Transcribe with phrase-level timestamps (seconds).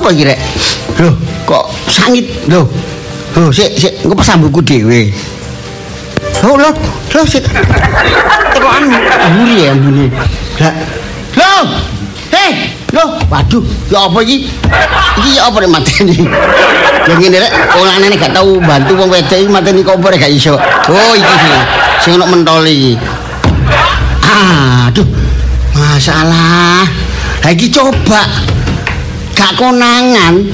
[0.00, 0.40] Apa iki rek?
[0.96, 1.12] Loh,
[1.44, 2.64] kok sangit lho.
[3.36, 5.12] Loh, sik sik engko pas ambuku dhewe.
[6.40, 6.72] Oh, loh,
[7.12, 7.44] loh sik.
[8.56, 8.88] Tekokan
[9.28, 10.08] ambune ya ambune.
[10.56, 10.72] Lah.
[11.36, 11.62] Loh.
[12.32, 13.60] Hei, loh, waduh,
[13.92, 14.48] ya apa iki?
[15.20, 16.16] Iki ya apa rek mateni?
[17.04, 20.56] Ya ngene rek, olane gak tau bantu wong wedok iki mateni kok rek gak iso.
[20.88, 21.52] Oh, iki sing
[22.00, 22.96] sing ono mentol iki.
[24.24, 25.04] Aduh,
[25.76, 26.88] masalah.
[27.44, 28.24] Lagi coba
[29.40, 30.44] gak konangan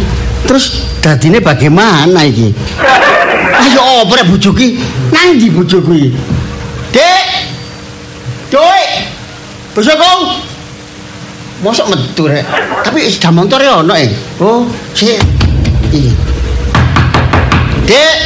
[0.47, 2.55] terus dadine bagaimana iki?
[3.59, 4.79] Ayo apa rek bojoku iki?
[5.11, 6.11] Nang ndi bojoku iki?
[6.95, 7.27] Dek.
[8.55, 8.87] Dek.
[9.75, 10.13] Bojoku.
[11.67, 12.47] Mosok metu rek.
[12.87, 14.07] Tapi sepeda motor ya ono eh.
[14.39, 15.19] Oh, sik.
[15.91, 16.13] Iki.
[17.91, 18.17] Dek.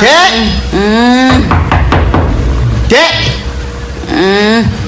[0.00, 0.32] Dek.
[0.72, 1.36] Hmm,
[2.88, 3.14] Dek.
[4.08, 4.81] hmm.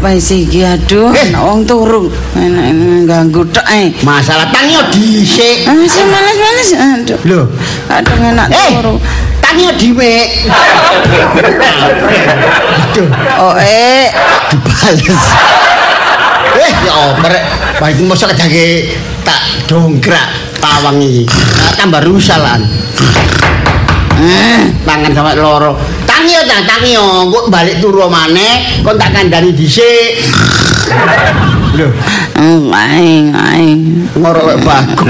[0.00, 1.28] Apa sih iki aduh, Eh.
[1.36, 2.08] wong turu.
[2.32, 3.92] Enak ganggu tok ae.
[4.00, 5.68] Masalah tangi yo dhisik.
[5.68, 6.70] Ah, sih males-males.
[6.72, 7.18] Aduh.
[7.28, 7.40] Lho,
[7.84, 8.96] Aduh enak Eh, turu.
[9.44, 10.14] tangi yo dhewe.
[12.80, 13.08] Aduh,
[13.44, 14.08] Oh, eh.
[14.48, 15.04] dibales.
[16.56, 17.44] Eh, ya rek?
[17.76, 20.28] Baik mosok kedake tak dongkrak
[20.64, 21.28] tawang iki.
[21.76, 22.64] Tambah rusalan.
[24.16, 25.76] Eh, tangan sampe loro.
[26.20, 27.24] Tangi yo, Tang, tangi yo.
[27.24, 30.20] Engko balik turu maneh, kon tak kandhani dhisik.
[31.80, 31.88] Lho,
[32.36, 33.72] Hmm, ae, ae.
[34.20, 35.08] ngorok wek bagus.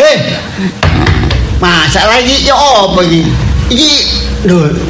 [0.00, 0.16] Hei.
[1.60, 3.28] Masalah iki ya apa iki?
[3.68, 3.92] Iki
[4.48, 4.80] lho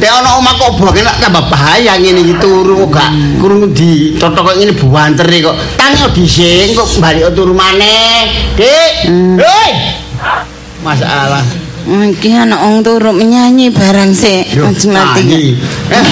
[0.00, 4.16] Nek ana omah kok bok enak tambah bahaya ngene iki turu kok gak kurung di
[4.16, 5.56] totok kok ngene buanter kok.
[5.76, 8.32] Tangi dhisik kok balik turu maneh.
[8.56, 9.12] Dik.
[9.44, 9.70] Hei.
[10.80, 11.67] Masalah.
[11.88, 15.56] Hmm, Iki anak wong turu menyanyi barang Aja mati.
[15.88, 16.06] Eh.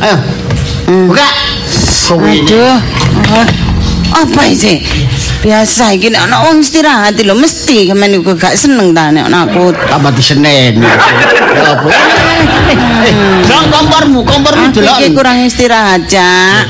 [0.00, 0.16] Ayo.
[0.88, 1.28] Buka.
[2.08, 2.48] Kowe ini.
[2.48, 2.80] Aduh.
[3.30, 3.46] Ah,
[4.24, 4.80] Apa sih?
[5.40, 9.44] Biasa iki nek ana wong istirahat lho mesti kemen iku gak seneng ta nek ana
[9.44, 9.68] aku.
[9.84, 10.80] tambah disenen.
[10.80, 11.88] Apa?
[12.70, 13.12] Eh,
[13.44, 14.96] Delok kompormu, kompormu delok.
[15.00, 16.64] iki kurang istirahat, Cak.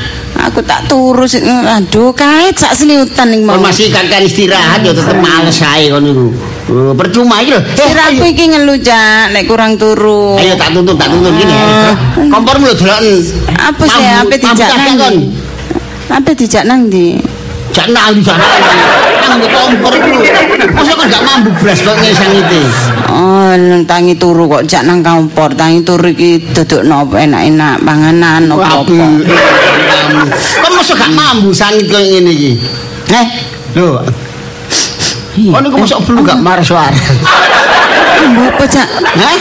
[0.51, 3.59] Aku tak turu sik aduh kait sak seliutan ning mau.
[3.59, 6.33] Kon masih kan kan istirahat ya tetep males ae kon niku.
[6.71, 7.59] Oh, percuma iki lho.
[7.59, 8.31] Eh, Sirahku ayo.
[8.31, 10.39] iki ngelu, Cak, nek kurang turu.
[10.39, 11.51] Ayo tak tuntun, tak tuntun gini.
[11.51, 11.95] Ah.
[12.31, 13.01] Kompormu lho delok.
[13.59, 15.15] Apa sih apa dijak nang?
[16.11, 17.19] Apa dijak nang ndi?
[17.71, 18.47] Jak nang di sana.
[19.31, 20.11] Nang kompor iku.
[20.75, 22.61] Masa kon gak mambu blas kok ngesang itu.
[23.07, 23.55] Oh,
[23.87, 25.55] tangi turu kok jak nang kompor.
[25.55, 28.63] Tangi turu iki dudukno enak-enak panganan Waduh.
[28.63, 29.07] apa-apa.
[30.35, 32.53] Kon masa gak mambu sangit kok ngene iki.
[33.11, 33.27] Eh,
[33.79, 34.03] lho.
[35.49, 36.93] Kon niku mosok perlu gak marah suara.
[38.21, 38.89] Apa, Cak?
[39.01, 39.39] Hah?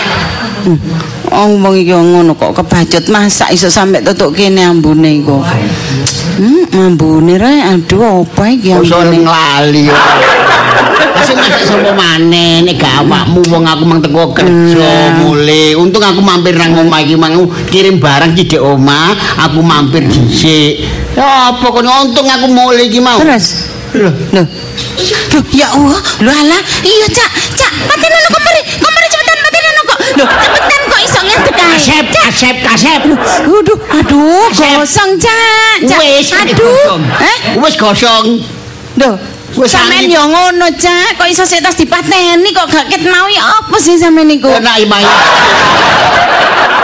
[1.30, 5.40] Oh, wong iki ngono kok kebacut masak iso sampe tutuk kene ambune iku.
[6.40, 9.24] Hmm, ambune re aduh apa iki Kok iso ambune?
[9.24, 9.86] nglali.
[11.20, 15.76] Masih masak sapa maneh nek gak awakmu wong aku mang teko kerja mulai.
[15.76, 20.82] Untung aku mampir nang omah iki mang kirim barang ki dek omah, aku mampir dhisik.
[21.16, 23.20] Ya apa kon untung aku mulai iki mau.
[23.20, 24.46] Terus Lho, Loh.
[25.34, 26.02] Loh, ya Allah.
[26.22, 26.62] Loh alah.
[26.86, 27.30] Iya, Cak.
[27.58, 28.62] Cak, paten ono komari.
[28.78, 30.00] Komari cepetan paten ono kok.
[30.20, 31.68] Loh, cepetan kok iso ngedek ae.
[31.74, 33.02] kasep, kasep, kasep.
[33.50, 35.78] Aduh, aduh, gosong, Cak.
[35.90, 36.00] Cak.
[36.02, 37.02] Wis aduh.
[37.18, 37.38] Eh?
[37.58, 38.26] Wis gosong.
[39.00, 39.16] Loh,
[39.58, 40.14] Wis sampean angin.
[40.14, 41.18] yo ngono, Cak.
[41.18, 44.54] Kok iso sik tas dipateni kok gak ket mau ya apa sih sampean niku?
[44.54, 45.06] Enak imai.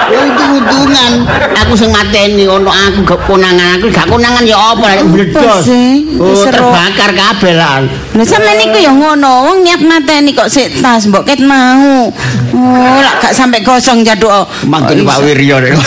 [0.06, 1.26] Ya untung-untungan
[1.58, 5.66] aku sing mateni ono aku gak konangan aku gak konangan ya apa nek meledos.
[5.66, 6.06] sih?
[6.22, 7.82] Oh, terbakar kabeh lah.
[8.14, 12.14] Lah sampean niku ya ngono, wong niat mateni kok sik tas mbok ket mau.
[12.54, 14.30] Oh, lak gak sampe gosong jaduk.
[14.30, 14.46] oh.
[14.46, 15.26] Kok Pak iso?
[15.26, 15.74] Wiryo nek.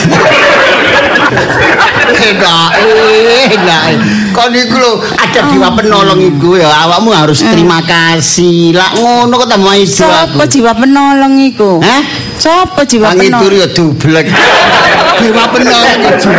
[2.18, 2.70] Enak,
[3.52, 3.84] enak.
[4.32, 8.74] Kau niku lho ada jiwa penolong iku ya awakmu harus terima kasih.
[8.74, 10.48] Lah ngono kok tambah Sopo aku.
[10.48, 11.78] jiwa penolong iku?
[11.84, 12.02] Hah?
[12.38, 13.58] Sopo jiwa Kang itu penolong?
[13.58, 14.26] ya dublek.
[15.18, 16.30] Dewa penolong itu.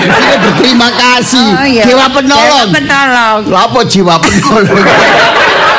[0.00, 1.46] Kita berterima kasih.
[1.50, 1.82] Oh, iya.
[1.84, 2.68] Dewa penolong.
[2.70, 3.40] Dewa penolong.
[3.50, 4.84] Lah apa jiwa penolong?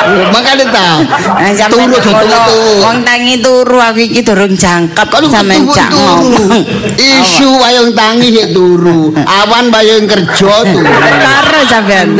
[0.02, 0.88] Ya, Makanya ta.
[0.98, 2.82] Nah, Turu ngono, turu.
[2.82, 6.02] Wong tangi turu aku iki durung jangkep Kalau sampean ketemu cak turu.
[6.02, 6.62] ngomong.
[6.98, 9.14] Isu wayang tangi ya turu.
[9.14, 10.82] Awan wayang kerja turu.
[11.22, 12.18] Karo sampean.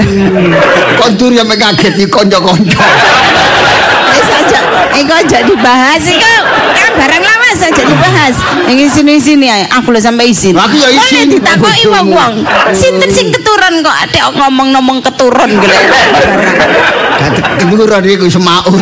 [0.95, 2.81] Kon turu ya mek kaget iki kanca-kanca.
[4.53, 6.35] Wis aja, iku aja dibahas iku.
[6.77, 8.35] Kan barang lawas aja dibahas.
[8.69, 9.65] Iki sini-sini ae.
[9.81, 10.53] Aku lho sampe izin.
[10.53, 11.33] Aku ya izin.
[11.33, 12.33] Boleh ditakoki wong-wong.
[12.77, 15.87] Sinten sing keturun kok adek ngomong-ngomong keturun barang.
[17.57, 18.77] Keturunan iku semaut.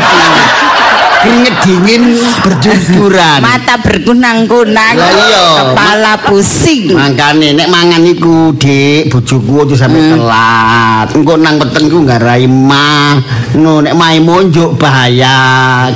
[1.20, 2.02] Keringet dingin
[2.40, 3.38] berjemburan.
[3.44, 4.96] Mata berkunang-kunang.
[4.96, 6.96] Kepala pusing.
[6.96, 10.16] Mangkane nek mangan iku, Dik, bojoku aja sampe Hmm.
[10.16, 11.06] telat.
[11.12, 13.20] Engko nang peteng nggarai mah.
[13.60, 15.88] No nek mae monjuk bahaya.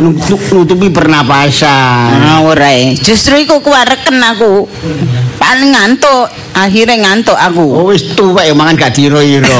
[0.00, 2.16] Nutup, nutupi pernapasan.
[2.24, 2.72] Ah, ora.
[2.96, 4.64] Justru iku kuwareken aku.
[5.36, 7.64] Paling ngantuk, akhirnya ngantuk aku.
[7.76, 9.58] Oh wis tuwek mangan gak diro-iro.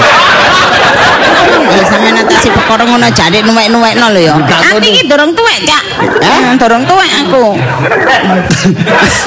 [1.70, 4.34] Ya sampeyan atasi perkara ngono jare nuwek-nuwekno lho ya.
[4.36, 4.88] Aku ngono.
[4.90, 5.84] iki durung tuwek, Cak.
[6.20, 7.44] Eh, durung tuwek aku.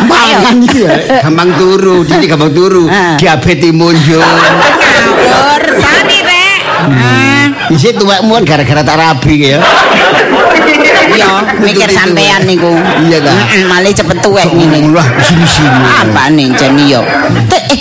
[0.06, 0.94] Mangan iki ya
[1.24, 2.86] gampang turu, Didi gampang turu.
[3.18, 4.22] Diabetes monjuk.
[4.22, 6.60] Ngawur, sani rek.
[6.84, 9.58] Ah, Isi tuwekmu kan gara-gara tak rabi ya.
[11.14, 11.32] Iya,
[11.64, 12.50] mikir sampean tuwek.
[12.50, 12.72] niku.
[13.08, 13.32] Iya ta.
[13.32, 14.92] Heeh, malah cepet tuwek ngene.
[14.92, 15.80] Lah sini-sini.
[16.04, 17.02] Apa nih jen yo?
[17.54, 17.80] Eh,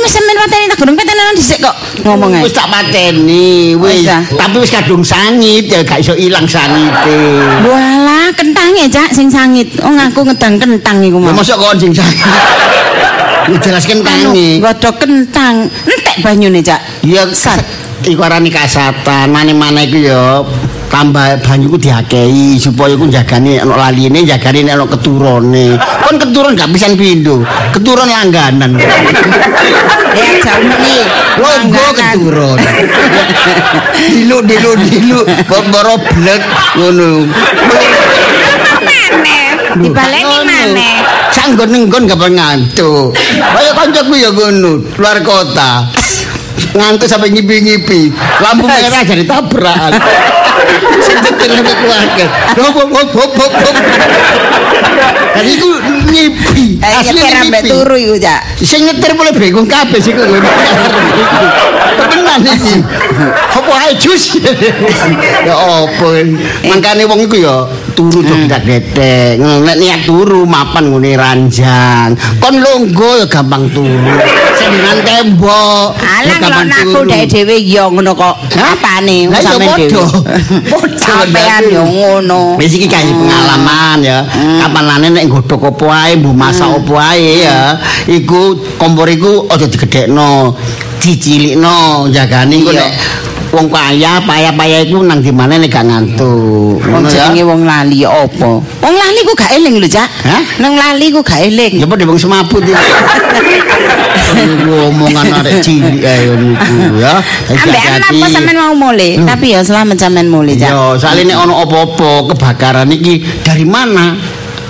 [0.00, 2.42] mas sampean mateni tak durung petenan dhisik kok ngomong ae.
[2.46, 4.08] Wis tak pateni, wis.
[4.08, 7.42] Tapi wis kadung sangit ya gak iso ilang sangite.
[7.66, 9.68] Walah, kentange Cak sing sangit.
[9.84, 11.34] Oh ngaku ngedang kentang iku mau.
[11.34, 12.24] mosok kon sing sangit.
[13.52, 14.62] Njelaskan tangi.
[14.62, 15.66] Godhog kentang.
[15.66, 16.80] Entek banyune Cak.
[17.02, 17.60] Ya Sat.
[18.02, 20.42] iku arane kasatan, mane-mane iku ya
[20.92, 25.80] tambah banyu ku diakei supaya ku jagane ana laline, jagane ana keturune.
[26.04, 27.40] Kon keturun gak pisan pindho,
[27.72, 28.76] keturun langganan.
[28.76, 31.02] Ya jauh nih.
[31.40, 32.58] Logo keturun.
[33.96, 36.42] Dilu dilu dilu, kok boro blek
[36.76, 37.24] ngono.
[39.72, 41.00] Dibaleni maneh.
[41.32, 43.16] Sanggon nggon gak ngantuk.
[43.40, 45.88] Kaya kancaku ya ngono, luar kota.
[46.76, 48.12] Ngantuk sampai ngipi-ngipi.
[48.44, 49.92] Lampu merah jadi tabrakan.
[51.02, 52.26] Sing keluarga.
[52.58, 52.76] Hop
[53.12, 53.30] hop.
[53.36, 53.52] hop.
[55.32, 55.68] Dan itu
[56.12, 56.66] ngipi.
[56.78, 58.40] Eh, nyetir ambek turu iku Cak.
[58.60, 60.26] Sing nyetir boleh bingung kabeh sih kok.
[62.12, 62.76] Tenan iki.
[63.52, 64.36] Apa ae jus.
[65.42, 66.08] Ya apa.
[66.68, 67.66] Mangkane wong iku ya
[67.96, 69.40] turu do dak detek.
[69.40, 72.12] Nek niat turu mapan ngene ranjang.
[72.38, 74.12] Kon longgo ya gampang turu.
[74.72, 75.86] Dengan tembok.
[76.00, 78.34] ya Alah kalau aku dhewe dhewe yo ngono kok.
[78.56, 80.04] Apane ya sampean dhewe.
[81.02, 82.56] Sampean yo ngono.
[82.56, 84.24] Wis iki kae pengalaman ya.
[84.64, 87.76] Kapan lane nek nggodhog apa ae, mbuh masak apa ae ya.
[88.08, 90.56] Iku kompor iku aja digedhekno.
[91.02, 92.72] Dicilikno, jagane Iya.
[92.78, 92.90] nek
[93.52, 96.80] wong kaya, payah-payah iku nang di mana nek gak ngantuk.
[96.80, 98.64] Wong jenenge wong lali ya apa?
[98.64, 100.08] Wong lali ku gak eling lho, Cak.
[100.58, 101.76] Nang lali ku gak eling.
[101.76, 102.72] Ya padha wong semaput iki.
[104.72, 107.20] Omongan arek cilik ae niku ya.
[107.52, 109.20] Ambek apa sampean mau mulai?
[109.20, 110.72] Tapi ya selamat sampean mulai, Cak.
[110.72, 114.16] Yo, soalnya nek ono apa-apa kebakaran iki dari mana?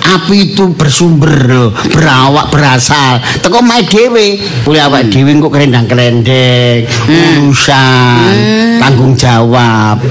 [0.03, 3.23] Api itu bersumber berawak berasal.
[3.39, 4.35] Teko mae dhewe.
[4.67, 8.35] Kuwi awak dhewe kok kerendang-kerendeng, urusan,
[8.83, 10.03] tanggung jawab.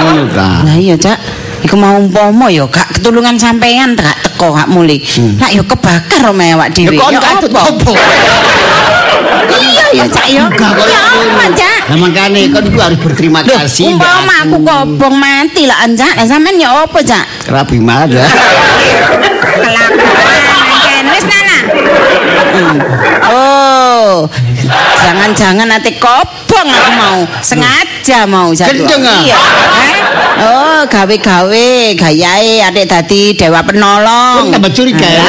[0.00, 0.64] Ngono ta.
[0.64, 1.20] Lah iya, Cak.
[1.64, 5.00] Iku mau umpama ya gak ketulungan sampean gak teko gak mulai.
[5.40, 6.96] Lah ya kebakar omahe awak dhewe.
[6.96, 7.92] Ya katut apa?
[9.52, 10.44] Iya ya, Cak ya.
[10.48, 11.44] Kok Ya apa.
[11.52, 11.80] Cak?
[11.92, 13.92] Lah makane kon iku harus berterima kasih.
[13.92, 16.16] umpama aku kobong mati lah Cak.
[16.16, 17.24] Lah sampean ya apa, Cak?
[17.52, 18.28] Rabi marah.
[19.54, 21.58] Kelakuan wis nana.
[23.24, 24.28] Oh,
[25.02, 28.72] jangan-jangan nanti kobong aku mau sengaja mau jatuh.
[28.72, 29.20] Kenceng, ah?
[29.24, 29.38] Iya.
[30.34, 34.50] Oh, gawe-gawe gayae adik dadi dewa penolong.
[34.50, 35.26] tambah curiga ya.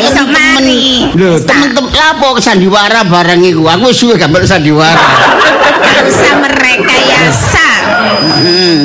[0.00, 1.12] Iso mari.
[1.12, 3.68] Lho, temen-temen lapo sandiwara bareng iku.
[3.68, 4.96] Aku wis suwe gak melok sandiwara.
[5.80, 7.68] Gak usah merekayasa.
[8.20, 8.78] Hmm,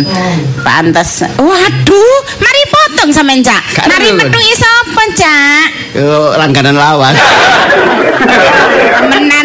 [0.64, 1.24] pantas.
[1.40, 3.88] Waduh, mari potong sampean, Cak.
[3.88, 5.68] Mari metu iso apa, Cak?
[5.96, 7.16] Yo langganan lawan.
[9.06, 9.45] menanta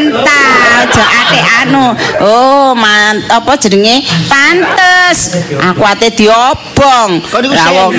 [0.80, 7.99] aja ate anu oh man apa jenenge pantes aku ate diobong Lah, sing- wong-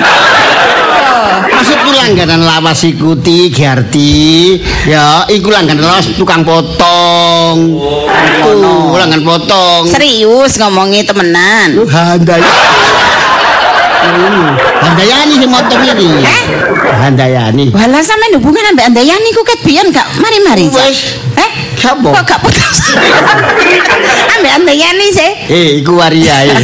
[1.02, 4.56] Oh, Maksudku langganan lawas iku ti Giarti.
[4.86, 7.78] Ya, iku langganan lawas tukang potong.
[8.40, 9.84] Tuh, langgan potong.
[9.86, 12.40] serius ngomongi temenan Lu handai.
[14.82, 16.08] Handayani sing motong iki.
[16.26, 16.42] Eh?
[16.90, 17.64] Handayani.
[17.70, 20.66] Walah sampean hubungan ambek Andayani ku ket biyen gak mari-mari.
[20.68, 21.50] Eh?
[21.82, 22.08] Siapa?
[22.14, 22.78] Kok gak putus?
[24.32, 25.30] ambek Andayani sih.
[25.50, 26.46] Eh, iku waria.
[26.46, 26.62] eh.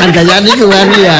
[0.00, 1.16] Handayani iku waria.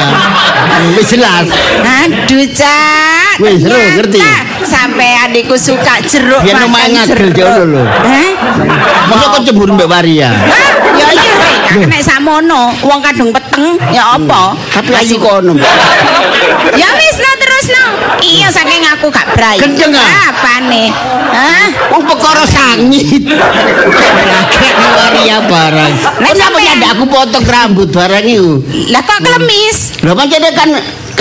[0.97, 1.45] Wis jelas.
[1.85, 3.37] Aduh, Cak.
[3.37, 4.19] Wis, seru, ngerti?
[4.65, 7.33] Sampean iku suka jeruk Biyen makan jeruk.
[7.33, 7.83] jono lho.
[8.05, 8.29] Eh?
[9.05, 10.29] Masa kok cemburu mbek waria?
[10.29, 10.69] Hah?
[10.91, 14.53] Ya iya sih, gak nek samono, wong kadung peteng ya apa?
[14.75, 15.55] Tapi ayu kono.
[16.75, 17.31] Ya wis no
[17.61, 17.85] terus no.
[18.25, 19.61] iya saking aku gak brai.
[19.61, 20.33] Gendeng, ah?
[20.33, 20.89] Apane?
[21.29, 21.67] Hah?
[21.93, 23.21] Wong perkara sangit.
[24.97, 25.93] Waria barang.
[26.25, 28.65] Lah, ya ndak aku potong rambut barang itu?
[28.89, 30.01] Lah kok klemis?
[30.01, 30.69] Lho pancene kan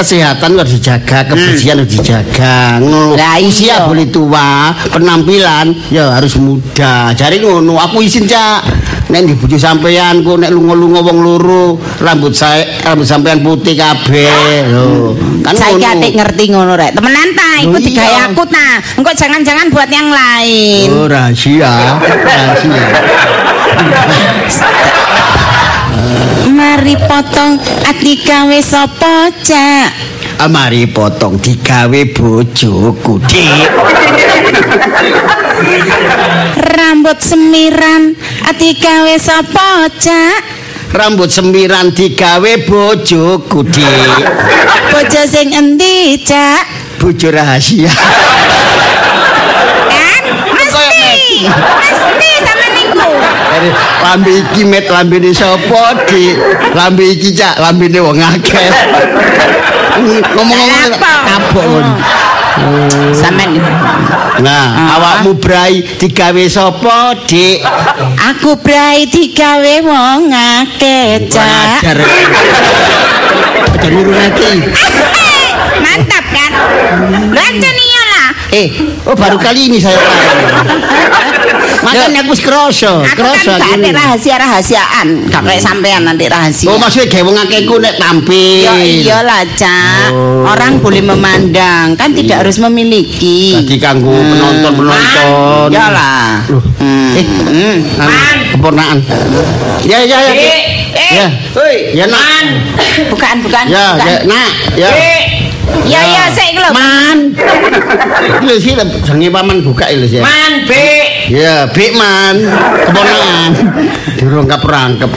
[0.01, 2.81] kesehatan harus dijaga, kebersihan harus dijaga.
[2.81, 3.21] Ngono.
[3.21, 3.49] Lah, iya.
[3.51, 7.13] Usia boleh tua, penampilan ya harus muda.
[7.13, 8.65] Jare ngono, aku izin Cak.
[9.11, 14.71] Nek di bojo sampean ku nek lunga-lunga wong loro, rambut saya rambut sampean putih kabeh.
[14.71, 15.99] Lho, kan Saiki ngono.
[15.99, 16.95] atik ngerti ngono rek.
[16.95, 17.87] Temenan ta, iku iya.
[17.91, 18.79] digawe aku ta.
[19.03, 20.89] Engko jangan-jangan buat yang lain.
[20.95, 22.87] Oh, rahasia, rahasia.
[26.51, 29.89] Mari potong ati gawe sapa, Cak?
[30.43, 33.71] Amari potong digawe bojoku, Dik.
[36.75, 38.19] Rambut semiran
[38.51, 40.43] ati gawe sapa, Cak?
[40.91, 44.27] Rambut semiran digawe bojoku, Dik.
[44.91, 46.67] Bojo sing endi, Cak?
[46.99, 47.95] Bojo rahasia.
[49.87, 51.47] Kan mesti.
[53.61, 56.33] Dari lambe iki met lambene sapa, Dik?
[56.73, 58.73] Lambe iki cak, lambene wong akeh.
[60.33, 61.13] Ngomong-ngomong Apa?
[61.29, 61.89] kapok kon.
[63.13, 63.61] Sampeyan
[64.41, 64.97] Nah, Ah.
[64.97, 67.61] awakmu brai digawe sapa, Dik?
[68.33, 71.85] Aku brai digawe wong akeh, Cak.
[71.85, 72.01] Ajar.
[73.85, 74.51] Nanti.
[75.85, 76.51] Mantap kan?
[77.29, 78.29] Lancen iya lah.
[78.57, 78.67] Eh,
[79.05, 80.01] oh baru kali ini saya
[81.81, 83.81] Makanya aku wis kroso, Aku kroso kan aku.
[83.81, 85.07] ada rahasia-rahasiaan.
[85.27, 86.69] Gak kayak sampean nanti rahasia.
[86.69, 88.63] Oh, maksudnya gawe wong akeh ku nek tampil.
[88.63, 90.13] Ya iyalah, Cak.
[90.13, 90.45] Oh.
[90.45, 93.57] Orang boleh memandang, kan tidak harus memiliki.
[93.57, 95.69] Tadi kanggo penonton-penonton.
[95.71, 96.45] Iyalah.
[96.79, 97.13] Hmm.
[97.13, 97.77] Eh, Hmm.
[97.97, 98.99] Man, keponakan.
[99.83, 100.33] Ya, ya, ya.
[100.33, 100.63] Eh,
[100.95, 101.11] eh.
[101.11, 101.27] Ya.
[101.53, 102.23] Hoi, Ya, nak.
[103.11, 103.65] Bukan, bukan.
[103.67, 104.07] Ya, bukan.
[104.07, 104.51] ya, nak.
[104.77, 104.89] Ya.
[105.87, 106.71] Ya, ya, saya lho.
[106.71, 107.19] Man.
[108.47, 110.23] Lho sih jenenge paman buka lho sih.
[110.23, 110.73] Man, B.
[111.31, 112.37] Ya, Bik Man.
[112.87, 113.51] Keponakan.
[114.17, 115.11] Durung kaprangkep.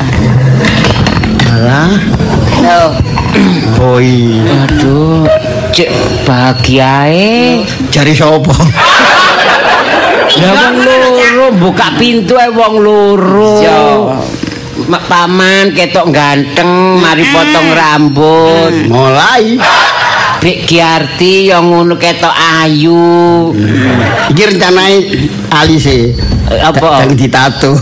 [1.53, 1.93] Alah,
[2.65, 2.91] Loh.
[3.77, 4.09] boy.
[4.65, 5.25] Aduh,
[5.69, 5.89] cek
[6.25, 7.61] bahagiae.
[7.93, 8.53] Jari sapa?
[10.33, 13.53] Ya wong loro buka pintu ae wong loro.
[13.61, 13.81] Yo.
[14.89, 18.73] Ma- Paman ketok ganteng, mari potong rambut.
[18.89, 19.61] Mulai.
[20.43, 23.55] Bik Giarti yang ngono ketok ayu.
[24.35, 24.97] Iki rencanane
[25.47, 26.11] ali sih.
[26.51, 26.99] Eh, apa?
[27.07, 27.71] Jangan ditato.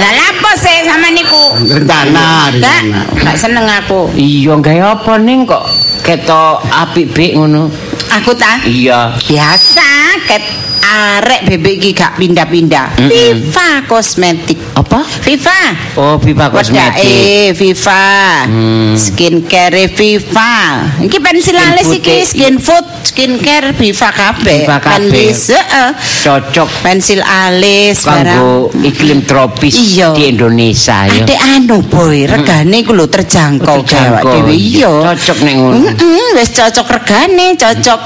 [0.00, 1.44] Lah lapo sih sama niku?
[1.60, 3.00] Rencana, Gak, rencana.
[3.20, 4.08] gak seneng aku.
[4.16, 5.64] Iya gawe apa ning kok
[6.00, 7.68] ketok apik Bik ngono.
[8.16, 8.56] Aku ta?
[8.64, 9.12] Iya.
[9.28, 9.88] Biasa
[10.24, 10.40] ket
[10.80, 12.96] arek bebek iki gak pindah-pindah.
[13.04, 14.55] Viva kosmetik.
[14.76, 15.00] Apa?
[15.24, 15.60] Viva.
[15.96, 17.00] Oh, Viva Kosmetik.
[17.00, 18.44] eh Viva.
[18.44, 18.92] Hmm.
[18.92, 20.84] Skincare Viva.
[21.00, 24.68] Iki pensil Skin alis iki skin food, skincare Viva kabeh.
[24.68, 25.32] Viva kabeh.
[25.32, 25.90] Heeh.
[25.96, 30.12] Cocok Pensil alis kanggo iklim tropis Iya.
[30.12, 31.24] di Indonesia ya.
[31.24, 34.92] Adek anu boy, regane iku lho terjangkau Terjangkau, awak dhewe iya.
[34.92, 35.88] Cocok nek ngono.
[35.88, 38.00] Heeh, wis cocok regane, cocok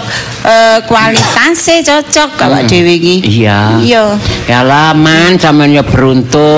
[0.47, 3.15] eh, kualitasnya cocok awak dhewe iki.
[3.27, 3.59] Iya.
[3.83, 4.05] Iya.
[4.47, 5.75] Ya lah man sampean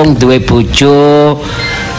[0.03, 1.39] beruntung duwe bojo.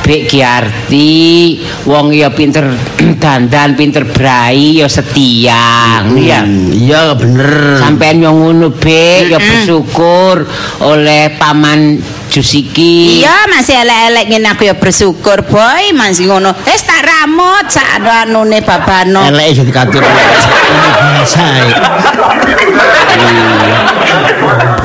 [0.04, 2.68] Bek Giarti, wong ya pinter
[3.24, 6.04] dandan, pinter brai, ya setia.
[6.20, 6.44] Ya.
[6.44, 7.80] Iya bener.
[7.80, 10.44] Sampean yang ngono Bek, ya bersyukur
[10.84, 13.24] oleh paman Jusiki.
[13.24, 16.52] Iya, masih elek-elek ngene aku ya bersyukur, boy, masih ngono.
[16.68, 19.24] Wis tak ramut sak anune babano.
[19.24, 20.04] Elek jadi katur.
[20.74, 21.44] Ini biasa.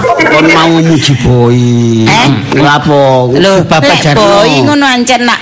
[0.19, 1.59] Kon mau muji boy.
[2.05, 2.29] Eh?
[2.59, 3.31] Lapo?
[3.33, 4.19] Lho, Bapak Jarno.
[4.43, 5.39] boy ngono ancen nak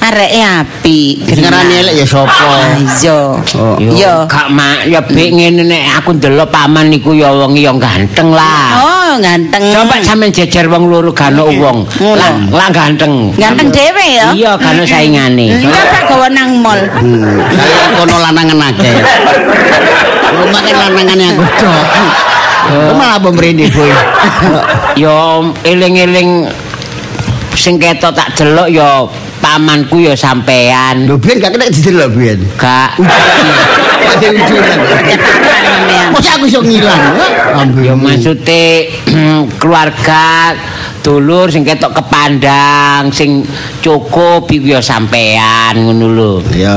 [0.00, 1.00] areke api.
[1.24, 2.32] Dengarane elek ya sapa?
[2.80, 3.18] Iya.
[3.56, 3.76] Oh.
[3.80, 4.14] Yo, Iya.
[4.26, 8.80] gak mak ya Bek ngene nek aku ndelok paman niku ya wong ya ganteng lah.
[8.80, 9.60] Oh, ganteng.
[9.72, 11.84] Coba sampean jejer wong loro gano wong.
[12.00, 13.32] Lah, lah ganteng.
[13.36, 14.32] Ganteng dhewe ya.
[14.32, 15.60] Iya, gano saingane.
[15.64, 16.80] Coba gawa nang mall.
[16.96, 18.94] Hmm, saya kono lanangan akeh.
[20.30, 21.84] Rumah kan lanangannya aku dok.
[22.68, 23.90] Kok malah pemrene boy.
[25.00, 26.50] Yo eling-eling
[27.56, 29.04] sing ketok tak delok ya
[29.40, 31.08] pamanku ya sampean.
[31.08, 32.40] Lho biyen gak kena didelok biyen.
[32.60, 33.00] Gak
[34.20, 34.78] ujuran.
[36.12, 37.02] Masa aku iso ngilang?
[37.80, 38.92] Ya maksude
[39.60, 40.54] keluarga
[41.00, 43.44] dulur sing ketok kepandang sing
[43.80, 46.32] cukup iku ya sampean ngono lho.
[46.52, 46.76] Ya,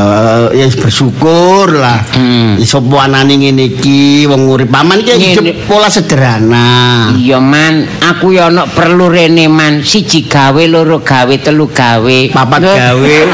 [0.56, 2.00] ya bersyukur lah.
[2.16, 2.56] Hmm.
[2.60, 5.36] Iso anane ngene iki wong urip paman iki
[5.68, 7.12] pola sederhana.
[7.16, 12.18] Iya man, aku ya ono perlu rene man, siji gawe, loro gawe, telu gawe.
[12.32, 13.16] Papat gawe.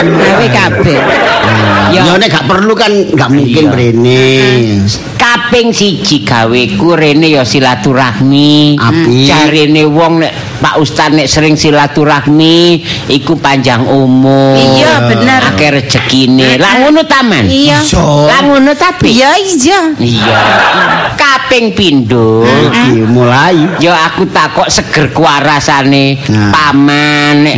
[0.00, 1.00] Gawe kabeh.
[1.92, 2.16] Ya.
[2.16, 4.86] Nek gak perlu kan gak mungkin Iya.
[5.40, 8.76] Kaping siji gaweku rene ya silaturahmi.
[9.24, 15.40] Jarene wong nek Pak Ustaz nek sering silaturahmi iku panjang umur Iya, bener.
[15.52, 17.80] akeh rezekine lah ngono taman Iya.
[17.80, 18.28] Iso.
[18.28, 19.80] lah ngono tapi Ya iya.
[19.96, 20.38] iya
[21.16, 23.56] kaping pindho Iki mulai.
[23.80, 26.52] Ya aku takok seger ku rasane Nah.
[26.52, 27.56] paman nek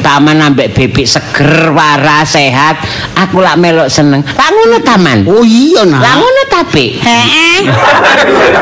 [0.00, 2.76] paman ambek bebek seger waras sehat
[3.16, 4.20] aku lak melok seneng.
[4.22, 5.24] Lah ngono taman.
[5.26, 6.14] Oh iya Lah nah.
[6.16, 7.00] ngono tapi.
[7.00, 7.58] Heeh.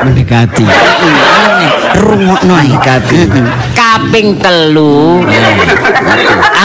[0.04, 0.64] Mendekati.
[1.94, 2.52] Rungokno.
[2.54, 3.18] Mendekati.
[3.94, 5.22] Kaping telu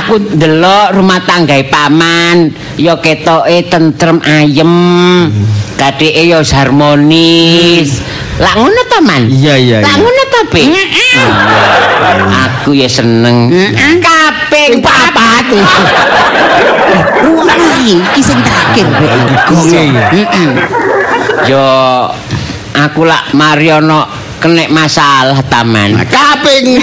[0.01, 4.73] aku ndelok rumah tanggae paman ya ketoke tentrem ayem
[5.77, 8.01] kadeke ya harmonis
[8.41, 9.77] lah ngono ta man Iya iya.
[9.85, 10.01] lah iya.
[10.01, 10.61] ngono ta Be?
[10.73, 11.25] Iya.
[12.49, 13.53] aku ya seneng
[14.01, 15.45] kaping papat.
[17.85, 18.89] Iki sing terakhir.
[19.45, 20.05] Gonge ya.
[21.45, 21.67] yo
[22.73, 24.09] aku lak Mariono
[24.39, 25.99] kena masalah taman
[26.39, 26.79] Kaping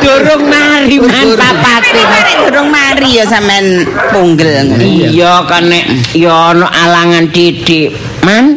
[0.00, 2.00] durung mari man papate
[2.40, 4.80] durung mari ya sampean punggel ngono.
[5.12, 5.84] Iya kan nek
[6.16, 7.92] ya ana alangan titik.
[8.24, 8.56] Man,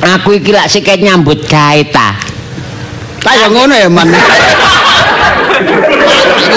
[0.00, 2.16] aku iki lak sikit nyambut gawe ta.
[3.20, 4.08] Kayak ngono ya man.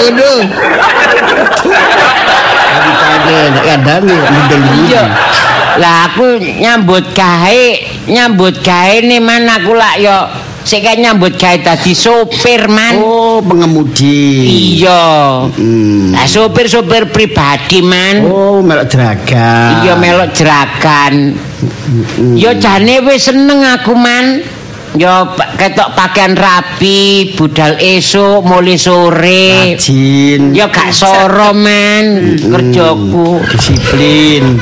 [0.00, 0.32] Ngono.
[2.72, 5.04] Tapi kage nek kandhane mendel Iya.
[5.76, 7.64] Lah aku nyambut gawe,
[8.08, 13.00] nyambut gawe nih man aku lak yo sikit nyambut gawe dadi sopir man.
[13.00, 14.76] Oh, pengemudi.
[14.76, 15.48] Iya.
[15.48, 16.12] Hmm.
[16.12, 18.28] Lah sopir-sopir pribadi man.
[18.28, 19.80] Oh, melok jeraga.
[19.80, 21.32] Iya melok jerakan.
[22.36, 24.44] Yo jane wis seneng aku man.
[24.96, 29.72] Yo pa- ketok pakaian rapi, budal esuk, mulai sore.
[29.76, 30.52] Rajin.
[30.52, 33.40] Yo gak soro man kerjaku.
[33.52, 34.60] disiplin.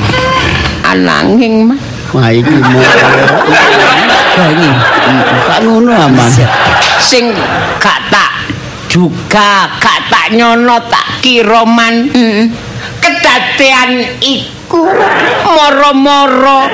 [0.87, 1.79] Ananging man.
[2.15, 2.47] Wah, iki
[4.37, 4.69] Bangi.
[5.49, 6.29] Tak ngono aman.
[7.01, 7.33] Sing
[7.81, 8.31] gak tak
[8.85, 12.13] juga gak tak nyono tak kira man.
[13.01, 14.85] Kedadean iku
[15.47, 16.69] moro-moro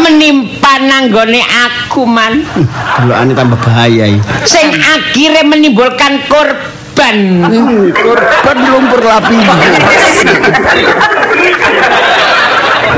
[0.00, 2.40] menimpa nanggone aku man.
[3.04, 4.20] Delokane tambah bahaya iki.
[4.48, 7.16] sing akhirnya menimbulkan korban.
[7.92, 9.36] Korban lumpur lapi.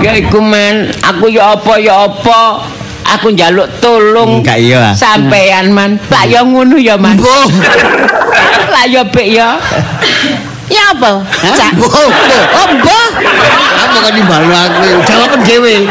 [0.00, 2.42] Ya iku man, aku ya apa ya apa.
[3.18, 4.94] Aku njaluk tolong Enggak iya.
[4.94, 5.98] sampean man.
[6.10, 7.18] Lah ya ngono ya man.
[8.70, 9.58] Lah ya bek ya.
[10.70, 11.18] Ya apa?
[11.42, 11.74] Cak.
[11.74, 11.90] Mbah.
[12.54, 13.06] Oh, mbah.
[13.74, 15.02] Apa kok dimbalno aku?
[15.02, 15.82] Jawaban dhewe.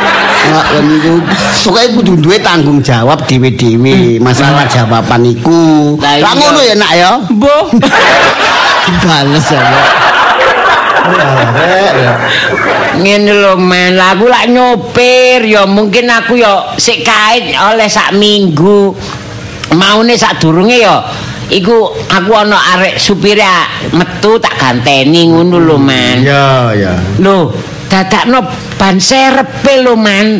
[0.49, 1.19] Nek niku
[1.67, 5.99] pokoke kudu duwe tanggung jawab dhewe-dhewe masalah jawaban iku.
[5.99, 6.23] Lah.
[6.23, 7.11] Lah ngono ya nak ya.
[7.27, 7.65] Mbah.
[8.87, 9.61] Dibales ya.
[12.99, 13.53] Ngene lho
[13.95, 18.93] lah aku lak nyopir ya mungkin aku ya sik kait oleh sak minggu.
[19.75, 21.05] Maune sak durunge ya
[21.49, 23.45] iku aku ana arek supire
[23.93, 26.25] metu tak ganteni ngono lho man.
[26.25, 26.93] Ya, ya.
[27.21, 27.53] Lho,
[27.89, 28.45] dadakno
[28.77, 30.39] ban serepe lho, Man.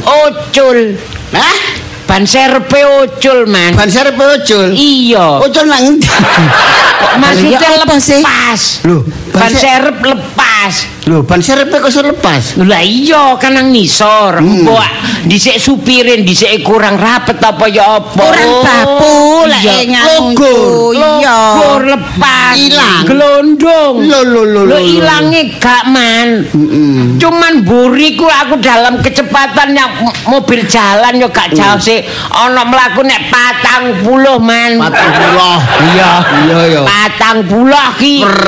[0.00, 0.96] Ucul.
[1.34, 1.58] Hah?
[2.06, 3.74] Ban serepe ucul, Man.
[3.74, 4.70] Ban serep ojol.
[4.72, 5.42] Iya.
[5.42, 6.08] Ojol nang endi?
[7.20, 8.22] Maksudnya Ya apa sih?
[8.22, 8.62] lepas.
[8.86, 9.02] Loh,
[9.36, 10.74] ban ban se- serep lepas.
[11.06, 12.58] Lho, ban serep kok iso lepas?
[12.66, 14.42] Lah iya kan nang nisor.
[14.42, 14.66] Hmm.
[14.66, 14.82] Mbok
[15.30, 18.26] dhisik supirin dhisik kurang rapet apa ya apa.
[18.26, 20.90] Kurang baku lek iku.
[20.98, 21.38] Iya.
[21.62, 22.58] Logur lepas.
[22.58, 23.06] Ilang.
[23.06, 23.94] Glondong.
[24.02, 26.42] Lho, lho, lho, Lho ilange gak man.
[26.50, 27.22] Mm-mm.
[27.22, 32.02] Cuman buriku aku dalam kecepatan yang mobil jalan yo gak jauh sih.
[32.34, 34.82] Ana mlaku nek patang puluh man.
[34.82, 35.58] Patang puluh.
[35.86, 36.12] Iya.
[36.50, 36.80] Iya, ya.
[36.82, 38.26] Patang puluh ki.
[38.26, 38.38] Per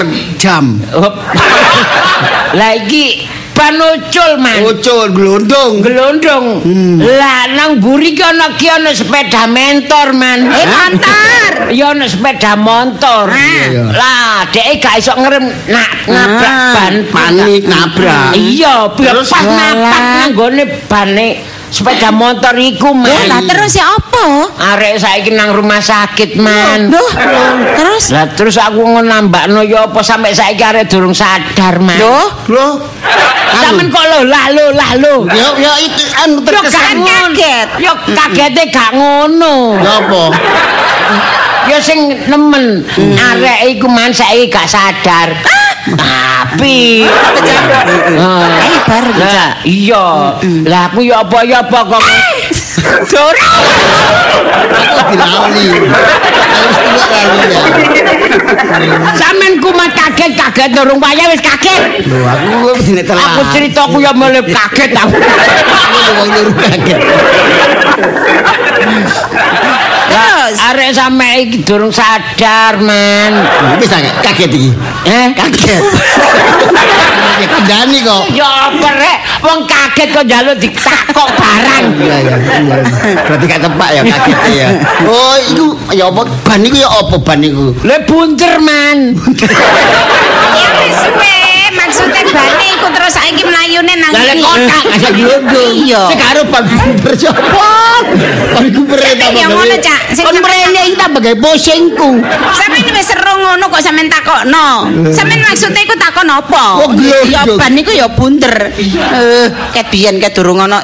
[0.42, 0.74] jam.
[2.54, 4.62] Lah iki ban ucul man.
[4.64, 5.82] Ojol glondong.
[5.82, 6.46] Gelondong.
[6.62, 6.96] Hmm.
[7.02, 10.46] Lah nang buri ki ana ki ana sepeda mentor man.
[10.46, 11.52] Eh, motor.
[11.74, 13.28] Ya ana sepeda motor.
[13.34, 13.90] Iya.
[13.92, 16.94] Lah dhek gak iso ngerem nak nabrak Ah, ban.
[17.10, 18.32] panik nabrak.
[18.32, 21.28] Iya, pas napak nang gone bane
[21.68, 23.12] sepeda motor iku man.
[23.12, 24.24] Oh, lah terus ya apa?
[24.76, 26.88] Arek saiki nang rumah sakit man.
[26.88, 27.10] Loh,
[27.76, 32.00] terus Lah terus aku nambakno ya apa sampai saiki arek durung sadar man.
[32.00, 32.68] Loh, Lho.
[33.48, 35.14] Sampeyan kok lho lah lho lah lho.
[35.32, 36.96] Ya ya itu anu Yo gak terkesan.
[37.00, 37.68] kaget.
[37.80, 39.80] Yo kagete gak ngono.
[39.80, 40.22] Ya apa?
[41.68, 42.84] Ya sing nemen
[43.16, 45.32] arek iku man saiki gak sadar.
[45.96, 47.06] Tapi
[48.58, 50.36] Ayo bareng, Lah iya.
[50.68, 52.02] Lah aku ya apa ya apa kok
[53.08, 53.50] Dora.
[55.02, 55.66] Aku dilali.
[55.88, 57.60] Harus tuwa lali ya.
[59.18, 62.06] Sampeyan kumat kaget-kaget durung wayah wis kaget.
[62.06, 63.24] Lho aku dine telat.
[63.34, 65.16] Aku cerita aku ya mulai kaget aku.
[65.18, 67.00] Aku wong kaget.
[70.48, 73.36] Terus Arek sampe iki durung sadar, Man.
[73.76, 74.72] Wis tak kaget iki.
[75.04, 75.28] Eh?
[75.36, 75.84] Kaget.
[77.52, 78.32] Kandani kok.
[78.32, 79.18] Ya apa rek?
[79.44, 81.84] Wong kaget kok njaluk ditakok barang.
[82.00, 82.36] Iya ya.
[82.64, 82.76] iya.
[83.28, 84.68] Berarti gak tepak ya kaget ya.
[85.04, 87.66] Oh, iku ya apa ban iku ya apa ban iku?
[87.84, 89.20] Le bunter, Man.
[90.56, 91.00] ya wis
[91.78, 94.42] we, maksude bane iku terus saiki mlayune nang Lah lek iki.
[94.42, 95.74] kotak aja diundung.
[95.78, 96.02] Iya.
[96.10, 97.70] Sing karo ban guber sapa?
[98.54, 99.26] Ban guber ta.
[99.30, 100.00] Ya ngono, Cak.
[100.10, 102.10] Sing sampe- mrene iki tak bagai pusingku.
[102.50, 104.66] Sampeyan wis seru ngono kok sampeyan takokno.
[105.08, 106.64] Sampeyan maksude iku takon apa?
[107.30, 108.74] Ya ban iku ya bunder.
[108.74, 110.82] Eh, ket biyen ket durung ono.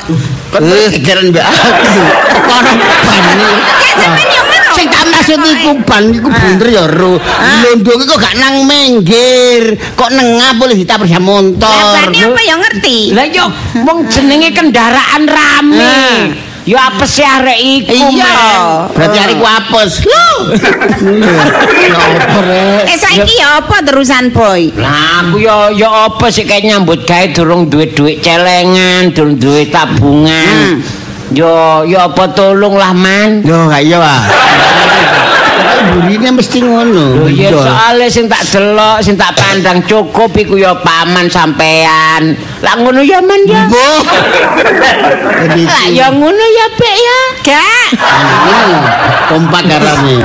[0.48, 0.62] Kon
[0.94, 2.02] kegeran mbak aku.
[2.30, 3.38] Perkara ban.
[3.82, 4.53] Ya sampeyan yo ngono.
[4.74, 7.14] Sing tak maksud iku ban iku bunder ya ro.
[7.62, 9.78] Londong kok gak nang minggir.
[9.94, 11.94] Kok nengah boleh ditabrak ya Lah motor.
[11.94, 12.98] bane apa ya ngerti?
[13.14, 13.46] Lah yo
[13.86, 15.94] wong jenenge kendaraan rame.
[16.64, 18.88] Yo apa sih arek iku, Iya.
[18.88, 20.00] Berarti hari ku apes.
[20.00, 20.28] Lho.
[22.88, 24.72] Eh saiki ya apa terusan boy?
[24.80, 29.68] Lah aku yo yo apa sih kayak nyambut gawe durung duwe duit celengan, durung duwe
[29.68, 30.80] tabungan.
[31.34, 33.42] Yo yo apa tolong lah, Man.
[33.42, 34.22] Yo gak iya ah.
[35.84, 37.26] Burine mesti ngono.
[37.26, 37.50] Iya.
[37.52, 42.38] soalnya sing tak delok, sing tak pandang cukup iku ya paman sampean.
[42.62, 43.66] Lah ngono ya man ya.
[45.66, 47.20] Lah ya ngono ya Pek ya.
[47.44, 47.88] Gak.
[49.28, 50.16] kompak karane.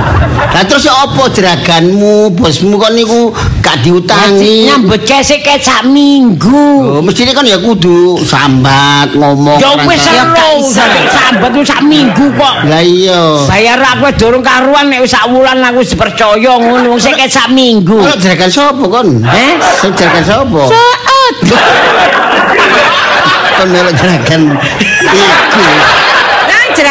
[0.50, 3.30] Lah terus apa jeraganmu, bosmu kok niku
[3.62, 4.66] gak diutangi?
[4.66, 6.98] Nyambut cesek kayak sak minggu.
[6.98, 9.62] Oh, mestine kan ya kudu sambat ngomong.
[9.62, 10.66] Ya wis seru,
[11.14, 12.66] sambat wis sak minggu kok.
[12.66, 13.46] Lah iya.
[13.46, 17.54] Bayar aku wis durung karuan nek wis sak wulan aku wis ngono sik kayak sak
[17.54, 18.02] minggu.
[18.02, 19.22] Kalau jeragan sapa kon?
[19.30, 19.54] Eh?
[19.78, 20.62] Sing jeragan sapa?
[20.66, 21.36] Saat.
[23.54, 24.42] Kon melok jeragan
[25.14, 25.66] iku.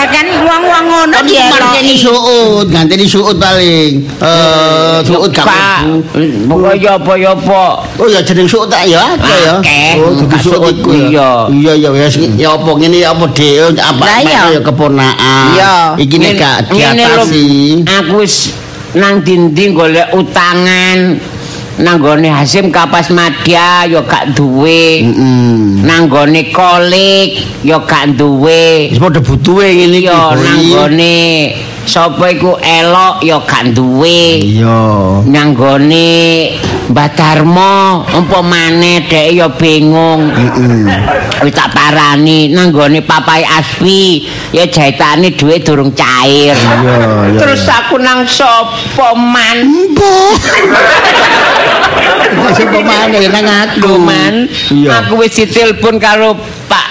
[0.08, 1.52] Jerakan wong-wong ngono ya.
[1.52, 4.08] markeni suut, ganteni suut paling.
[4.08, 5.44] Eh, gak
[5.84, 6.48] mlebu.
[6.48, 7.64] pokoknya apa ya apa.
[8.00, 9.54] Oh ya jeneng suut tak ya akeh ya.
[10.00, 11.44] Oh, dudu suut iku ya.
[11.52, 11.72] iya.
[11.76, 16.00] Ya wis ya apa ngene ya apa dhewe apa ya keponakan.
[16.00, 17.48] Iki nek gak diatasi.
[17.84, 18.56] Aku wis
[18.96, 21.20] nang dinding golek utangan.
[21.78, 25.06] Nang gone Hasim Kapas Madya ya gak duwe.
[25.06, 25.86] Heeh.
[25.86, 28.90] Nang gone Kolik ya gak duwe.
[28.90, 30.10] Wis padha butuhe ngene iki.
[30.10, 30.42] Ya Boy.
[30.42, 31.16] nang gone
[31.86, 34.42] sapa iku elok ya gak duwe.
[34.42, 35.22] Iya.
[35.30, 36.10] Nang gone
[36.88, 40.32] Mbah Darmo empo maneh dhek ya bingung.
[40.32, 40.88] Heeh.
[41.44, 44.24] Wis tak parani nang gone Papai Asfi
[44.56, 46.56] ya jahitane duit durung cair.
[46.56, 46.96] Iya,
[47.28, 47.36] iya.
[47.36, 49.68] Terus aku nang sapa man?
[52.56, 54.00] Sapa maneh nang aku.
[54.00, 54.48] Man.
[54.88, 56.40] Aku wis ditelepon karo
[56.72, 56.87] Pak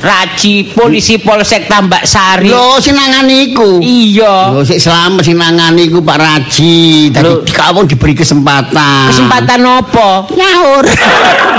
[0.00, 2.48] Raji polisi Polsek Tambak Sari.
[2.48, 3.84] Lho sing nangani iku.
[3.84, 4.56] Iya.
[4.56, 7.12] Lho sik selamat sing nangani iku Pak Raji.
[7.12, 7.44] Lho.
[7.44, 9.12] Tadi kamu diberi kesempatan.
[9.12, 10.24] Kesempatan apa?
[10.32, 10.88] nyaur.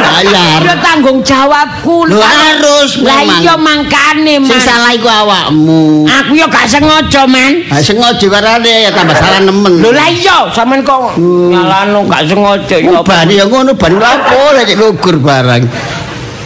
[0.02, 0.60] Bayar.
[0.66, 2.10] Ya tanggung jawabku.
[2.10, 4.66] Lho harus Lah iya mangkane, Sing Man.
[4.66, 6.10] salah iku awakmu.
[6.10, 7.62] Aku ya gak sengaja, Man.
[7.70, 9.86] Ha sengaja karane ya tambah salah nemen.
[9.86, 13.06] Lho lah iya, sampean kok nyalano gak sengaja ya apa?
[13.06, 15.64] ban ya ngono ban lho apa lek lugur barang.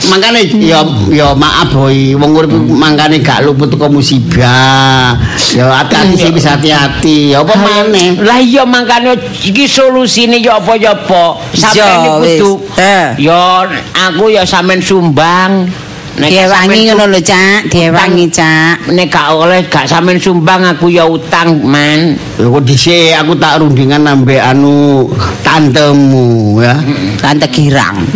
[0.06, 5.16] Mangkane ya ya maaf boy, wong urip mangkane gak luput teko musibah.
[5.56, 7.32] Ya hati-hati sih bisa hati-hati.
[7.34, 8.20] Ya apa maneh?
[8.20, 11.40] Lah iya mangkane iki solusine ya apa ya apa.
[11.56, 12.52] Sampeyan kudu.
[12.76, 13.08] Eh.
[13.24, 15.85] ya aku ya sampean sumbang.
[16.16, 17.68] Nek Diewangi ngono lho, Cak.
[17.68, 18.88] Diewangi, Cak.
[18.88, 22.16] Nek gak oleh gak sampean sumbang aku ya utang, Man.
[22.40, 25.12] Kok dhisik aku tak rundingan ambek anu
[25.44, 26.76] tantemu ya.
[27.20, 28.00] Tante girang.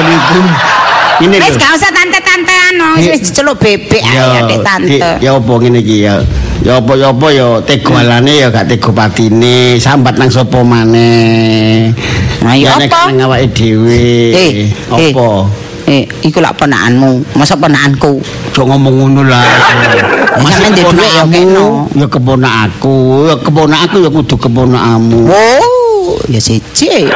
[0.00, 0.40] Itu
[1.20, 1.60] ini Wis lho.
[1.60, 3.12] gak usah tante-tantean, wong Iya.
[3.12, 4.96] wis celuk bebek ae Ya, adik tante.
[5.20, 6.16] ya apa ngene iki ya.
[6.60, 6.92] Ya apa
[7.32, 11.88] ya tega alane ya gak tega patine, sambat nang sapa maneh.
[12.44, 13.08] Nah, ya nek apa?
[13.08, 14.04] nang awake dhewe.
[14.36, 14.68] Eh, eh.
[14.92, 15.48] apa?
[15.88, 18.20] Eh, iku lak ponakanmu, masa ponakanku.
[18.52, 19.40] Aja ngomong ngono lah.
[20.36, 21.66] Sampeyan ndek dhuwit ya kekno.
[21.96, 25.20] ya keponak aku, ya keponak aku ya kudu keponakmu.
[25.32, 27.08] Oh, ya siji.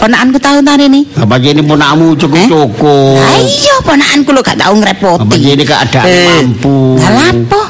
[0.00, 1.04] Ponakanku tahun tadi nih.
[1.12, 3.20] Apa ini ponakmu cukup-cukup?
[3.20, 5.20] Lah iya ponakanku lho gak tau ngrepoti.
[5.28, 6.96] Apa jadi keadaan Eh, mampu?
[6.96, 7.60] Lah lapo?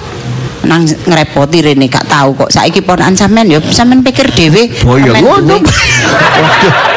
[0.60, 2.54] Nang ngrepoti rene gak tau kok.
[2.54, 4.70] Saiki ponakan sampean ya sampean pikir dhewe.
[4.86, 5.58] Oh ya ngono.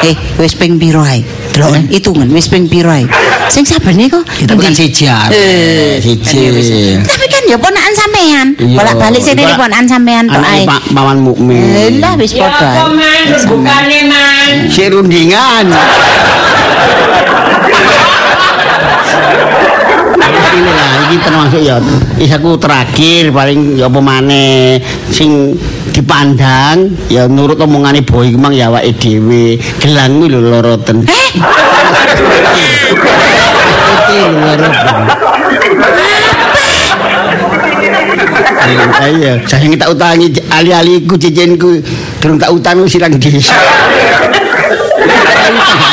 [0.06, 1.26] Eh, wis ping piro ae?
[1.50, 3.02] Delok hitungan wis ping piro ae?
[3.50, 4.22] Sing saben niku.
[4.22, 5.34] Kita bukan siji arek.
[5.34, 6.94] Eh, Siji.
[7.02, 8.46] Tapi ya ponakan sampean.
[8.56, 10.64] Bolak-balik sing lah ponakan sampean tok ae.
[10.64, 11.60] Pak Maman Mukmin.
[11.60, 12.88] Eh, Lah wis Ya padha.
[12.88, 14.50] man, bukane man.
[14.68, 15.66] Si rundingan.
[20.54, 21.76] ini lah, ini termasuk ya
[22.16, 24.78] is aku terakhir paling ya apa maneh
[25.10, 25.58] sing
[25.90, 31.30] dipandang ya nurut omongane boy mang ya awake dhewe gelangmu lho loroten Eh,
[34.06, 34.72] Itu loroten
[39.04, 41.80] Iya, saya tak utangi ali-ali ku cicinku
[42.18, 43.52] durung tak utang ku sirang desa.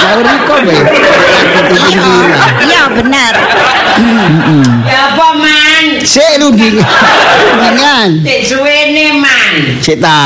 [0.01, 0.75] Jauh riko be.
[2.61, 3.33] Iya bener.
[4.87, 5.85] Ya apa man?
[6.01, 8.09] Sik lu dingan.
[8.23, 9.53] Sik suwene man.
[9.83, 10.19] Sik ta.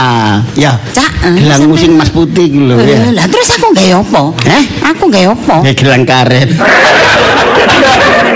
[0.53, 0.77] Ya.
[0.93, 2.97] Cak, eh, Gelangmu sampe- sing Mas Putih ku lho Eh, ya.
[3.11, 4.21] Lah terus aku gawe apa?
[4.45, 4.63] Heh?
[4.93, 5.55] Aku gawe apa?
[5.65, 6.49] Ya gelang karet.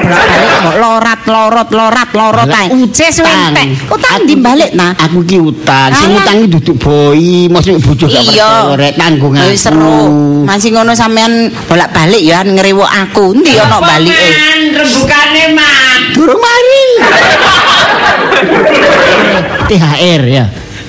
[0.10, 2.67] Bolak-balik lorat lorot lorat lorot ae.
[2.74, 3.54] Utang.
[3.54, 3.67] entek.
[3.93, 4.98] Utang dibalik nah.
[4.98, 6.26] Aku ki utang, sing Alah.
[6.26, 9.54] utang iki duduk boi, mosok bojo gak percaya rek tanggung aku.
[9.54, 10.02] Wis seru.
[10.50, 13.38] Masih ngono sampean bolak-balik ya ngrewok aku.
[13.38, 14.30] Endi ana Apa, balike?
[14.74, 16.00] Rembukane man.
[16.17, 16.86] Durung mari.
[19.69, 20.45] THR ya.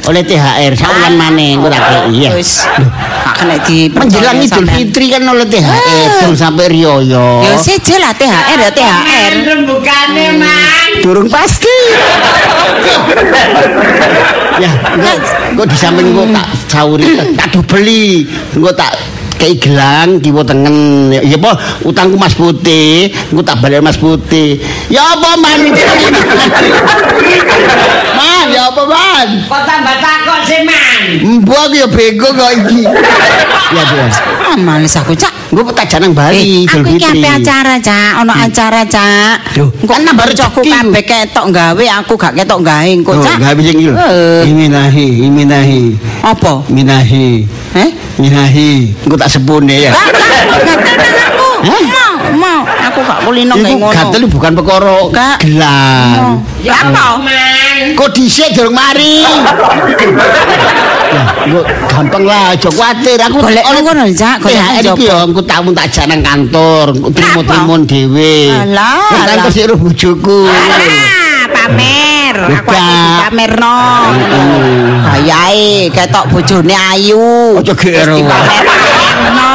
[0.08, 2.30] Oleh THR saulan maneh engko tak kei ya.
[2.32, 2.64] Wis.
[3.36, 4.64] Kena di Menjelang Idul.
[4.64, 7.44] Fitri kan oleh THR durung sampai riyoyo.
[7.44, 9.32] Ya siji lah THR ya THR.
[9.44, 10.90] Rembukane man.
[11.04, 11.76] Durung pasti.
[14.62, 15.12] ya, engko
[15.52, 18.24] engko di samping engko tak sauri tak dobeli.
[18.56, 18.92] Engko tak
[19.40, 21.08] kei gelang kiwa tengen.
[21.16, 24.60] Ya apa utangku Mas Putih, engko tak balik Mas Putih.
[24.92, 25.60] Ya apa man?
[28.20, 29.28] man, ya apa man?
[29.48, 31.40] Kok tambah takut sih man?
[31.40, 32.84] Mbok aku ya bego kok iki.
[33.72, 34.04] Ya, dia.
[34.44, 35.39] Ah, males aku cak.
[35.50, 38.22] Gue tak janang Bali, Eh, aku iki ape acara, Cak.
[38.22, 39.50] Ono acara, Cak.
[39.58, 40.70] Engko kan nambah kancaku rezeki.
[40.70, 43.36] kabeh ketok gawe, aku gak ketok gawe engko, Oh, Cak.
[43.36, 43.90] gak bisa gitu.
[43.90, 44.46] Eh.
[44.46, 46.62] Iminahi, iminahi, Apa?
[46.70, 47.90] minahi, Eh?
[48.16, 48.94] minahi.
[49.02, 49.90] Gue tak sepune ya.
[49.90, 50.06] Gak,
[51.26, 51.48] aku.
[51.66, 52.09] Hah?
[53.00, 53.96] Aku gak kulino kayak Iku ngono.
[53.96, 55.36] gatel bukan perkara Gak.
[55.40, 56.44] gelang.
[56.60, 57.16] Ya apa?
[57.16, 57.96] Man.
[57.96, 59.24] Kok dhisik durung mari?
[61.42, 63.16] Gue gampang lah, aja kuwatir.
[63.18, 64.36] Aku Golek ngono, Cak.
[64.38, 68.52] Golek THR iki ya, aku tak mun tak janang kantor, trimo-trimo dhewe.
[68.52, 70.40] Alah, Kan kantor sik karo bojoku.
[70.44, 72.36] Ah, pamer.
[72.36, 72.76] Aku Bukan.
[72.76, 73.80] aku dipamerno.
[75.02, 77.58] Bayae ketok bojone ayu.
[77.58, 78.14] Ojo gero.
[78.14, 79.50] Terus dipamerno.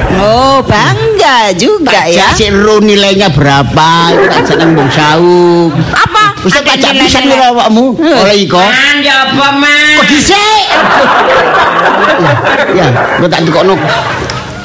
[0.16, 2.32] Oh, bangga juga ya.
[2.32, 4.12] Sik ro nilainya berapa?
[4.12, 5.70] Tak janang mbong sauk.
[5.92, 6.24] Apa?
[6.40, 7.04] Bisa pajak nilai-nilai?
[7.04, 8.60] pisan lho awakmu oleh iko.
[8.60, 9.96] Man, ya apa man?
[10.00, 10.62] Kok dhisik?
[12.72, 12.86] Ya,
[13.20, 13.74] gua tak tukokno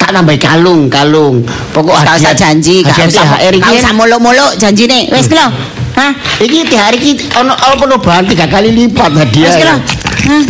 [0.00, 1.44] tak nambahi kalung, kalung.
[1.72, 3.62] Pokok Gak usah janji, gak usah THR iki.
[3.62, 5.08] gak usah muluk-muluk janjine.
[5.12, 5.48] Wis ki lho.
[5.92, 6.12] Hah?
[6.40, 9.48] Iki THR iki ono apa bahan tiga kali lipat hadiah.
[9.52, 9.76] Wis ki lho.
[10.22, 10.42] Hah?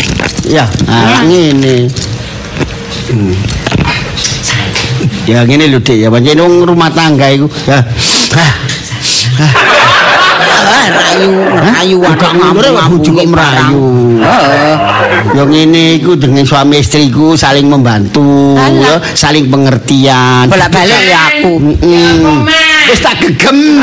[0.42, 1.86] Ya, ah ngene.
[3.12, 3.34] Hmm.
[5.26, 7.46] Ya ngene lho Dik, ya pancen wong rumah tangga iku.
[7.68, 7.78] Ya.
[10.82, 11.30] Rayu,
[11.62, 13.84] rayu ngono bojo kok merayu.
[14.18, 14.74] Heeh.
[15.36, 20.50] Ya ngene iku dengan suami istriku saling membantu, ya, saling pengertian.
[20.50, 21.52] Bolak-balik ya aku.
[22.90, 23.78] Wis tak gegem.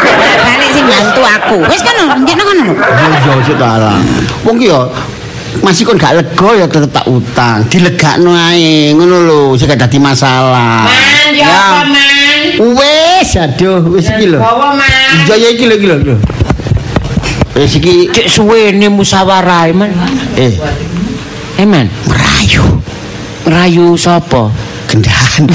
[0.00, 1.58] Bolak-balik sing bantu aku.
[1.68, 2.74] Wis kan njekno kan lho.
[2.80, 3.92] Ya sik ta.
[4.46, 4.80] Wong ki ya
[5.58, 7.66] masih kon gak lega ya tetep tak utang.
[7.66, 10.86] Dilegakno ae, ngono lho, sing gak dadi masalah.
[10.86, 12.38] Man, ya apa man?
[12.78, 14.38] Wis, aduh, wis iki lho.
[14.38, 15.26] Bawa man.
[15.26, 16.16] Iya ya iki lho iki lho.
[17.58, 19.90] Wis iki Cek suwene musyawarah man.
[20.38, 20.54] eh
[21.58, 22.64] Eh man, merayu
[23.44, 24.48] rayu sapa?
[24.90, 25.46] gendahan.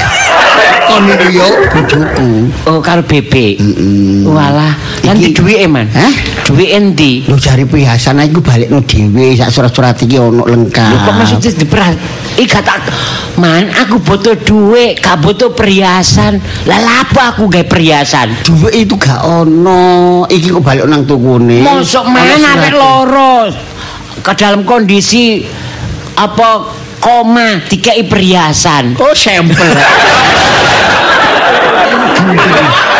[0.96, 2.28] Kono yo bojoku.
[2.64, 3.60] Oh, karo bebek.
[3.60, 4.24] Heeh.
[4.24, 4.72] Walah,
[5.04, 5.84] lan Iki- di duwike man.
[5.92, 6.12] Hah?
[6.48, 7.12] Duwike endi?
[7.28, 10.88] Lho jari perhiasan iku balikno dhewe sak surat-surat iki ono lengkap.
[10.88, 11.94] Lho kok maksudnya diperas?
[12.40, 12.80] Ih kata
[13.36, 16.40] man, aku butuh duit, gak butuh perhiasan.
[16.64, 18.32] Lah lha apa aku gawe perhiasan?
[18.40, 20.24] Duit itu gak ono.
[20.32, 21.60] Iki kok balik nang tukune.
[21.60, 23.52] Mosok man arek loro
[24.24, 25.44] ke dalam kondisi
[26.16, 26.64] apa
[27.00, 28.96] koma dikei perhiasan.
[28.98, 29.72] Oh sampel.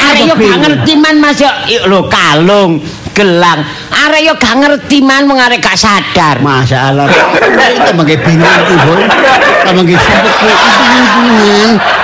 [0.06, 1.50] Arek yo gak ngerti man Mas yo
[1.90, 2.78] lho kalung,
[3.16, 3.64] gelang.
[3.88, 6.36] Arek yo gak ngerti man wong arek gak sadar.
[6.44, 7.08] Masalah.
[7.08, 9.00] Kita mangke bingung iki, Bol.
[9.08, 10.56] Kita mangke sempet.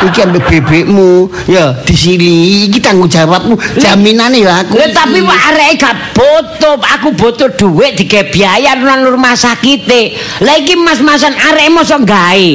[0.09, 1.29] Iki ambek bebekmu.
[1.45, 3.61] Ya, disili iki tanggung jawabmu.
[3.77, 4.81] Jaminane ya aku.
[4.81, 9.85] Lha tapi wak arek gak butuh, aku butuh duit digawe biaya nang rumah sakit.
[10.41, 12.49] Lah iki mas-masan arek mosok gawe.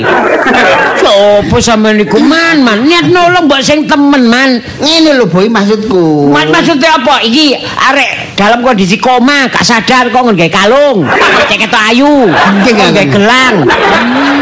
[0.97, 4.60] Sopo sampean niku man man niat nolong mbok sing temen man.
[4.81, 6.31] Ngene lho boy maksudku.
[6.33, 7.23] Mak maksudnya apa?
[7.23, 11.05] Iki arek dalam kondisi koma, gak sadar kok nggawe kalung.
[11.49, 12.29] Cek ketok ayu,
[12.65, 13.55] cek nggawe gelang.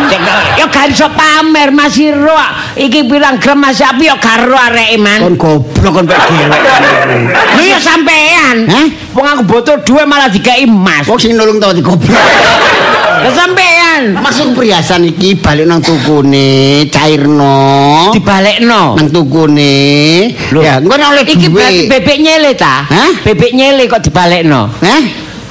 [0.09, 0.19] Cek
[0.59, 2.35] yo gak iso pamer masih ro.
[2.75, 5.19] Iki pirang gram masih api yo karo areke man.
[5.23, 6.61] Kon goblok kon pek dewek.
[7.55, 8.67] Lho yo sampean.
[8.67, 8.87] Hah?
[9.15, 11.07] Wong aku butuh duwe malah dikai emas.
[11.07, 12.19] Wong sing nulung tau digoblok.
[13.25, 18.13] Lho sampean Maksud perhiasan iki balik nang tukune, cairno.
[18.13, 18.93] dibalekno.
[18.93, 19.73] nang tukune.
[20.61, 22.85] Ya, engko nek oleh Iki berarti bebek nyele ta?
[22.85, 23.25] Hah?
[23.25, 24.69] Bebek nyele kok dibalekno.
[24.77, 25.01] Hah?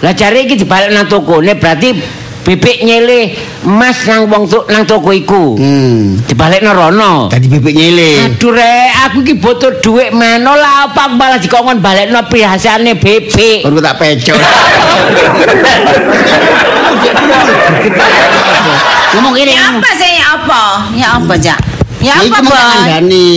[0.07, 3.33] Lah jare iki dibalik nang tokone berarti bebek nyele
[3.65, 5.57] emas nang wong tu, nang toko iku.
[5.57, 6.21] Hmm.
[6.29, 7.33] Dibalekno rono.
[7.33, 8.29] Dadi bebek nyele.
[8.29, 13.65] Aduh rek, aku iki butuh dhuwit meno lah apa aku malah dikongkon balekno perhiasane bebek.
[13.65, 14.37] Baru tak pecok.
[19.17, 19.35] Ngomong.
[19.41, 20.11] Ya apa sih?
[20.21, 20.63] Ya apa?
[20.95, 21.74] Ya apa, Jak?
[22.05, 23.33] Ya apa, kandhani.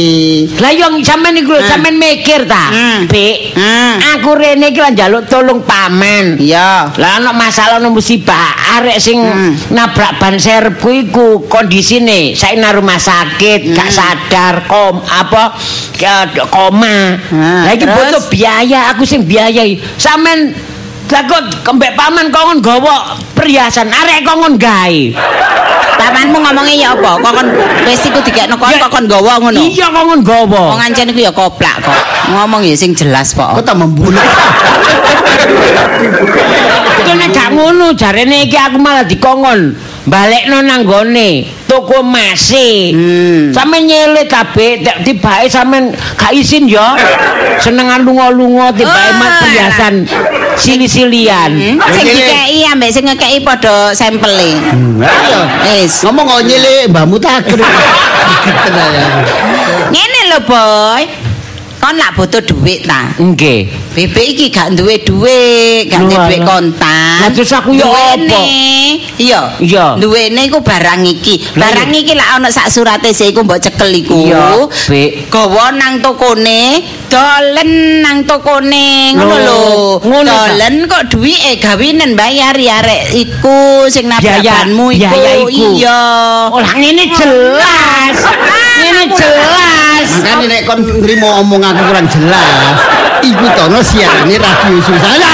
[0.60, 1.72] Lah yo sampean iku lho, Hmm.
[1.72, 2.68] sampean mikir ta?
[2.68, 3.08] Hmm.
[3.08, 3.56] Bek.
[3.56, 3.96] Hmm.
[4.20, 6.36] Aku rene iki lah njaluk tolong paman.
[6.36, 6.92] Iya.
[7.00, 9.56] Lah ana masalah ana musibah, arek sing Hmm.
[9.72, 15.56] nabrak ban serepku iku kondisine saiki nang rumah sakit, gak sadar kom apa
[16.52, 17.16] koma.
[17.32, 19.80] Hmm, Lah iki butuh biaya, aku sing biayai.
[19.96, 20.52] Sampean
[21.08, 25.00] takut kembek paman kongon gawa perhiasan, arek kongon gawe.
[25.98, 27.12] Pamanmu ngomongnya ya apa?
[27.20, 27.48] Kokon
[27.90, 29.60] wis iku dikekno kon Ya, kokon gawa ngono.
[29.60, 30.64] Iya kongon gawa.
[30.78, 31.98] Wong ancen iku ya koplak kok.
[32.32, 33.66] Ngomong ya sing jelas Kok kok.
[33.66, 34.22] tak membunuh.
[37.02, 39.74] Itu nek gak ngono jarene iki aku malah dikongkon
[40.08, 42.92] balekno nang gone toko mase.
[42.96, 43.52] Hmm.
[43.52, 46.96] Sampe nyele tabe tibake sampean gak isin ya.
[47.58, 49.94] Senengan lunga-lunga tibake Oh, mas perhiasan
[50.58, 51.52] sili-silian.
[51.54, 54.58] Hmm, Sing dikeki ambek sing ngekeki padha sampele.
[54.74, 55.40] Hmm, Ayo.
[55.64, 56.02] Wis.
[56.04, 57.62] Ngomong kok nyele mbahmu takut.
[59.94, 61.04] Ngene lho, Boy.
[61.88, 63.16] Kon lak butuh duit ta?
[63.16, 63.72] Nggih.
[63.96, 66.44] Bebek iki gak duwe duit, gak duwe alah.
[66.44, 67.20] kontan.
[67.24, 68.42] Lah, terus aku ya Duwene, apa?
[69.16, 69.42] Iya.
[69.64, 69.86] Iya.
[69.96, 71.48] Duwene iku barang iki.
[71.56, 74.20] Barang iki lak ana sak surate sik iku mbok cekel iku.
[74.20, 75.32] Iya, Bek.
[75.32, 79.64] Gawa nang tokone, dolen nang tokone ngono Lho?
[80.04, 85.48] Dolen kok duwike gawinen bayari arek iku sing nabrakanmu iku.
[85.48, 86.04] Iya.
[86.52, 88.20] Oh, ngene jelas.
[88.88, 90.10] Ngene jelas.
[90.24, 92.76] Makanya nek kon nrimo omong aku kurang jelas.
[93.20, 95.34] Iku tono siarane radio Susana.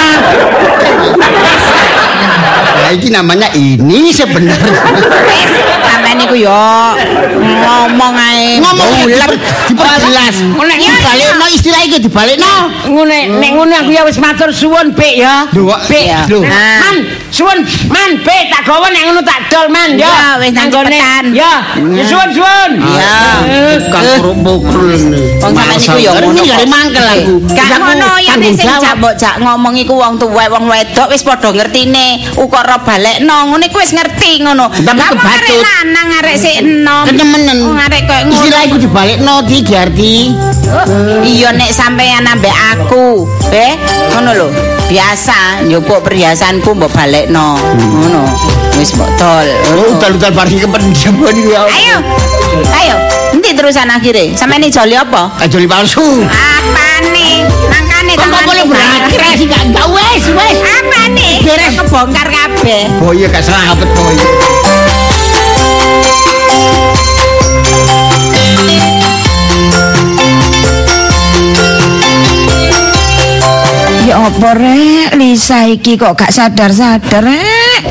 [2.73, 4.73] Nah, iki namanya ini sebenarnya.
[5.29, 5.51] Wis,
[5.85, 6.97] sampean iku yo
[7.63, 8.59] ngomong ae.
[8.59, 9.29] Ngomong bulet.
[9.69, 10.35] diperjelas.
[10.43, 12.53] Nek Dibalekno istilah iki dibalekno.
[12.87, 15.47] ngene nek ngene aku ya wis matur suwun Bek ya.
[15.55, 15.75] Lho.
[15.87, 16.05] Bek.
[16.43, 16.95] Nah, Man,
[17.31, 20.37] suwun man Bek tak gawa nek ngono tak dol man ya.
[20.39, 21.25] Wis nang cepetan.
[21.33, 22.71] Ya, ya suwun suwun.
[22.83, 23.15] Iya.
[23.89, 25.21] Kan kerupuk-kerupuk ini.
[25.41, 26.43] Wong sampean iku Ini ngono.
[26.43, 27.33] gak mangkel aku.
[27.51, 31.07] Gak Aku ngono ya nek sing jak mbok jak ngomong iku wong tuwek wong wedok
[31.11, 34.69] wis padha ngertine ukara balekno ngono iku wis ngerti ngono.
[34.71, 37.03] Tapi arek lanang arek sik enom.
[37.53, 37.69] Kenyemenen.
[37.69, 38.33] Wong arek koyo ngono.
[38.33, 40.15] Istilah iku dibalekno di Giarti.
[41.21, 43.77] Iya nek sampean ambek aku, eh
[44.13, 44.47] ngono lho.
[44.89, 47.57] Biasa njupuk perhiasanku mbok balekno.
[47.77, 48.23] Ngono.
[48.77, 49.47] Wis mbok dol.
[49.77, 51.61] Oh, utal-utal bareng kependiam iki ya.
[51.69, 51.97] Ayo.
[52.73, 52.97] Ayo.
[53.33, 54.33] Endi terusan akhire?
[54.33, 55.29] Sampeyan joli apa?
[55.41, 56.25] Ajoli palsu.
[56.25, 57.45] Apane?
[57.69, 60.57] Mangkane Kok kok boleh berakhir sih gak gak wes wes.
[60.61, 61.41] Apane?
[61.41, 61.73] Beres.
[61.77, 62.89] kebongkar kabeh.
[63.01, 64.15] Oh iya gak selamat boy.
[74.03, 77.81] Ya apa rek, Lisa iki kok gak sadar-sadar rek.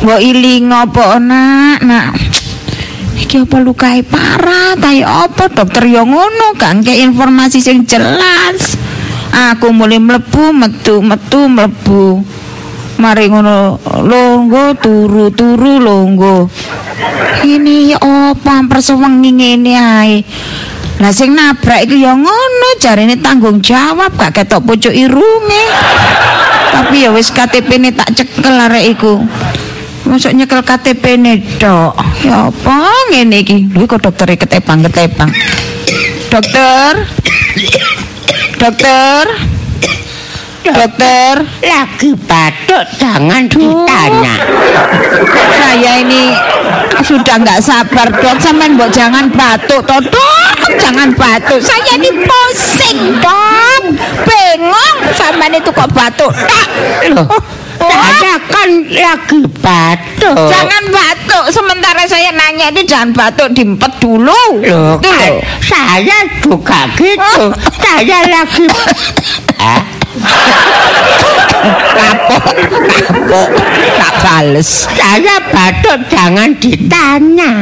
[0.00, 2.16] Mbok iling apa nak, nak.
[3.20, 8.80] Iki apa lukai parah, ta ya apa dokter yo ngono, gak ngke informasi sing jelas.
[9.52, 12.24] Aku mulai mlebu metu metu mlebu.
[12.96, 16.48] Mari ngono longgo turu turu longgo.
[17.44, 20.24] Ini ya apa ampar sewengi ngene ae.
[20.98, 25.64] Lah sing nabrak iku ya ngono, jarine tanggung jawab gak ketok pucuk irunge.
[26.74, 29.22] Tapi ya wis KTP-ne tak cekel arek iku.
[30.10, 31.94] Masuk nyekel KTP-ne tok.
[32.26, 33.70] Ya apa ngene iki?
[33.70, 35.30] Lho kok doktere ketepang-ketepang.
[36.34, 37.06] Dokter.
[38.58, 39.24] Dokter.
[40.66, 41.34] Dokter.
[41.62, 44.34] Lagi batuk jangan ditanya.
[45.54, 46.34] Saya ini
[47.04, 52.98] sudah nggak sabar dok sampean mbok jangan batuk toh dok jangan batuk saya ini pusing
[53.22, 53.82] dok
[54.26, 56.68] bingung sampean itu kok batuk tak
[57.08, 57.28] Loh,
[57.78, 60.34] saya kan lagi batuk.
[60.34, 61.44] Jangan batuk.
[61.54, 64.60] Sementara saya nanya ini jangan batuk, diempet dulu.
[64.60, 65.40] Loh, kan loh.
[65.62, 67.44] saya juga gitu.
[67.78, 68.66] saya lagi
[71.98, 72.44] kapok,
[73.02, 73.48] kapok,
[73.98, 74.70] tak bales.
[74.88, 77.52] saya batuk jangan ditanya.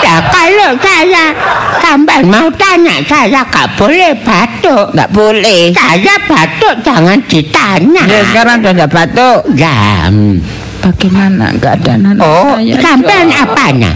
[0.00, 1.36] Ya kalau saya
[1.76, 4.96] sampai mau tanya saya gak boleh batuk.
[4.96, 5.62] Nggak boleh.
[5.76, 8.02] Saya batuk jangan ditanya.
[8.08, 9.40] Ya sekarang udah nggak batuk.
[9.54, 10.08] Ya.
[10.08, 10.40] hmm.
[10.80, 12.80] Bagaimana keadaan anak Oh, saya?
[12.80, 13.92] sampean apanya?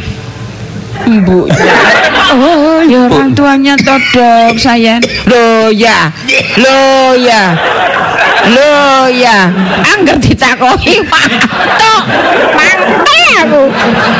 [1.02, 1.38] Ibu.
[2.34, 5.02] Oh, ya orang tuanya todok saya.
[5.26, 6.10] Loh ya,
[6.58, 7.54] loh ya,
[8.50, 9.50] loh ya.
[9.94, 12.02] Angger ditakoki batuk,
[12.54, 13.14] mantel
[13.44, 13.62] aku.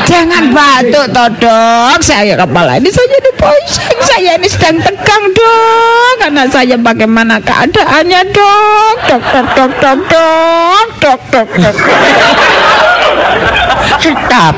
[0.05, 1.97] Jangan batuk todok.
[1.99, 3.99] Saya kepala ini saja di pusing.
[4.05, 6.11] Saya ini sedang tegang dok.
[6.21, 8.95] Karena saya bagaimana keadaannya dok.
[9.09, 11.75] Dok, dok, dok, dok, dok, dok, dok, dok.
[14.01, 14.55] Stop.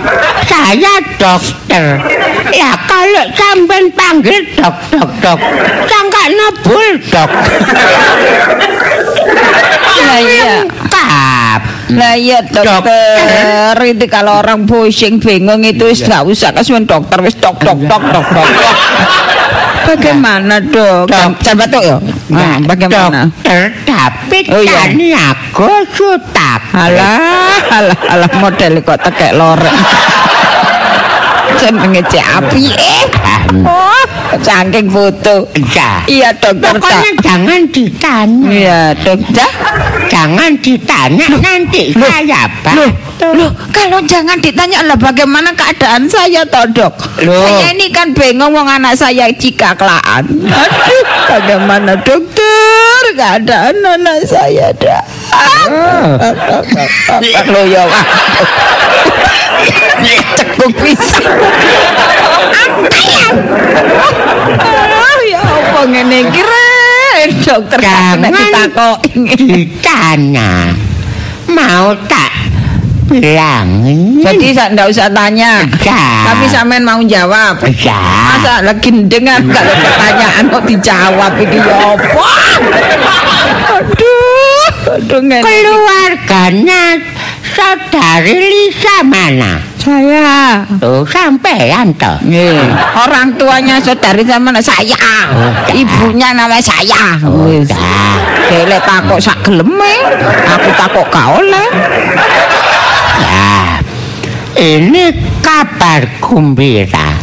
[0.48, 2.02] Saya dokter.
[2.52, 5.40] Ya kalau sampean panggil dok dok dok,
[5.86, 6.24] sangka
[6.64, 7.30] bulldog.
[9.98, 10.56] Lah iya.
[11.88, 17.36] Lah iya dokter, itu kalau orang pusing bingung itu wis nggak usah kasuan dokter wis
[17.40, 18.48] dok dok dok dok dok.
[18.48, 18.76] dok.
[19.88, 21.08] Bagaimana dok?
[21.08, 21.98] Jangan jangan batuk ya.
[22.28, 23.22] Nah, bagaimana?
[23.32, 25.32] Dokter tapi Oh, iya.
[25.32, 26.57] aku sutak.
[26.76, 29.76] Alah, alah, alah model kok tekek lorek.
[31.58, 33.06] Jenenge cek api eh.
[33.64, 34.04] Oh,
[34.44, 35.48] saking foto.
[35.72, 36.04] Ya.
[36.06, 36.76] Iya dokter.
[36.76, 38.48] Pokoknya jangan ditanya.
[38.52, 39.50] Iya dokter.
[40.12, 42.76] Jangan ditanya nanti saya pak.
[42.76, 42.92] Loh,
[43.34, 46.94] loh, kalau jangan ditanya lah bagaimana keadaan saya toh dok
[47.26, 47.34] Loh.
[47.34, 54.70] Saya ini kan bingung wong anak saya cikaklaan Aduh, bagaimana dokter keadaan anak saya
[57.48, 58.06] Loh ya Wak.
[60.38, 61.20] Cekuk bisa
[65.28, 66.42] Ya apa ngene iki
[67.44, 69.36] dokter ditakoki.
[69.36, 70.72] ditanya.
[71.52, 72.32] Mau tak
[73.12, 74.24] bilangin.
[74.24, 75.68] Jadi saya enggak usah tanya.
[75.84, 76.32] Ya.
[76.32, 77.60] Tapi sampean mau jawab.
[77.76, 78.00] Ya.
[78.36, 82.30] Masa lagi dengan kalau pertanyaan kok dijawab ini ya apa?
[83.84, 84.07] Aduh.
[85.44, 86.96] Keluarganya
[87.44, 89.60] saudari Lisa mana?
[89.76, 90.64] Saya.
[90.80, 92.16] Tuh sampean toh.
[92.24, 92.60] Nggih.
[92.96, 95.32] Orang tuanya saudari sama saya.
[95.72, 97.20] Ibunya namanya saya.
[97.48, 97.68] Wis.
[97.68, 98.16] Udah.
[98.48, 99.94] Delek takok sak geleme.
[100.56, 101.68] Aku takok gak oleh.
[103.20, 103.84] Ya.
[104.56, 105.04] Ini
[105.44, 107.17] kabar gembira.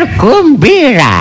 [0.00, 1.16] Kabar gembira.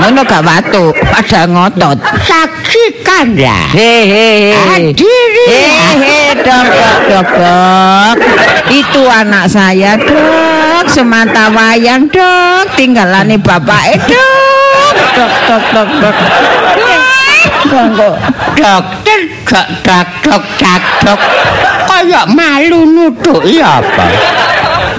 [0.00, 1.96] Ngono gak batuk, pada ngotot.
[2.28, 3.72] Saksikanlah.
[3.72, 4.52] Hehehe.
[4.52, 5.46] Hadiri.
[5.48, 8.16] Hehe, dok, dok, dok, dok.
[8.68, 10.84] Itu anak saya, dok.
[10.92, 12.68] Semata wayang, dok.
[12.76, 14.96] Tinggalane bapak dok.
[15.16, 16.16] Dok, dok, dok, dok.
[18.60, 20.44] Dokter gak dok dok
[21.08, 21.20] dok.
[21.88, 24.04] Kayak malu nuduh ya apa?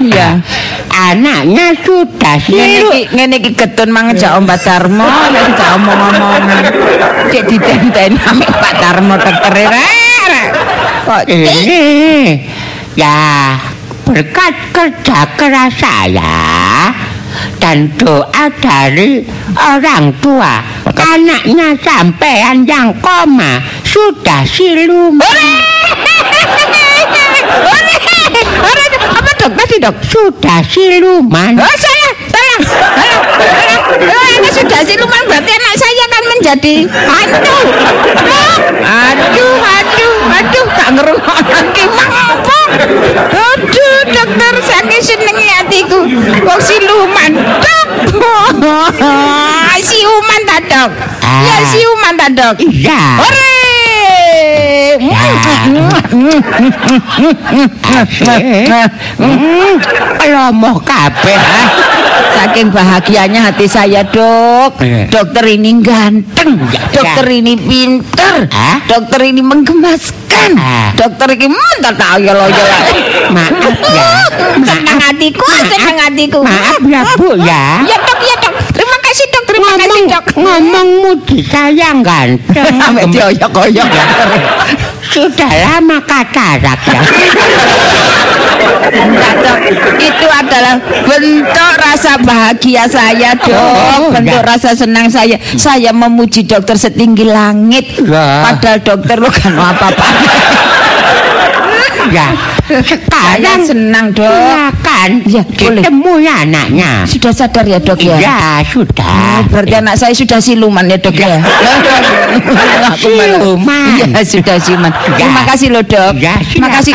[0.02, 0.42] Iya.
[0.92, 6.64] Anaknya sudah iki ngene iki getun mangan jak Om Pak Darmo, nek jak omong-omongan.
[7.32, 10.48] Cek ditenteni ame Pak Darmo doktere rek.
[11.08, 11.80] Kok Ini
[12.92, 13.56] ya
[14.04, 16.92] berkat kerja keras saya
[17.56, 19.24] dan doa dari
[19.56, 20.60] orang tua.
[20.92, 25.24] Anaknya sampean yang koma sudah siluman
[29.42, 29.94] Dok tadi dok?
[30.06, 32.56] sudah siluman Oh saya, saya.
[33.98, 37.58] Oh, ini sudah siluman berarti anak saya kan menjadi hantu.
[38.86, 42.58] Aduh, aduh, aduh, gak ngerungokno ki apa?
[43.34, 46.06] Aduh, dokter saking senengi hatiku.
[46.46, 47.30] Wong siluman.
[47.34, 47.88] Dok.
[49.82, 50.90] siuman ta, Dok?
[51.20, 51.66] Ya Ah.
[51.66, 52.54] siuman ta, Dok?
[52.62, 53.71] iya Hore!
[60.32, 61.38] Lomoh kabeh
[62.32, 64.80] Saking bahagianya hati saya dok.
[64.80, 65.06] Eh.
[65.12, 68.48] Dokter ini ganteng Ya, Dokter ini pinter?
[68.88, 70.50] Dokter ini menggemaskan.
[70.96, 72.68] Dokter ini mantap tak oyol-oyol
[73.32, 74.08] Maaf ya.
[74.64, 76.40] Senang hatiku, senang hatiku.
[76.42, 77.84] Maaf ya bu ya.
[77.86, 82.74] Ya dok, ya dok Terima kasih dok, terima kasih ngomong dok ngomong muji saya ganteng
[82.82, 84.28] Sampai dioyok-oyok dokter
[85.12, 87.02] sudah lama katarak ya.
[90.00, 93.52] Itu adalah bentuk rasa bahagia saya, Dok.
[93.52, 94.56] Oh, bentuk enggak.
[94.56, 95.36] rasa senang saya.
[95.58, 97.92] Saya memuji dokter setinggi langit.
[98.00, 98.56] Ya.
[98.56, 100.06] Padahal dokter lo kan apa-apa.
[102.10, 102.34] Ya,
[102.64, 104.26] Saya sekarang senang, Dok.
[104.26, 105.80] silakan Ya, boleh.
[105.80, 107.04] ditemui anaknya.
[107.04, 108.18] Sudah sadar ya, Dok ya?
[108.18, 109.38] Ya, sudah.
[109.38, 111.38] Oh, berarti anak saya sudah siluman ya dok ya?
[112.90, 113.94] Aku malah- Siluman.
[113.94, 114.90] Iya sudah siluman.
[115.14, 116.12] Terima kasih loh dok.
[116.18, 116.92] Ya, Terima kasih.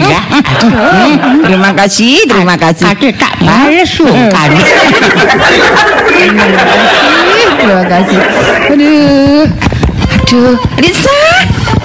[0.00, 0.20] Ya.
[1.46, 2.14] Terima kasih.
[2.24, 2.84] Terima kasih.
[2.86, 3.92] Kade tak bales
[4.30, 4.50] kan.
[7.56, 8.18] Terima kasih.
[8.70, 9.44] Aduh.
[10.16, 10.54] Aduh.
[10.76, 11.18] Risa.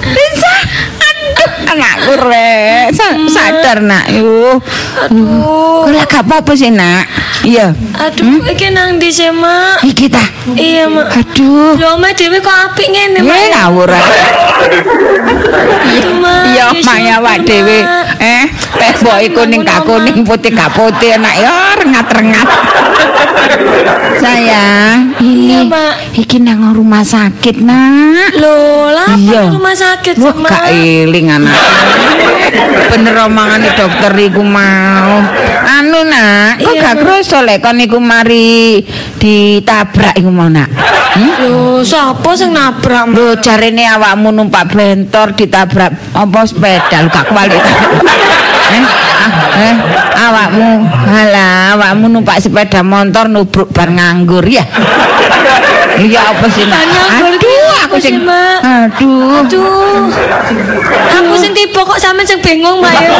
[0.02, 0.31] Risa.
[1.72, 1.80] Aduh.
[1.80, 2.86] Anakku rek.
[2.92, 4.04] Sa- sadar nak.
[4.12, 4.60] Yuh.
[5.08, 5.88] Aduh.
[5.88, 7.08] Kau gak apa-apa sih nak.
[7.42, 7.72] Iya.
[7.96, 9.82] Aduh, iki nang ndi sih, Mak?
[9.82, 10.22] Iki ta.
[10.54, 11.10] Iya, Mak.
[11.16, 11.74] Aduh.
[11.74, 13.34] Lho, Mak dhewe kok apik ngene, Mak?
[13.34, 14.04] Eh ngawur rek.
[15.88, 16.42] Aduh, Mak.
[16.52, 16.66] Iya,
[17.02, 17.78] Ya wak dhewe.
[18.22, 18.44] Eh,
[18.78, 22.46] teh boy kuning gak kuning, putih gak putih, enak ya rengat-rengat.
[24.22, 25.94] Sayang, Iya, Mak.
[26.14, 28.38] iki nang rumah sakit, Nak.
[28.38, 28.54] Lho,
[28.88, 29.50] lah Iya.
[29.50, 30.70] rumah sakit Wah, gak Mak?
[30.70, 31.56] eling anak.
[32.92, 35.22] Bener omongane dokter iku mau.
[35.62, 38.82] Anu, Nak, kok gak kroso lek kon iku mari
[39.18, 40.68] ditabrak iku mau, Nak.
[41.12, 41.32] Hmm?
[41.44, 43.10] Lho, sapa sing nabrak?
[43.10, 47.58] Lho jarene awakmu numpak bentor ditabrak apa sepeda gak kuali.
[48.72, 48.82] Eh,
[49.60, 49.74] eh,
[50.16, 54.64] awakmu halah awakmu numpak sepeda motor nubruk bar nganggur ya.
[55.92, 58.14] Iya apa sih nganggur ki Aduh aku sing?
[58.24, 59.44] Aduh.
[59.44, 60.08] Aduh.
[61.20, 63.10] Aku sing tiba kok sampean sing bingung, Mak ya.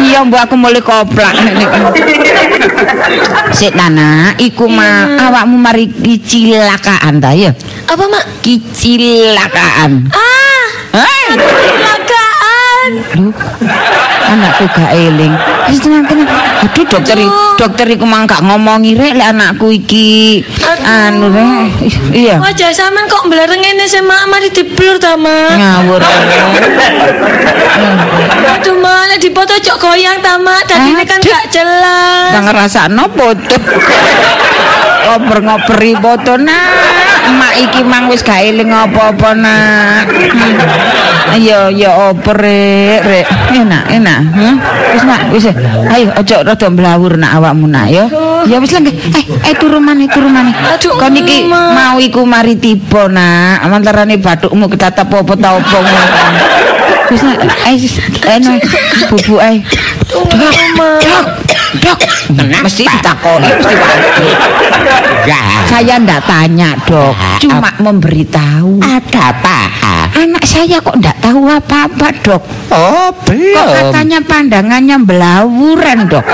[0.00, 1.32] Iya mbok aku mulai koplak.
[3.52, 7.52] Sik Nana, iku mah awakmu mari kecelakaan ta ya?
[7.88, 8.24] Apa, Mak?
[8.44, 10.08] Kecelakaan.
[10.12, 10.46] Ah,
[10.96, 11.28] Eh,
[14.26, 15.34] anakku gak eling.
[15.70, 16.06] Wis tenang.
[16.66, 17.18] Aduh dokter
[17.58, 20.42] dokter iku mang gak ngomongi rek lek anakku iki
[20.82, 21.90] anu rek.
[22.14, 22.38] Iya.
[22.42, 24.22] Wajah sampean kok belereng ngene sih, Mak?
[24.30, 25.50] Mari diblur ta, Mak?
[25.58, 26.00] Ngawur.
[28.56, 30.66] Aduh, Mak, nek dipoto cok goyang ta, Mak?
[30.70, 32.30] Dadine kan gak jelas.
[32.34, 33.56] Gak ngerasakno foto.
[35.06, 37.05] Ngoper-ngoperi foto nak.
[37.26, 40.06] Emak iki mang wis gak eling apa-apa nak.
[40.06, 40.54] Hmm.
[41.36, 43.26] Iya, ya oper rek, rek.
[43.50, 44.18] Enak, enak.
[44.30, 44.54] Hmm?
[44.94, 45.44] Wis nak, wis.
[45.90, 48.06] Ayo ojo rada mblawur nak awakmu nak ya.
[48.46, 48.94] Ya wis lengke.
[48.94, 50.54] Eh, eh turu maneh, turu maneh.
[50.54, 53.66] Aduh, Kon iki mau iku mari tiba nak.
[53.66, 56.06] Mantarane bathukmu ketatap apa ta opo ngono.
[57.06, 58.58] Wis nak, eh sis- eh no,
[59.08, 59.62] bubu eh.
[60.06, 60.26] Dok,
[60.98, 61.26] dok,
[61.78, 61.98] dok.
[62.62, 63.74] Mesti ditakoni, mesti.
[65.22, 67.12] Ya, Saya ndak tanya, Dok.
[67.12, 68.78] Ya, Cuma memberitahu.
[68.78, 69.58] ada apa?
[70.16, 72.42] Anak saya kok ndak tahu apa-apa, Dok.
[72.68, 73.66] Oh, Kok belum.
[73.70, 76.26] katanya pandangannya belawuran, Dok.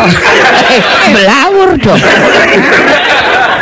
[1.15, 2.01] Belawur, Dok.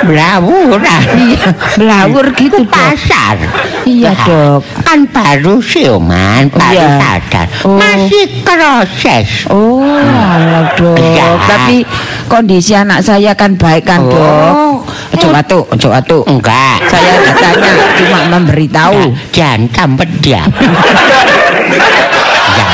[0.01, 1.03] Belawuran.
[1.13, 2.73] Iya, belawur gitu, Dok.
[2.73, 3.37] Pasar.
[3.85, 4.65] Iya, Dok.
[4.85, 6.89] Kan baru siuman, baru Iya.
[6.97, 7.47] sadar.
[7.69, 7.77] Oh.
[7.77, 9.29] Masih proses.
[9.53, 10.97] Oh, alah, Dok.
[11.45, 11.85] Tapi
[12.27, 14.17] kondisi anak saya kan baik kan, Dok.
[14.17, 14.77] Oh.
[15.11, 16.19] Ojo watu, ojo watu.
[16.25, 16.81] Enggak.
[16.87, 19.13] Saya tanya, cuma memberitahu.
[19.35, 20.49] Jangan tambah diam.
[22.57, 22.65] ya.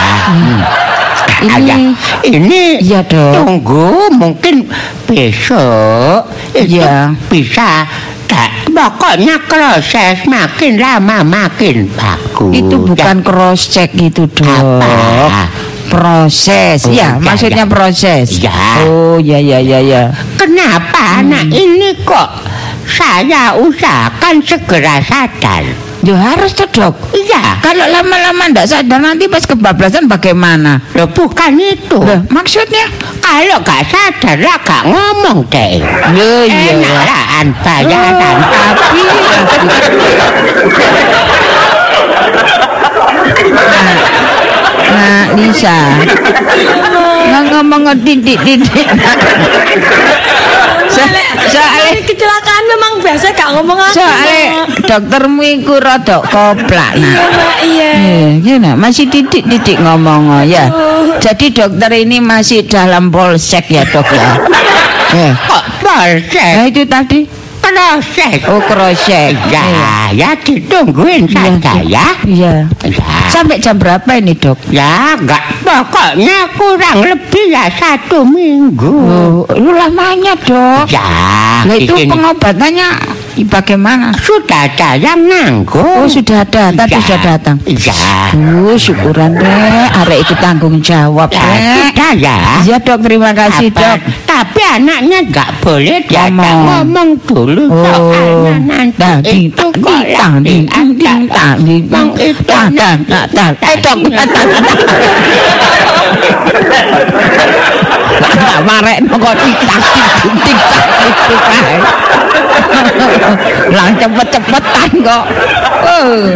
[1.36, 1.46] Hmm.
[1.46, 1.78] Ini- Ayah,
[2.24, 3.32] ini Iya, Dok.
[3.36, 4.66] tunggu mungkin
[5.04, 7.12] besok itu Iya.
[7.28, 7.84] bisa
[8.26, 14.82] tak pokoknya proses makin lama makin bagus Itu bukan cross check itu, Dok.
[14.82, 15.46] Apa?
[15.86, 16.82] Proses.
[16.82, 17.70] Oh, ya, iya, maksudnya iya.
[17.70, 18.26] proses.
[18.42, 18.52] Iya.
[18.90, 20.02] Oh, ya ya ya ya.
[20.34, 22.42] kenapa anak ini kok
[22.86, 26.94] saya usahakan segera sadar Ya harus tuh, Dok.
[27.18, 30.78] iya Kalau lama-lama ndak sadar nanti pas kebablasan bagaimana?
[30.94, 32.86] Loh, bukan itu Loh, maksudnya?
[33.18, 35.82] kalau gak sadar lah gak ngomong deh
[36.14, 36.78] Loh, iya.
[36.78, 38.38] enakan bayaran
[38.78, 39.00] tapi
[44.86, 45.78] Nah, Lisa.
[47.26, 48.86] Nggak ngomong titik-titik.
[51.46, 53.96] Soalnya, kecelakaan memang biasa gak ngomong aku.
[54.00, 54.66] Soalnya Mak.
[54.88, 57.30] doktermu iku rada koplak, Iya, Nak.
[57.36, 57.90] Mak, iya.
[57.92, 58.70] Eh, gimana?
[58.74, 60.68] Masih titik-titik ngomong oh, ya.
[61.20, 64.30] Jadi dokter ini masih dalam polsek ya dok ya.
[65.06, 67.22] Eh, kok proses nah itu tadi.
[67.66, 69.34] Proses Oh crochet.
[69.50, 69.64] ya
[70.14, 72.70] ya ditungguin saja ya Iya.
[72.86, 74.58] ya Sampai jam berapa ini dok?
[74.70, 78.94] ya nggak pokoknya kurang lebih ya satu minggu
[79.46, 80.86] Oh, lamanya dok.
[80.88, 81.02] ya
[81.66, 82.88] Lah itu pengobatannya
[83.42, 84.14] bagaimana?
[84.16, 85.84] Sudah ada yang nanggung.
[86.00, 87.00] Oh, sudah ada, tadi Ya.
[87.02, 87.56] sudah datang.
[87.66, 87.92] Ya.
[88.62, 91.42] Oh, syukuran Rek, arek itu tanggung jawab Ya,
[91.90, 92.36] sudah ya.
[92.62, 93.80] Iya dok, terima kasih Apa?
[93.80, 93.98] dok.
[94.24, 96.64] Tapi anaknya nggak boleh diajak Ngomong.
[96.86, 102.08] ngomong dulu soalnya nanti dah di itu kok tang di ding ding tang di Bang,
[102.14, 103.96] itu tang tang tang tang eh dok
[108.16, 109.66] Lah marek kok itu
[111.46, 111.76] kae.
[113.72, 115.24] Lah cepet-cepetan kok.
[115.86, 116.32] Oh.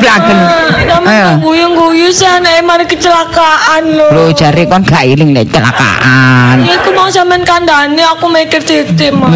[0.00, 0.38] Blagen.
[1.02, 1.28] Ayo.
[1.42, 4.06] Guyu-guyu anaknya mari kecelakaan lho.
[4.14, 6.62] Lo jare kon gak iling lek kecelakaan.
[6.64, 9.30] Ya aku mau sampean kandhane aku mikir titik mah.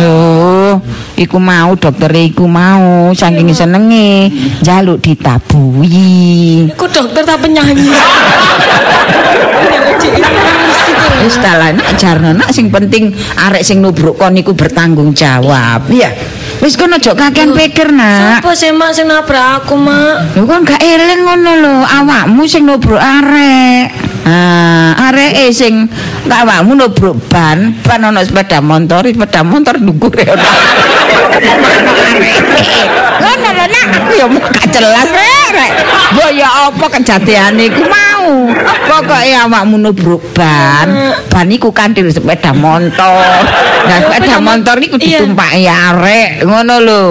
[1.17, 4.29] Iku mau dokter iku mau saking senenge
[4.61, 6.69] njaluk ditabui.
[6.77, 7.89] Aku dokter tak penyanyi.
[11.25, 13.17] Wis dalan jarno nak sing penting
[13.49, 15.89] arek sing nubruk kon iku bertanggung jawab.
[15.89, 16.13] Iya.
[16.61, 18.45] Wis kon aja kakean pikir nak.
[18.45, 20.37] Apa sih mak sing nabrak aku mak?
[20.37, 23.89] Lho kon gak eling ngono lho, awakmu sing nubruk arek.
[24.27, 25.89] Ah, areke sing
[26.27, 30.49] awakmu nubruk ban, ban ono sepeda motor, sepeda motor ndukure ono.
[33.17, 35.71] Ngono lho nak, aku ya gak jelas rek.
[36.17, 38.51] Mbok ya apa kejadian iku mau.
[38.87, 40.89] Pokoke awakmu nubruk ban,
[41.31, 43.23] ban iku kantil sepeda motor.
[43.87, 47.05] Nah, sepeda motor niku ditumpaki arek, ngono lho.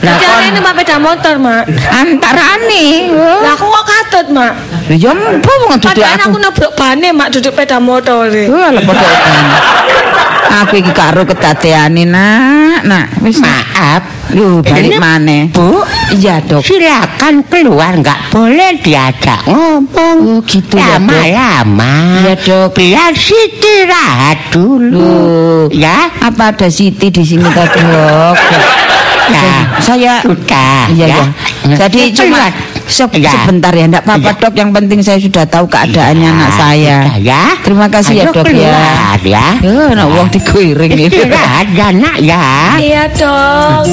[0.00, 1.68] Lah kon hari ini pakai motor mak.
[1.92, 3.12] antarane.
[3.44, 4.52] Lah aku kok katut mak.
[4.88, 6.28] Ya mpo wong duduk Padahal aku.
[6.32, 8.32] aku nabrak bane mak duduk peda motor.
[8.32, 9.44] Wah, lah padha kan.
[10.64, 13.06] Aku iki karo kedadeane nak, nak.
[13.22, 14.02] Wis Maaf,
[14.34, 15.42] Lho, balik Ini, maneh.
[15.50, 15.82] Bu.
[16.14, 16.62] Iya, Dok.
[16.62, 20.16] Silakan keluar, nggak boleh diajak ngomong.
[20.22, 21.06] Oh, gitu ya, Dok.
[21.06, 21.94] Lama-lama.
[22.22, 22.68] Iya, Dok.
[22.78, 24.98] Biar istirahat dulu.
[24.98, 28.36] Loh, Ya, apa ada Siti di sini tadi, Dok?
[29.30, 29.78] Ya.
[29.78, 30.90] Saya sudah.
[30.90, 31.24] Iya, ya.
[31.70, 31.76] ya.
[31.86, 32.50] Jadi cuma
[32.90, 33.30] Se- Ya.
[33.32, 34.40] sebentar ya, enggak apa-apa, Ya.
[34.42, 34.52] Dok.
[34.52, 36.96] Yang penting saya sudah tahu keadaannya Iya, anak saya.
[37.00, 37.42] sudah, ya.
[37.62, 38.50] Terima kasih ya, Ayo Dok ya.
[38.50, 39.46] keluar, ya.
[39.62, 41.04] Ya, nak wong digoiring ini.
[41.06, 42.42] Istirahat ya, nak ya.
[42.76, 43.86] Iya dong.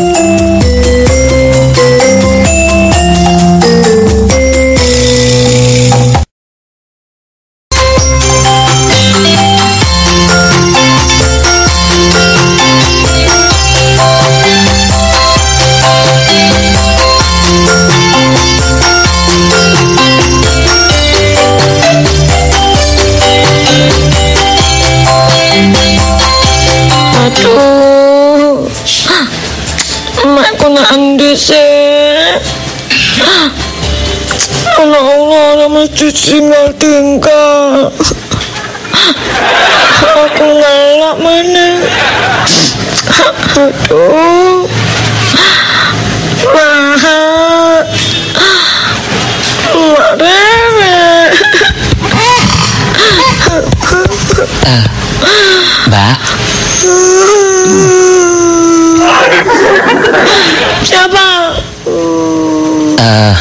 [36.75, 37.91] Tinggal.
[40.17, 41.67] Aku ngelak mana?
[43.55, 44.67] Aduh.
[46.47, 47.85] Mahal.
[49.77, 50.99] Mak Rere.
[55.87, 56.15] Mbak,
[60.83, 61.27] Siapa?
[62.99, 63.33] eh,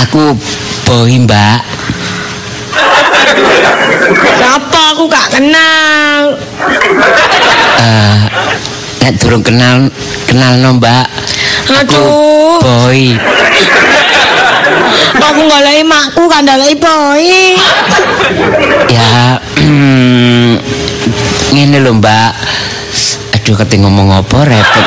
[0.00, 0.32] aku
[0.88, 1.73] boy mbak.
[4.38, 4.80] Siapa?
[4.94, 6.38] Aku gak kenal.
[7.82, 8.16] Eh,
[9.02, 9.90] nek durung kenal
[10.28, 11.06] kenal no mbak.
[11.66, 12.58] Aku Aduh.
[12.62, 13.00] boy.
[15.14, 17.26] Aku nggak makku kan lagi boy.
[18.92, 19.40] Ya,
[21.54, 22.32] ngene lho mbak.
[23.34, 24.86] Aduh kate ngomong apa repot.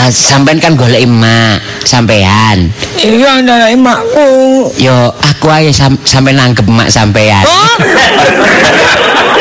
[0.00, 1.60] Eh, sampean kan golek emak
[1.90, 2.70] sampean.
[3.02, 4.30] Iya lagi makku.
[4.78, 7.42] Yo aku ae sam sampe nanggep emak sampean.
[7.42, 7.74] Oh?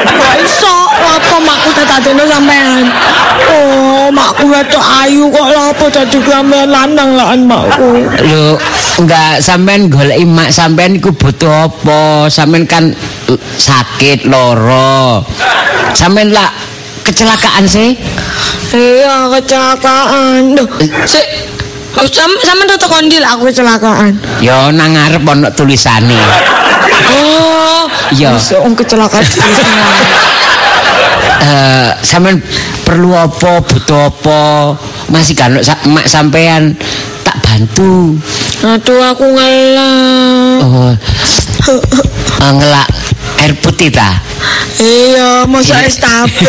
[0.09, 0.75] Kok iso?
[0.89, 2.89] Apa makku tetadene sampean?
[3.49, 8.09] Oh, makku wedok ayu kok lapo dadi sampean lanang lan makku.
[8.25, 8.57] Lho,
[8.97, 12.25] enggak sampean golek emak sampean iku butuh apa?
[12.33, 12.89] Sampean kan
[13.29, 15.21] eh, sakit loro.
[15.93, 16.49] Sampean lah
[17.05, 17.93] kecelakaan sih.
[18.69, 20.53] Iya, kecelakaan.
[20.57, 20.69] Duh,
[21.09, 21.58] sik.
[22.07, 24.15] Sam sampean tuh kondil aku kecelakaan.
[24.39, 26.15] Yo nang ngarep ono tulisane.
[27.11, 27.91] Oh.
[28.15, 29.83] Bisa om kecelakaan di sana.
[31.39, 32.39] Eh, sampean
[32.87, 34.41] perlu apa, butuh apa?
[35.11, 36.77] Masih kan sa emak sampean
[37.27, 38.15] tak bantu.
[38.63, 40.59] Aduh, aku ngelak.
[40.63, 40.91] Oh.
[42.39, 42.87] Eh, ngelak
[43.43, 44.19] air putih ta?
[44.79, 46.47] Iya, masa es tape.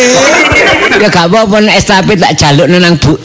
[1.03, 3.19] Ya gak apa-apa estafet tak jaluk nang Bu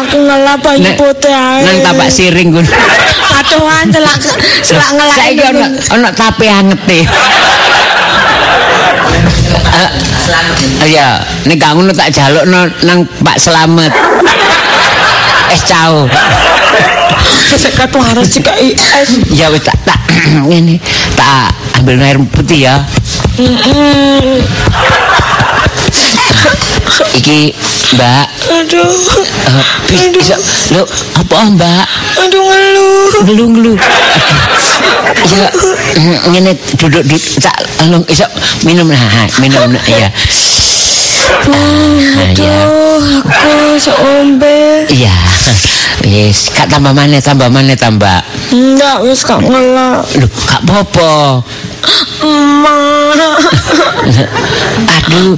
[0.00, 1.64] Aku ngelak Nek- putih ae.
[1.64, 2.66] Nang tapak siring gun.
[3.40, 4.18] Aduhan celak
[4.62, 5.66] celak ngelak Saiki ono
[5.96, 6.98] ono tape angete.
[10.80, 13.92] Iya, nek gak ngono tak jalukno nang Pak Slamet.
[15.50, 16.06] Es cao.
[17.50, 19.10] Sesek kartu harus cek es.
[19.34, 19.98] Ya wis tak tak
[20.48, 20.78] ngene,
[21.18, 21.50] tak
[21.82, 22.76] ambil air putih ya.
[27.16, 27.54] Iki
[27.90, 28.86] Mbak, Aduh.
[29.50, 30.36] eh, bis, bisa,
[30.70, 30.86] lo
[31.18, 31.84] apa Mbak?
[32.22, 33.10] Aduh ngeluh.
[33.26, 33.78] Ngelung-ngelung.
[35.30, 35.46] Ya,
[36.30, 38.24] ngene duduk di tak alung iso
[38.62, 40.08] minum nah, minum nah, ya.
[42.30, 44.86] Aduh, aku seombe.
[44.86, 45.12] Iya.
[46.00, 48.24] Wis, kak tambah mana tambah mana tambah.
[48.50, 50.00] Enggak, wis gak ngelak.
[50.16, 51.44] Lho, kak popo.
[55.10, 55.34] Aduh,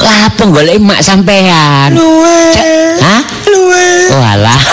[0.00, 1.94] lapo golek emak sampean.
[1.94, 2.52] Luwe.
[3.00, 3.22] Hah?
[3.50, 3.86] Luwe.
[4.14, 4.60] Oh alah.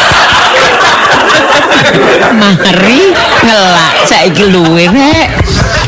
[2.41, 3.13] Mari
[3.43, 5.30] ngelak saiki luwe rek.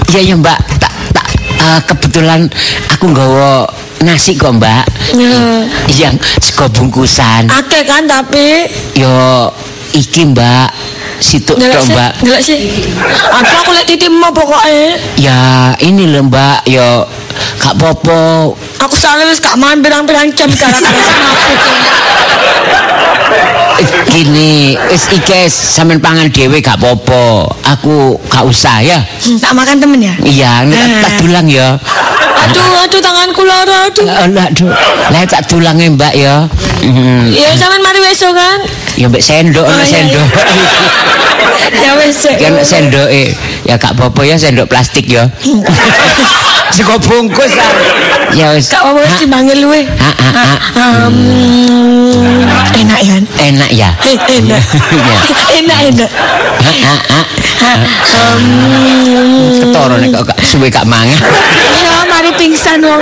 [0.09, 2.49] Iya ya Mbak, tak tak eh, kebetulan
[2.89, 3.69] aku nggawa
[4.01, 4.85] nasi kok Mbak.
[5.13, 5.29] Ya.
[5.93, 7.45] Yang sego bungkusan.
[7.49, 8.65] Akeh kan tapi
[8.97, 9.49] Yo
[9.91, 10.67] iki Mbak,
[11.19, 12.11] situ tok sih, Mbak.
[12.21, 12.59] ngelak sih.
[13.31, 14.97] Aku aku liat titip mau pokoknya.
[15.17, 15.39] Ya
[15.79, 17.05] ini lho Mbak, yo
[17.57, 18.53] gak popo.
[18.79, 21.51] Aku soalnya wis gak main pirang-pirang jam gara-gara sama aku.
[24.09, 27.47] Gini, wis iki sampean pangan dhewe gak popo.
[27.63, 28.99] Aku gak usah ya.
[29.23, 30.13] Hmm, Tak makan temen ya?
[30.19, 30.99] Iya, Eh.
[30.99, 31.79] tak dulang ya.
[32.49, 34.05] Aduh, aduh tanganku lara, aduh.
[34.09, 34.69] Alah, aduh.
[35.13, 36.49] Lah tak dulange Mbak ya.
[36.81, 37.27] Hmm.
[37.29, 38.59] Ya sampean mari besok kan?
[38.95, 40.27] Ya mbek sendok Oh, sendok.
[41.69, 42.17] Ya wis.
[42.25, 42.41] Cek.
[42.41, 43.35] Kan sendoke.
[43.67, 45.29] Ya gak apa-apa ya sendok plastik ya.
[46.75, 47.71] Sego bungkus ah.
[48.33, 48.71] Ya wis.
[48.73, 49.81] Gak apa-apa wis Ha, dimanggil luwe.
[52.79, 53.15] enak ya?
[53.37, 53.89] Enak ya.
[54.07, 54.63] Eh, enak.
[54.89, 55.19] Ya.
[55.61, 56.11] enak, enak.
[58.09, 61.19] Hmm, Ketoro nek kok suwe gak mangan.
[62.19, 62.99] Mari pingsan wong.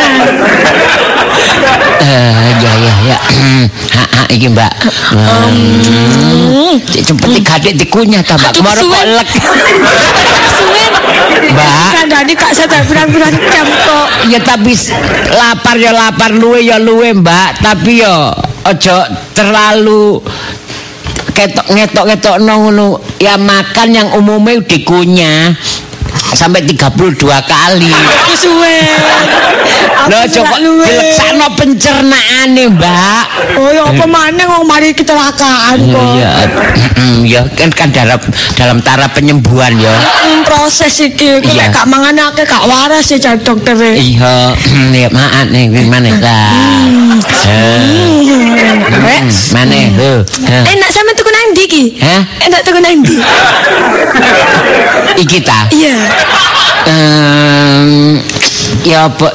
[2.05, 3.17] Eh, ya ya ya.
[3.97, 4.73] Ha, ha iki Mbak.
[5.09, 6.77] Hmm.
[6.85, 8.61] Cepet digadek dikunyah ta Mbak.
[8.61, 9.27] Kemarin kok lek.
[10.61, 10.91] Suwen.
[11.49, 11.89] Mbak.
[11.97, 14.07] Kandani kak sadar pirang-pirang jam kok.
[14.29, 14.77] Ya tapi
[15.33, 18.37] lapar ya lapar luwe ya luwe mbak Tapi ya
[18.69, 18.97] ojo
[19.33, 20.21] terlalu
[21.33, 25.57] ketok ngetok ngetok ngono ya makan yang umumnya dikunyah
[26.37, 29.25] sampai 32 kali Aku suwen.
[30.07, 33.23] Loh coba dileksakno pencernaane mbak
[33.57, 36.13] Oh ya apa maneh wong mari kecelakaan kok.
[36.17, 36.31] Iya,
[37.25, 38.19] ya kan kan dalam
[38.53, 39.93] dalam taraf penyembuhan ya.
[39.93, 43.75] Hmm, proses iki kok nek gak mangan akeh gak waras jar dokter.
[43.77, 44.53] Iya,
[44.93, 46.87] ya maaf nih gimana lah.
[47.47, 49.23] Eh,
[49.53, 49.79] mana?
[49.97, 50.19] Tuh.
[50.45, 51.83] Enak sama tuku nang ndi iki?
[52.01, 52.21] Hah?
[52.45, 53.15] Enak tuku nang ndi?
[55.17, 55.65] Iki ta.
[55.73, 55.97] Iya.
[56.87, 58.21] Em,
[58.87, 59.27] ya apa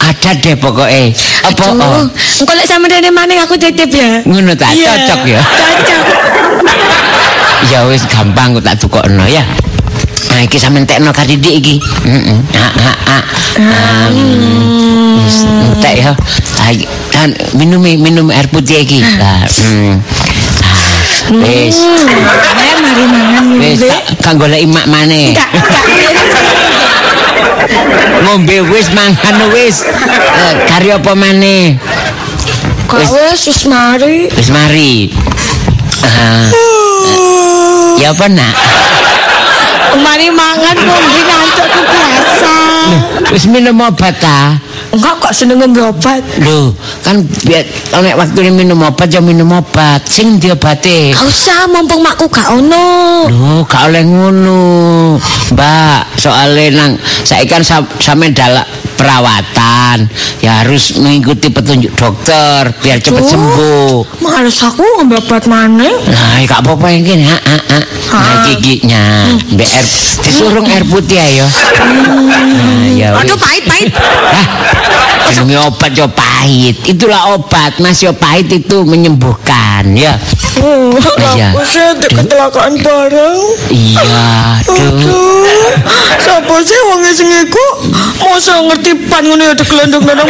[0.00, 1.12] ada deh pokoknya.
[1.44, 1.64] Apa?
[1.74, 4.22] Oh, engko lek sama dene maning aku titip ya.
[4.24, 5.40] ngono ta, Iya, cocok ya.
[5.42, 6.04] Cocok.
[7.72, 9.42] Ya wis gampang kok tak tukokno ya.
[10.30, 11.74] Nah, iki sampean tekno kadidik iki.
[12.04, 12.38] Heeh.
[12.54, 13.18] Ha ha ha.
[15.18, 16.12] Wis entek ya.
[17.10, 19.00] Dan minum minum air putih iki.
[19.02, 19.42] Lah.
[19.42, 19.48] Ah,
[21.42, 23.88] Wis, Eh, mari mangan wis ngombe.
[23.90, 25.34] tak kang golek imak maneh.
[25.34, 25.82] Enggak, enggak.
[28.26, 29.82] Ngombe wis mangan wis.
[29.86, 31.78] Eh, Kari apa maneh?
[32.86, 34.30] Kok wis wis mari.
[34.30, 35.10] Wis mari.
[36.06, 36.48] Ah,
[37.98, 38.54] ya apa nak?
[39.96, 42.54] Mari mangan ngombe ngantukku biasa.
[43.32, 44.60] Wis minum obat ta?
[44.92, 46.22] Enggak kok seneng ngombe obat.
[46.40, 50.04] Lho, kan biar nek waktu minum obat ya minum obat.
[50.06, 51.16] Sing diobate.
[51.16, 53.26] Gak usah mumpung makku gak ono.
[53.26, 54.60] Lho, gak oleh ngono.
[55.46, 56.92] Mbak, soalnya nang
[57.22, 58.66] saya kan sampe dalak
[58.98, 60.08] perawatan.
[60.42, 63.30] Ya harus mengikuti petunjuk dokter biar cepet Tuh.
[63.30, 63.94] sembuh.
[64.24, 65.94] Males aku ngombe obat maneh.
[66.06, 67.78] Nah, gak apa-apa yang gini, ha, ha, ha.
[68.10, 69.86] Nah, giginya, Mbak air,
[70.22, 71.46] disuruh air putih ayo.
[71.46, 73.08] Nah, ya.
[73.14, 73.90] Aduh pahit-pahit.
[73.96, 74.46] Hah?
[75.34, 76.78] Jenenge obat yo pahit.
[76.86, 80.14] Itulah obat, Mas yo pahit itu menyembuhkan, ya.
[80.56, 81.52] Iya.
[81.52, 83.40] aku sih di kecelakaan bareng.
[83.68, 84.26] Iya,
[84.64, 84.76] duh.
[84.88, 85.44] Aduh,
[86.16, 87.64] siapa sih wong sing iku?
[88.24, 90.28] Masa ngerti pan ngono ya digelondong-gelondong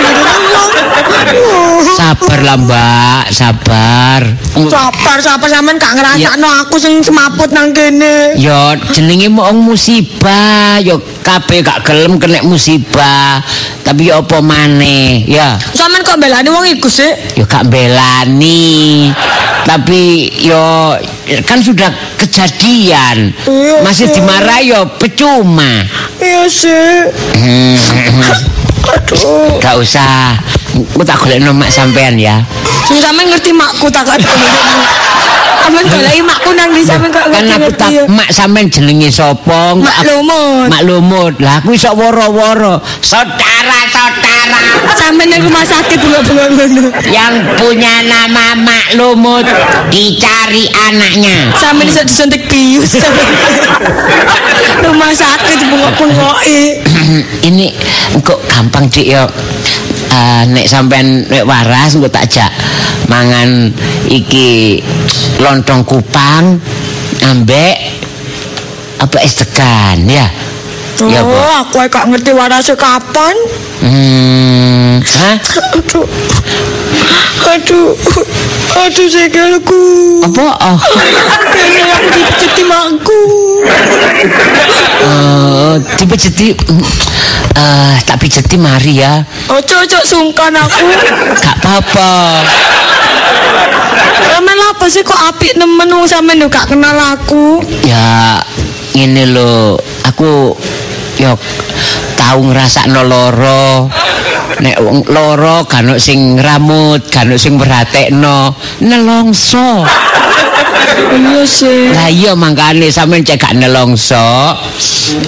[1.37, 4.23] Oh, Sabar lah, Mbak, sabar.
[4.71, 8.39] Sabar, sabar sampean gak ngrasakno aku sing semaput nang kene.
[8.39, 13.43] Yo jenenge mau musibah, yo kabeh gak gelem kena musibah.
[13.83, 15.59] Tapi yo apa maneh, ya.
[15.75, 17.11] Sampean kok belani wong iku sih?
[17.37, 19.11] Yo gak belani.
[19.67, 20.97] Tapi yo
[21.45, 23.33] kan sudah kejadian.
[23.45, 24.15] Iya, Masih sih.
[24.17, 25.85] dimarahi yo percuma.
[26.21, 26.91] Iya sih.
[27.37, 27.77] Hmm.
[28.97, 29.59] Aduh.
[29.59, 30.39] Gak usah.
[30.77, 32.41] Aku tak golekno mak sampean ya.
[32.85, 34.21] Sing sampean ngerti makku tak kok.
[35.57, 38.09] Sampeyan goleki makku nang ndi sampeyan kok Kan aku tak ngerti.
[38.09, 39.75] mak sampean jenenge sapa?
[39.75, 40.69] Mak Lumut.
[40.69, 41.35] Mak Lumut.
[41.39, 42.79] Lah aku iso woro-woro.
[43.01, 44.63] Saudara-saudara
[44.95, 46.85] Sampeyan nang rumah sakit bunga-bunga ngono.
[47.07, 49.47] yang punya nama Mak Lumut
[49.89, 51.51] dicari anaknya.
[51.57, 53.01] Sampeyan iso disuntik bius.
[54.85, 56.63] rumah sakit bengok-bengoki.
[57.49, 57.67] Ini
[58.21, 59.25] kok gampang dik yo.
[60.17, 62.49] Eh, nek sampean nek waras engko tak jak
[63.05, 63.69] mangan
[64.09, 64.81] iki
[65.45, 66.57] lontong kupang
[67.21, 67.77] ambek
[68.97, 70.25] apa es degan ya.
[70.97, 71.29] Ya, Bu.
[71.29, 73.37] Oh, aku ae gak ngerti warase kapan.
[73.85, 75.37] Hmm, hah?
[77.47, 77.97] Aduh.
[78.77, 79.07] Aduh.
[79.09, 79.85] Sikilku.
[80.29, 80.47] Apa?
[80.75, 80.79] Oh,
[81.49, 83.21] Biasanya aku dipeceti makku.
[85.07, 86.47] eh, dipijeti
[87.57, 89.25] eh tak pijeti mari ya.
[89.49, 90.87] Ojo ojo sungkan aku.
[91.41, 92.45] Gak apa-apa.
[94.27, 97.65] Sampeyan apa sih kok apik nemen wong sampeyan yo gak kenal aku.
[97.87, 98.41] Ya
[98.93, 100.53] ngene lho, aku
[101.17, 101.33] yo
[102.19, 103.89] tahu ngrasakno loro.
[104.57, 109.85] Nek wong loro kan ono sing ngramut, kan ono sing merhatekno, nelongso.
[110.97, 111.93] Iya sih.
[111.93, 114.57] Lah iya mangkane sampean cek gak nelongso.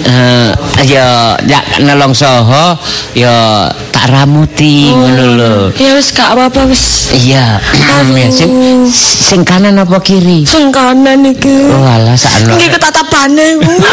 [0.03, 0.49] Eh
[0.89, 2.73] ya ya nelongso ho
[3.13, 5.53] ya tak ramuti ngono lho.
[5.77, 7.13] Ya wis gak apa-apa wis.
[7.13, 7.61] Iya.
[7.61, 8.01] Ya,
[8.33, 8.51] sing,
[8.93, 10.41] sing kanan apa kiri?
[10.45, 11.69] Sing kanan iki.
[11.69, 12.57] Oh alah sakno.
[12.57, 13.73] Iki ketatapane ku.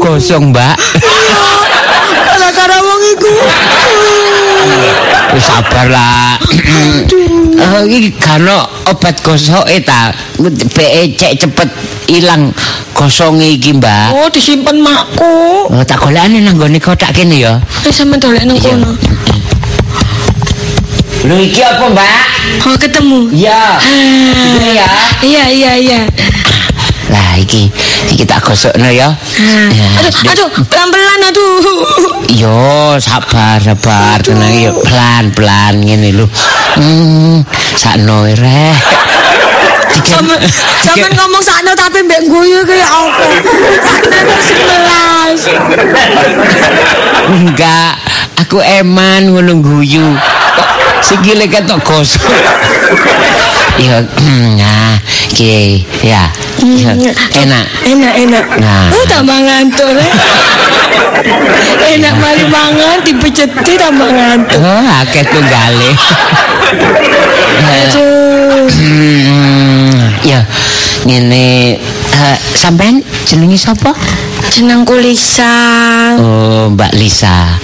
[0.00, 0.76] Kosong, Mbak.
[2.50, 3.32] Gara-gara wong iku.
[5.38, 6.34] Wis sabar lah.
[7.62, 10.10] Eh iki kano obat gosoke ta.
[10.74, 11.70] Be cek cepet
[12.10, 12.50] ilang
[12.90, 14.18] gosonge iki, Mbak.
[14.18, 15.70] Oh, disimpen makku.
[15.70, 17.62] Oh, tak golekane nang gone kotak kene ya.
[17.86, 18.74] Eh sampean dolek nang Iya.
[18.74, 18.90] kono.
[21.30, 22.10] Lho iki apa, Mbak?
[22.66, 23.18] Oh, ketemu.
[23.30, 23.78] Iya.
[23.78, 24.88] Ini ya.
[25.22, 26.00] Iya, iya, iya.
[27.10, 27.66] Lah iki
[28.14, 29.10] iki tak gosokno ya.
[29.10, 31.58] Ya, Aduh, aduh, pelan-pelan aduh.
[32.30, 36.26] Yo sabar sabar tenang yo pelan-pelan ngene lho.
[36.78, 37.42] Hmm,
[37.74, 38.74] sakno reh.
[40.06, 40.38] Sampe
[40.86, 43.26] sampean ngomong sakno tapi mbek guyu ki apa?
[43.82, 44.22] Sakno
[45.34, 45.50] 11.
[47.30, 47.94] Enggak,
[48.38, 50.14] aku eman ngono guyu.
[50.54, 50.69] Kok
[51.02, 52.22] sikile ketok gosok.
[53.80, 53.96] Ya,
[54.60, 55.00] nah,
[55.32, 56.28] iki ya.
[56.60, 57.64] Enak.
[57.80, 58.44] Enak, enak.
[58.60, 58.92] Nah.
[58.92, 59.96] Oh, tambah ngantuk.
[59.96, 60.12] eh.
[61.96, 64.60] enak mari mangan dipeceti tambah ngantuk.
[64.60, 65.90] Oh, akeh tunggale.
[67.72, 68.68] Aduh.
[68.68, 70.44] Hmm, ya,
[71.08, 71.80] ngene
[72.12, 73.96] eh, sampean jenenge sapa?
[74.50, 75.46] Jenengku Lisa.
[76.18, 77.54] Oh, Mbak Lisa.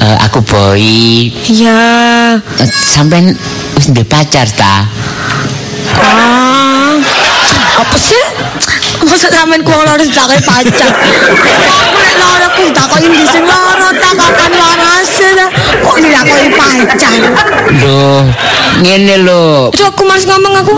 [0.00, 1.28] Eh, aku Boy.
[1.44, 2.40] Iya.
[2.56, 3.36] Eh, sampean
[3.76, 4.88] wis ndek pacar ta?
[6.00, 6.96] Ah.
[7.76, 8.24] Apa sih?
[9.04, 10.88] Masa sampean ku loro ditakoki pacar.
[10.88, 15.46] Aku nek loro ku ditakoki ndi sing loro ta kapan warase ta?
[15.84, 17.12] Kok ditakoki pacar?
[17.76, 18.24] Loh,
[18.80, 19.68] ngene lho.
[19.68, 20.74] Itu aku mas ngomong aku.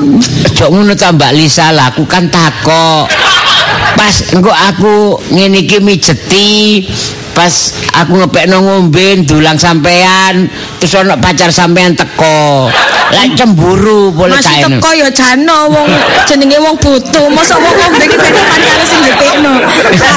[0.58, 3.06] Jok ngono ta Mbak Lisa lah, aku kan takok.
[3.94, 6.84] Pas engko aku ngene iki mijeti,
[7.32, 7.52] pas
[7.94, 10.50] aku ngepekno ngombe dulang sampean,
[10.82, 12.68] terus ana pacar sampean teko.
[13.04, 14.64] Lah cemburu boleh Masih kae.
[14.66, 15.86] teko ya jano wong
[16.26, 17.28] jenenge wong butuh.
[17.30, 19.54] Masa wong wong iki beda karo sing dipekno.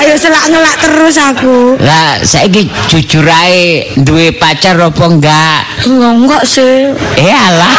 [0.01, 1.77] Ayo selak ngelak terus aku.
[1.83, 5.59] Lah saiki jujur ae duwe pacar apa enggak?
[5.85, 6.89] Enggak sih.
[7.19, 7.75] Eh alah.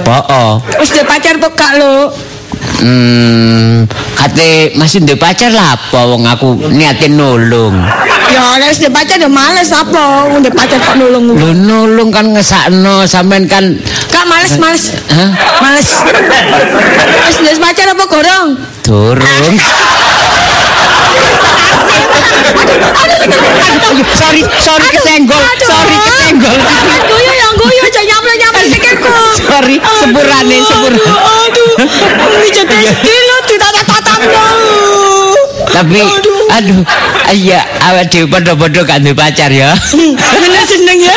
[0.01, 0.63] Poo.
[0.79, 2.09] Wis duwe pacar kok gak lo?
[2.79, 3.83] Hmm,
[4.15, 7.75] kate masih ndek pacar lah apa wong aku niatin nulung.
[8.31, 11.35] Ya nek wis duwe pacar ya males apa duwe pacar kok nulung.
[11.35, 13.75] Lho nulung kan ngesakno sampean kan
[14.09, 14.95] Kak males males.
[15.11, 15.29] Hah?
[15.61, 15.89] Males.
[17.27, 18.47] Wis duwe pacar apa gorong?
[18.87, 19.55] Durung.
[24.15, 25.41] sorry, sorry kesenggol.
[25.63, 26.57] Sorry kesenggol.
[27.09, 29.13] Guyu yang guyu aja nyampe nyampe sikilku.
[29.43, 30.99] Sorry, sepurane, sepurane.
[30.99, 32.39] Aduh, aduh.
[32.39, 34.45] Ini jadi lo ditata tatap lo.
[35.69, 36.01] Tapi
[36.49, 36.81] aduh,
[37.35, 39.75] iya awak dhewe padha-padha gak duwe pacar ya.
[39.93, 41.15] Bener seneng ya.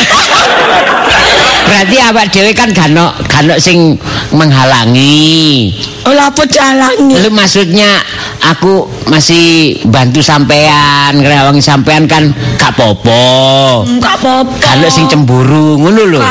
[1.62, 3.96] Berarti awak dhewe kan gano gano sing
[4.34, 5.70] menghalangi.
[6.06, 7.22] Oh, lapo jalangi.
[7.22, 8.02] Lu maksudnya
[8.42, 13.86] aku masih bantu sampean, ngrewangi sampean kan gak popo.
[13.86, 14.54] Enggak apa-apa.
[14.58, 16.22] Kalau sing cemburu ngono lho.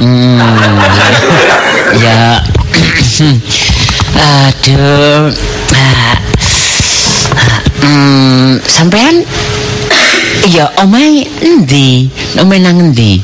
[0.00, 0.40] Hmm.
[2.00, 2.40] ya.
[4.16, 5.32] Aduh.
[7.82, 9.26] Hmm, sampean
[10.42, 12.08] Iya, omahe endi?
[12.40, 13.20] Omahe nang endi?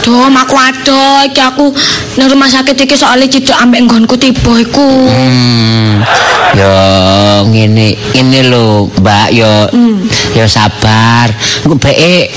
[0.00, 1.68] Duh, aku adoh iki aku
[2.16, 4.88] nang rumah sakit iki soalnya ciduk ambek nggonku tiba iku.
[5.08, 6.00] Hmm.
[6.56, 6.74] Yo
[7.46, 9.68] ngene ngene lho, Mbak, yo
[10.34, 11.30] yo sabar.
[11.62, 12.32] Engko beke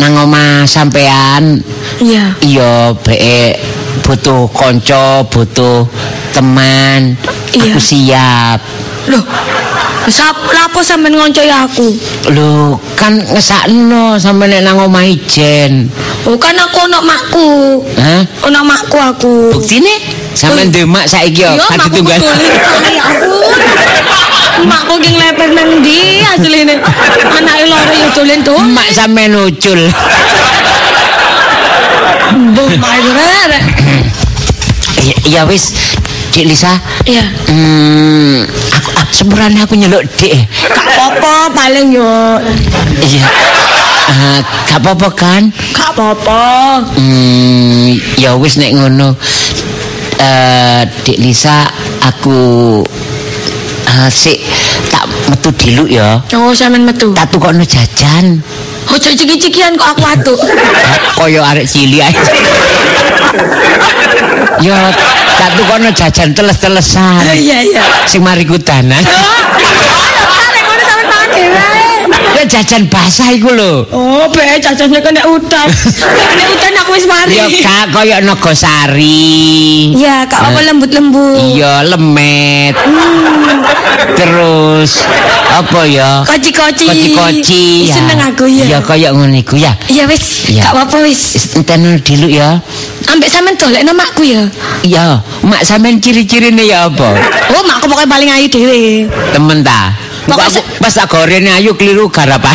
[0.00, 1.62] nang omah sampean
[2.02, 2.34] Iya.
[2.42, 3.60] iya beke
[4.02, 5.86] butuh konco, butuh
[6.34, 7.14] teman.
[7.54, 7.72] Iya.
[7.76, 8.58] Aku siap.
[9.12, 9.22] Loh.
[10.04, 11.88] Lapo sampean ngoncoi aku?
[12.28, 15.88] Lho, kan ngesakno sampe nek nang omah ijen.
[16.28, 17.48] Oh, kan aku ono makku.
[17.96, 18.20] Hah?
[18.44, 19.34] Ono makku aku.
[19.56, 19.96] Buktine
[20.36, 22.20] sampean duwe mak saiki yo kan ditunggal.
[22.20, 22.52] betulin.
[22.96, 23.60] Ya ampun.
[24.68, 26.74] Makku ki nglepet nang ndi asline.
[27.40, 28.60] Anake loro yo dolen tuh.
[28.60, 29.80] Mak sampean ucul.
[32.76, 33.32] Maire.
[35.04, 35.72] Ya, ya wis,
[36.32, 36.80] Cik Lisa.
[37.04, 37.24] Iya.
[37.48, 38.48] Hmm,
[39.24, 40.36] sebenarnya aku nyeluk Dik.
[40.68, 42.12] Gak apa-apa paling yo.
[43.00, 43.24] Iya.
[44.04, 45.42] Ah, gak apa-apa kan?
[45.72, 46.44] Gak apa-apa.
[46.92, 49.16] Hmm, ya wis nek ngono.
[50.20, 51.64] Eh, Dik Lisa,
[52.04, 52.38] aku
[53.84, 54.38] eh sik
[54.92, 56.20] tak metu diluk ya.
[56.36, 57.16] Oh, sampean metu.
[57.16, 58.44] Tak tukokno jajan.
[58.92, 60.40] Ojo ciki-cikian kok aku atuk.
[61.18, 62.12] Kaya arek cilik ae.
[64.62, 64.92] Ya,
[65.40, 67.24] tak tukokno jajan teles-telesan.
[67.34, 67.84] Iya, iya.
[68.06, 69.00] Sing mari kudanan.
[72.44, 73.88] Ya jajan basah iku lho.
[73.88, 75.64] Oh, be cacahnya kena udan.
[76.28, 77.40] Kena udan aku wis mari.
[77.40, 79.96] Ya kak kaya Nogosari.
[79.96, 81.40] Iya, kak apa lembut-lembut.
[81.40, 82.76] Iya lemet.
[84.12, 85.08] Terus
[85.56, 86.20] apa ya?
[86.28, 86.84] Koci-koci.
[86.84, 87.96] Koci-koci ya.
[87.96, 88.76] Seneng aku ya.
[88.76, 89.72] Ya kaya ngono iku ya.
[89.88, 90.68] Iya wis, Iya.
[90.68, 91.56] gak apa-apa wis.
[91.56, 92.60] Enten dulu ya.
[93.08, 94.44] Ambek sampean golekno makku ya.
[94.84, 97.08] Ya, mak sampean ciri-cirine ya apa?
[97.56, 99.08] Oh, makku pokoknya paling ayu dhewe.
[99.32, 100.03] Temen ta.
[100.24, 102.48] Aku se- pas tak gorene ayu keliru garapa.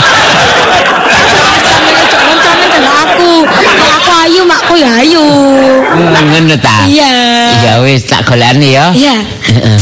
[1.60, 3.32] Sampeyan ojo ngono delok aku.
[3.46, 5.24] Kalau aku ayu, makku ya ayu.
[5.94, 6.90] Ngono ta.
[6.90, 7.14] Iya.
[7.62, 8.90] Ya wis tak golekane ya.
[8.92, 9.16] Iya.
[9.46, 9.80] Heeh.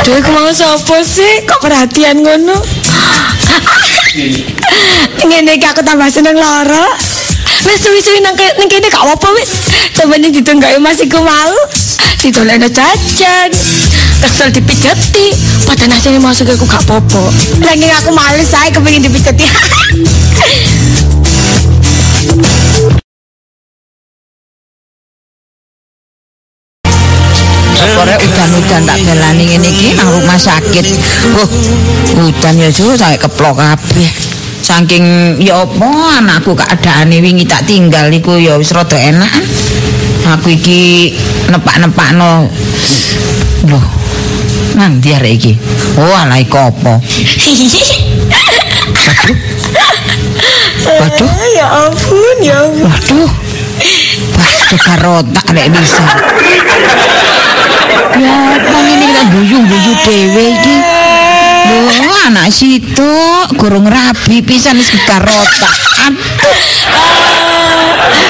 [0.00, 1.42] Aduh, aku mau sapa sih?
[1.44, 2.54] Kok perhatian ngono?
[5.26, 6.86] Ngene iki aku tambah seneng loro.
[7.66, 9.50] Wis suwi-suwi nang nang kene gak apa-apa wis.
[9.90, 11.54] Sampeyan ditunggai Mas iku mau.
[12.22, 13.50] Ditolekno jajan.
[14.22, 15.34] Kesel dipijeti.
[15.66, 17.26] Padahal asline masuk aku gak apa-apa.
[17.66, 19.50] Lagi aku males ae kepengin dipijeti.
[27.96, 30.84] Korek udan-udan tak belani ngene iki nang rumah sakit.
[31.32, 31.48] Wah,
[32.28, 34.35] udan ya jujur sampe keplok kabeh.
[34.66, 39.30] Saking ya apa anakku keadaane wingi tak tinggal iku ya wis rada enak.
[40.26, 41.14] Aku iki
[41.46, 42.50] nepak-nepakno.
[43.70, 43.86] Loh.
[44.74, 45.54] Nang ndi arek iki?
[45.94, 46.98] Oh, alai kopo.
[50.86, 51.30] Waduh.
[51.54, 52.90] ya ampun, ya ampun.
[52.90, 53.30] Waduh.
[54.34, 56.06] Waduh karotak rek bisa.
[58.16, 60.95] Ya, apa ini kita guyu-guyu dewe iki.
[62.06, 63.12] Loh, anak situ
[63.58, 65.74] kurung rabi pisan wis karotak.
[66.06, 66.60] Aduh.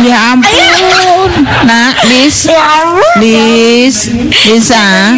[0.01, 1.29] Ya ampun.
[1.69, 2.49] Nak, Lis.
[2.49, 2.97] Ya.
[3.21, 4.09] Lis,
[4.49, 5.13] Lisa,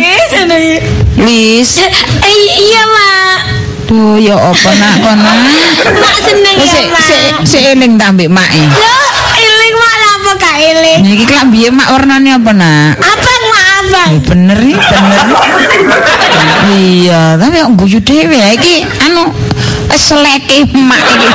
[1.23, 1.71] Lis.
[1.79, 3.39] Eh, iya, Mak.
[3.87, 5.33] Duh, ya apa nak kono?
[5.97, 7.01] Mak seneng Wis ya, Mak.
[7.09, 8.61] sik sik eling ta mbek mak e.
[8.69, 8.99] Yo,
[9.33, 11.01] iling mak apa gak iling?
[11.09, 13.01] Niki klambi mak warnane apa nak?
[13.01, 14.11] Abang mak abang.
[14.13, 15.25] Eh, bener nih, bener.
[17.37, 19.29] tapi kok guyu dhewe ya iki anu
[19.99, 21.29] seleke emak iki.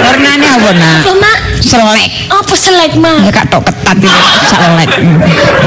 [0.00, 0.98] Warnane apa, Nak?
[1.04, 1.38] Apa mak?
[1.60, 2.10] Selek.
[2.32, 3.20] Apa selek mak?
[3.28, 4.90] Ya katok ketat iki selek.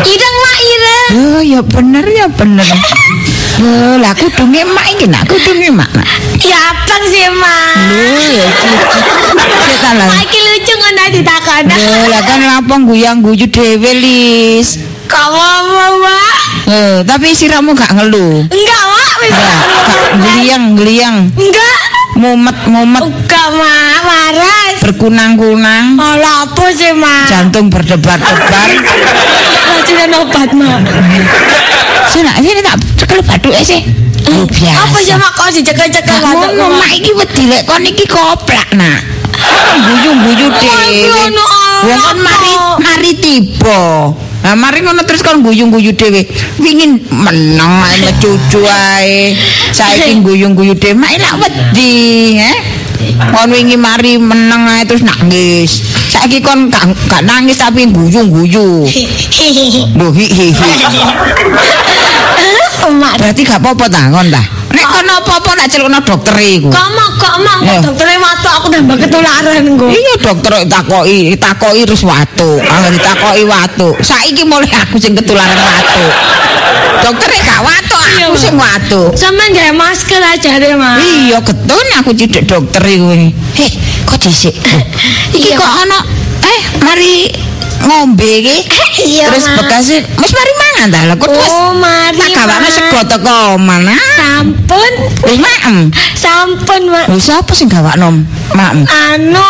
[0.04, 1.10] Ireng mak ireng.
[1.10, 2.66] Oh, ya bener ya bener.
[3.60, 6.08] Oh, lah kudunge emak iki nak, kudunge emak nak.
[6.42, 7.78] Ya abang sih mak.
[7.78, 8.70] Lho, ya iki.
[9.86, 11.76] Mak iki lucu ngono ditakoni.
[11.78, 14.99] Lho, lah kan apa guyang guyu dhewe, Lis.
[15.10, 16.34] Kamu apa mak?
[16.70, 18.46] Eh, tapi siramu gak ngeluh.
[18.46, 18.84] Enggak.
[19.20, 19.34] Wis.
[19.34, 21.18] Ya, gak gliyang, gliyang.
[21.34, 21.78] Enggak.
[22.16, 23.04] Mumet, mumet.
[23.04, 24.00] Enggak mak.
[24.00, 24.78] Waras.
[24.80, 27.28] berkunang-kunang, Malah apa sih mak?
[27.28, 28.70] jantung berdebar-debar.
[29.68, 30.82] Racunan obat mak.
[32.08, 33.82] Sini, sini tak cekel bathuke sih.
[34.30, 34.80] Lu biasa.
[34.86, 36.80] Apa ya mak kok dicekel-cekel Gak ngono Mak?
[36.80, 39.02] mak iki wedi lek kon iki koplak nak.
[39.80, 41.32] Guyu-guyu dhewe.
[41.80, 42.52] Wong kon mari
[42.84, 44.12] mari tiba.
[44.40, 46.24] Nah, mari ngono terus kon guyu-guyu dhewe.
[46.60, 49.36] Wingin meneng ae mecucu ae.
[49.72, 52.52] Saiki guyu-guyu dhewe mak lak wedi, he.
[53.32, 55.84] Kon wingi mari meneng ae terus nangis.
[56.12, 58.88] Saiki kon gak nangis tapi guyu-guyu.
[59.96, 60.72] Lho hi hi hi.
[62.90, 64.42] Mak Berarti gak apa-apa ta kon ta?
[64.74, 66.74] Nek kon apa-apa nak celukno dokter iku.
[66.74, 69.88] Kok mak kok mak doktere matuk aku tambah ketularan engko.
[69.94, 72.58] Iya dokter takoki, takoki terus watu.
[72.58, 73.94] Angger ditakoki watu.
[74.02, 76.04] Saiki mulai aku sing ketularan watu.
[77.06, 79.02] Dokter gak watu, aku sing watu.
[79.14, 80.98] Sampeyan gawe masker aja deh, Mak.
[80.98, 83.14] Iya getun aku cidek dokter iku.
[83.54, 83.72] Heh,
[84.10, 84.58] kok dhisik.
[85.38, 86.02] Iki kok ana
[86.42, 87.30] eh mari
[87.86, 88.58] ngombe iki.
[89.30, 91.00] Terus bekasnya wis mari mangan ta.
[91.08, 92.18] Lah kok wis Oh, mari.
[92.20, 92.74] tak gawakno Mak.
[92.74, 93.96] sego teko mana?
[94.18, 94.92] Sampun.
[95.24, 95.76] Wis maem.
[96.14, 97.06] Sampun, Mak.
[97.08, 98.12] Lho sapa sing gawakno
[98.52, 98.84] maem?
[98.84, 99.48] Anu.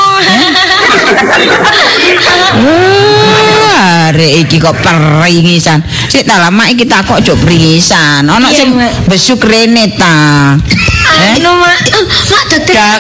[2.60, 5.80] Wah, arek iki kok peringisan.
[6.10, 8.26] Sik ta lama iki tak kok jok peringisan.
[8.26, 8.70] Iya, sing
[9.08, 10.56] besuk rene ta.
[11.18, 11.82] Anu, Mak.
[12.30, 13.00] Mak dokter.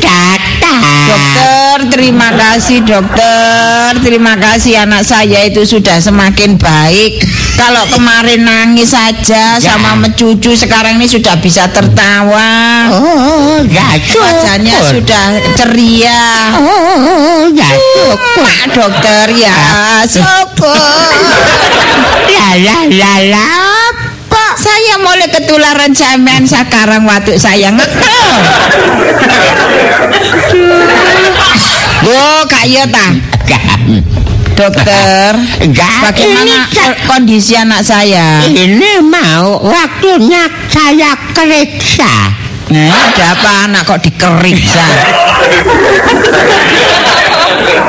[0.00, 0.80] datang.
[1.04, 3.90] Dokter, terima kasih dokter.
[4.00, 7.24] Terima kasih anak saya itu sudah semakin baik.
[7.54, 12.90] Kalau kemarin nangis saja sama mencucu, sekarang ini sudah bisa tertawa.
[12.90, 16.22] Oh, ya Wajahnya sudah ceria.
[16.58, 17.70] Oh, ya
[18.34, 19.54] Pak dokter ya,
[20.08, 20.74] syukur.
[22.26, 23.83] La la la la.
[24.74, 28.30] Saya mulai ketularan sampean sekarang waktu saya ngekel.
[32.02, 33.06] Loh, Kak Yota.
[34.58, 38.42] Dokter, Enggak, bagaimana ini kondisi anak saya?
[38.50, 42.34] Ini mau waktunya saya kerja.
[42.74, 44.86] Nah, ada apa anak kok dikeriksa?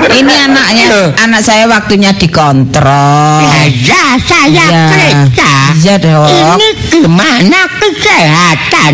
[0.05, 0.86] Ini anaknya,
[1.17, 3.43] anak saya waktunya dikontrol.
[3.76, 4.84] Ya, saya Iya.
[4.88, 5.51] kerja.
[5.76, 6.30] Iya, Dok.
[6.30, 8.93] Ini gimana kesehatan?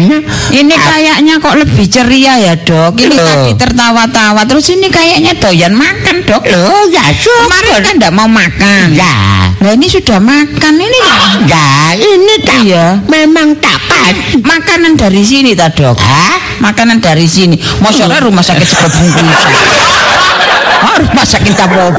[0.50, 3.24] Ini kayaknya kok lebih ceria ya dok Ini Loh.
[3.24, 7.80] tadi tertawa-tawa Terus ini kayaknya doyan makan dok Loh, ya Kemarin syukur.
[7.82, 9.16] kan enggak mau makan Ya,
[9.58, 10.98] Nah ini sudah makan Ini
[11.46, 14.16] ya ini tak Iya memang tak pas.
[14.38, 16.40] Makanan dari sini tak dok Hah?
[16.60, 19.28] Makanan dari sini Masalah rumah sakit sebab bungkusan
[20.94, 21.96] Rumah sakit apa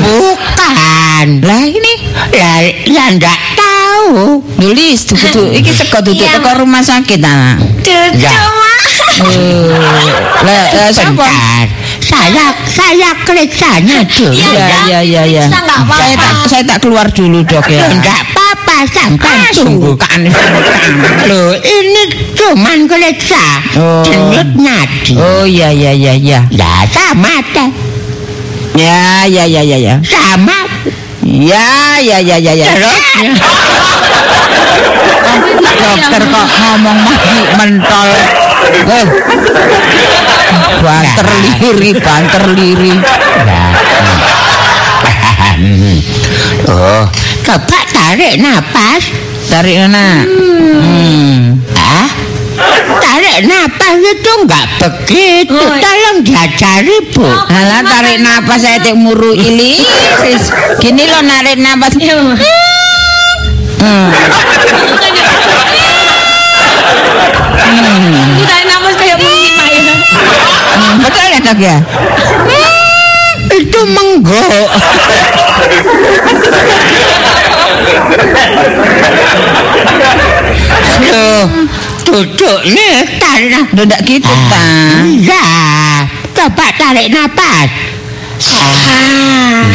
[0.00, 1.26] Bukan.
[1.42, 1.92] Lah ini
[2.30, 2.52] Ya,
[2.84, 4.40] ya enggak tahu.
[4.56, 5.16] Nulis tuh
[5.50, 6.38] Iki sego tutup Iya.
[6.38, 7.58] ke rumah sakit anak.
[7.58, 8.78] Mak.
[9.18, 9.74] Eh,
[10.46, 11.18] Lah lah, siapa?
[11.18, 11.66] Bentar.
[11.98, 14.38] Saya saya kerjanya dulu.
[14.38, 15.44] Ya ya ya ya.
[15.50, 17.90] Saya tak saya tak keluar dulu dok ya.
[17.90, 19.98] Enggak apa-apa sampai Ah, tunggu.
[19.98, 20.20] sungkan
[21.26, 22.86] Loh, ini cuman.
[23.76, 24.06] Oh.
[24.06, 25.18] Denyut nadi.
[25.18, 26.46] Oh ya ya ya ya.
[26.48, 27.68] Ya sama teh.
[28.78, 29.94] Ya ya ya ya ya.
[30.06, 30.54] Sama.
[31.26, 32.66] Ya ya ya ya ya.
[32.70, 33.02] Terus
[35.78, 38.10] Dokter kok ngomong mati mentol.
[38.86, 39.06] Eh.
[40.78, 42.94] Banter liri, banter liri.
[46.70, 47.02] Oh,
[47.42, 49.02] coba tarik napas.
[49.50, 50.22] Tarik mana?
[50.22, 51.58] Hmm.
[51.66, 51.67] Ah?
[52.98, 55.56] Tarik napas itu enggak begitu.
[55.58, 55.76] Oh.
[55.78, 57.26] Tolong diajari, Bu.
[57.26, 59.80] Alah tarik napas saya tik muru ili.
[60.22, 60.50] Sis,
[60.82, 61.94] Gini lo narik napas.
[61.98, 62.18] Iya.
[63.78, 64.08] Hmm.
[68.48, 69.34] Tarik napas kayak ya.
[70.78, 71.76] Hmm, Betul ya dok ya?
[73.48, 74.68] Itu menggok.
[81.08, 81.44] Loh,
[82.08, 83.64] duduk nih tanah.
[83.76, 84.60] Lo ndak gitu ta?
[85.04, 85.44] Iya,
[86.32, 87.68] coba tarik napas.
[88.48, 89.68] Ah,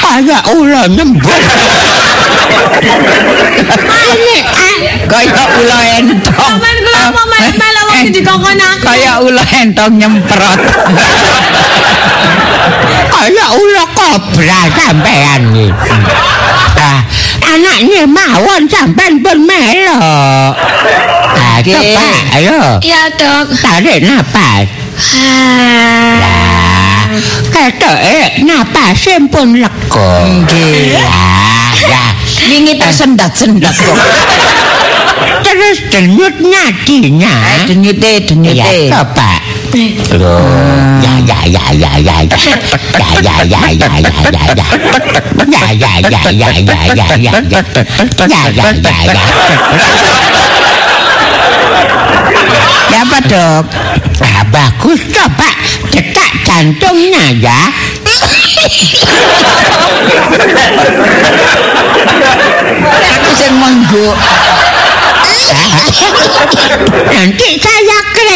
[0.00, 1.40] kayak ular nyembur.
[3.86, 4.74] Ah,
[5.06, 6.58] Kayak ulo entong.
[6.60, 7.28] Kula wong
[7.96, 8.84] Eh, dikongkon aku.
[8.84, 10.60] Kayak ulo entong nyemprot.
[13.08, 15.70] kayak ular kobra sampean nih.
[16.76, 17.00] Ah,
[17.46, 20.52] anaknya mawon sampean pun melok.
[21.36, 21.72] Ah, Oke.
[21.72, 22.60] coba, ayo.
[22.82, 23.46] Iya, Dok.
[23.60, 24.66] Tarik napas.
[24.96, 26.16] Ah.
[26.20, 27.04] Lah,
[27.52, 30.10] ketoke napasnya pun lega.
[30.24, 30.96] Nggih.
[31.04, 32.04] Ah, ya.
[32.46, 33.98] Wingi tersendat-sendat kok.
[35.44, 37.34] Terus denyut nadinya.
[37.62, 38.56] Eh, denyute, denyute.
[38.58, 39.45] Ya, coba.
[40.16, 40.38] Lho,
[41.02, 42.38] ya ya ya ya ya ya.
[42.96, 44.66] Ya ya ya ya ya ya ya.
[45.46, 47.32] Ya ya ya ya ya ya ya ya.
[48.24, 49.24] Ya ya ya ya.
[52.86, 53.64] Ya apa, Dok?
[54.22, 55.50] Ah, bagus coba
[55.92, 57.60] detak jantungnya ya.
[62.96, 64.16] Aku sing mengguk.
[67.06, 67.85] Nanti saya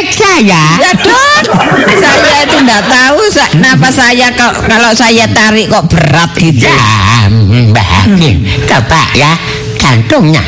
[0.01, 0.64] kerja ya.
[0.81, 1.44] Ya, Dok.
[1.93, 6.64] Saya itu enggak tahu sa- kenapa saya kok kalau saya tarik kok berat gitu.
[6.64, 8.16] Ya, Mbak.
[8.64, 9.32] Coba ya
[9.77, 10.40] jantungnya.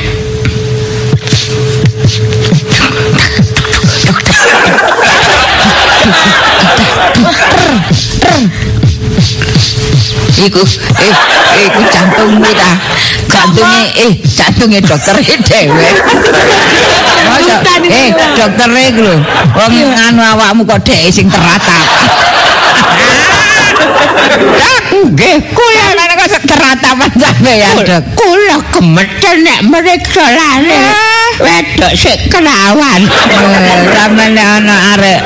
[10.42, 10.62] Iku
[10.98, 11.12] eh
[11.54, 12.70] eh, iku jantungmu ta.
[13.30, 15.86] Jantunge eh jantunge dokter dhewe.
[17.30, 17.54] Masa
[17.86, 19.16] eh dokter iku lho.
[19.54, 21.86] Wong anu awakmu kok dhek sing teratap.
[24.92, 28.02] Nggih, kula Kula kok teratapan sampeyan, Dok.
[28.18, 31.11] kula gemeten nek meriksa lare.
[31.42, 33.02] Wedok sik kelawan.
[33.02, 35.20] Eh, Sampeyan ana arek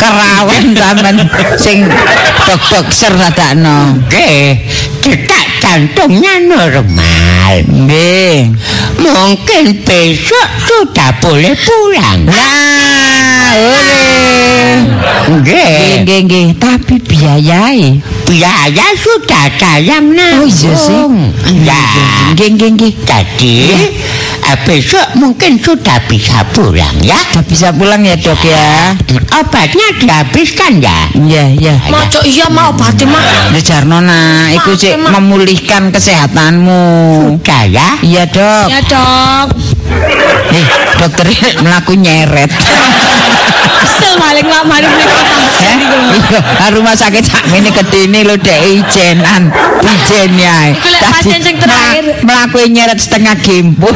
[0.00, 1.16] kerawan sampeyan
[1.60, 1.84] sing
[2.48, 4.00] dok-dok ser dadakno.
[4.08, 4.64] Nggih,
[5.04, 7.52] detak jantungnya normal.
[7.68, 8.56] Nggih.
[8.98, 12.24] Mungkin besok sudah boleh pulang.
[12.26, 14.72] Lah, oleh.
[15.28, 18.00] Nggih, Nggih, nggih, tapi biayai.
[18.24, 20.44] biaya sudah saya nanggung.
[20.44, 21.04] Oh, iya sih.
[21.64, 21.84] Ya,
[22.32, 22.92] Nggih, nggih, nggih.
[23.04, 23.56] jadi
[24.64, 27.18] besok mungkin sudah bisa pulang ya.
[27.32, 28.94] Sudah bisa pulang ya, Dok ya.
[29.34, 31.10] Obatnya dihabiskan ya.
[31.12, 31.74] Iya, iya.
[31.90, 33.52] Maco iya mau obati mak.
[33.52, 36.84] Ya Jarno nah, iku sih memulihkan kesehatanmu.
[37.40, 37.88] Sudah ya.
[38.00, 38.66] Iya, Dok.
[38.70, 39.46] Ya dok.
[40.54, 40.66] Eh,
[40.96, 41.26] dokter
[41.64, 42.52] melaku nyeret.
[44.18, 44.90] Maling mak maling
[45.58, 49.50] Eh, iya, rumah sakit sakmene kedene lho dek ijenan.
[49.82, 50.74] Ijen ya.
[51.10, 52.22] Pasien sing terakhir.
[52.22, 53.90] melaku nyeret setengah gembul.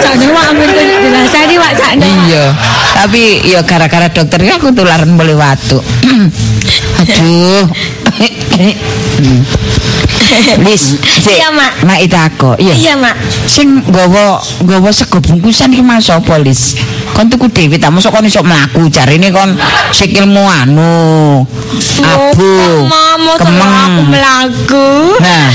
[0.00, 2.04] Sakne mak amin jelasani mak sakne.
[2.28, 2.44] iya.
[2.92, 5.80] Tapi ya gara-gara dokter aku tularan boleh watu.
[7.00, 7.64] Aduh.
[10.72, 11.38] Sik.
[11.38, 11.72] Iya, Mak.
[11.84, 12.56] Mak itako.
[12.56, 12.74] Iya.
[12.74, 13.14] Iya mak.
[13.46, 16.76] Sing nggawa nggawa sego bungkusan iki mas sapa Lis?
[17.12, 19.52] Kon tuku dhewe ta mosok kon iso mlaku jarine kon
[19.92, 21.44] sikilmu anu
[22.02, 22.52] abu.
[22.88, 24.88] Mama aku melaku.
[25.20, 25.52] Nah,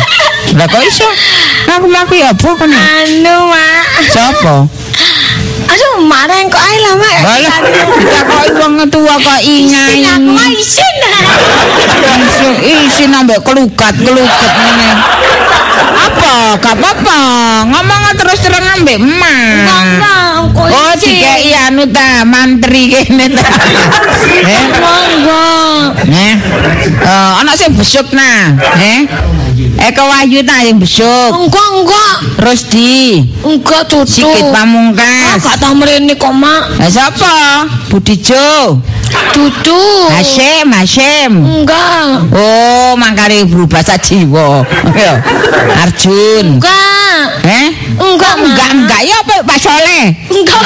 [0.53, 1.07] lah kok iso?
[1.67, 2.69] Aku mlaku ya apa kon?
[2.69, 3.85] Anu mak.
[4.13, 4.69] Sapa?
[5.67, 7.15] Aduh marah kok ae lah mak.
[7.25, 7.57] Walah,
[7.99, 10.05] ditakoki wong tua kok inyai.
[10.13, 10.95] Aku isin.
[12.07, 12.53] Isin
[12.85, 14.89] isin ambek kelukat-kelukat ngene.
[15.77, 16.57] Apa?
[16.59, 17.19] Gak apa-apa.
[17.69, 20.01] Ngomong terus terang ambek emak.
[20.57, 23.47] Oh, dikei anu ta, mantri kene ta.
[24.27, 25.47] Eh, Monggo.
[26.13, 26.35] eh.
[27.03, 29.07] Eh, ana sing besuk nah, eh.
[29.81, 31.31] Eko Wahyu ta sing besuk.
[31.33, 32.15] Enggak enggak.
[32.37, 34.23] Terus di Enggak tutu.
[34.29, 35.41] Sikit Pamungkas.
[35.41, 36.79] Gak tau mrene kok mak.
[36.79, 37.65] Lah sapa?
[37.89, 38.77] Budijo.
[39.33, 40.09] Dudu.
[40.11, 41.33] Hasyim, Hasyim.
[41.45, 42.33] Enggak.
[42.33, 44.65] Oh, mangkare berubah jiwa.
[44.97, 45.21] Ya.
[45.85, 46.57] Arjun.
[46.57, 47.23] Enggak.
[47.45, 47.67] Eh?
[47.97, 50.05] Enggak, enggak, enggak ya Pak Pak Soleh.
[50.29, 50.65] Enggak.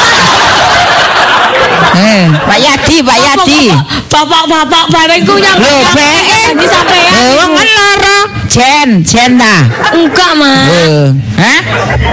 [1.92, 3.64] Eh, Pak Yadi, Pak Yadi.
[4.12, 6.24] Bapak-bapak barengku yang Lho, Bek.
[6.56, 7.12] Ini sampean.
[7.12, 8.20] Eh, wong kan loro.
[8.52, 9.64] Jen, Jen ta.
[9.96, 10.68] Enggak, Mak.
[10.68, 11.08] Eh,
[11.40, 11.62] hah?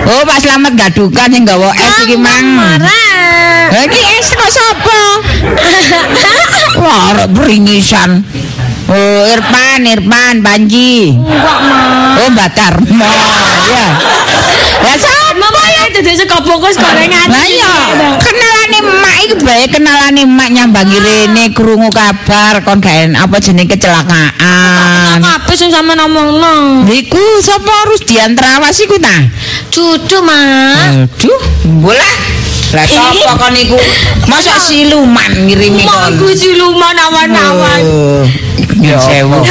[0.06, 2.54] Oh, Pak Slamet gadukan sing gawa es iki mang.
[2.54, 3.74] Marah.
[3.74, 5.00] Lah iki es kok sapa?
[6.86, 8.22] Wah, beringisan.
[8.86, 11.18] Oh, Irfan, Irfan, Panji.
[11.18, 12.22] Enggak, Mak.
[12.22, 13.10] Oh, Mbak Tarmo.
[13.74, 13.86] Ya.
[15.98, 17.26] Ya dadi sego bungkus gorengan.
[17.26, 17.74] Lah iya,
[18.22, 23.66] kenalane emak iki bae kenalane emak nyambangi rene krungu kabar kon gak en- apa jeneng
[23.66, 25.18] kecelakaan.
[25.18, 26.86] Apa sing sama ngomongno?
[26.86, 29.10] Iku sapa harus diantrawas iku ta?
[29.74, 31.10] Cucu, Mak.
[31.10, 31.42] Aduh,
[31.82, 32.06] bola.
[32.78, 33.74] Lah sapa kon iku?
[34.30, 36.14] Masa siluman ngirimi kon?
[36.14, 37.80] iku siluman awan-awan.
[37.82, 38.22] Oh,
[38.78, 39.42] Ya sewu.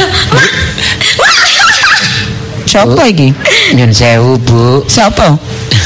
[2.64, 3.36] Sapa iki?
[3.76, 4.88] Nyun sewu, Bu.
[4.88, 5.36] Sapa?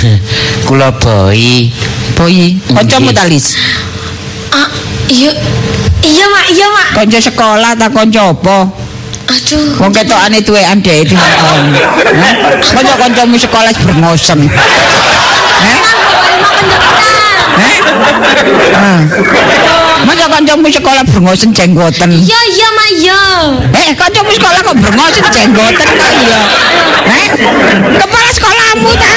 [0.68, 1.69] Kula boi.
[2.18, 3.18] Boyi, kancamu Nggih.
[3.18, 3.57] talis.
[4.53, 4.69] Ah,
[5.10, 5.32] iya.
[6.02, 6.45] Iya, Mak.
[6.49, 6.88] Iya, Mak.
[6.98, 8.57] Kanca sekolah ta kanca apa?
[9.32, 9.78] Aduh.
[9.80, 11.65] Wong ketokane tuwekan dhek di tahun.
[12.18, 12.34] Hah?
[12.61, 13.69] Kanca-kancamu sekolah?
[13.72, 14.02] Hah?
[18.82, 19.02] Ah.
[20.02, 22.10] Masa kancamu sekolah brengosen jenggoten?
[22.10, 22.90] Iya, iya, Mak.
[22.98, 23.22] Iya.
[23.78, 26.41] Eh, kancamu sekolah kok brengosen jenggoten kok iya?
[27.02, 27.26] Hah?
[28.02, 28.30] Kepala
[28.72, 29.14] sekolahmu ta?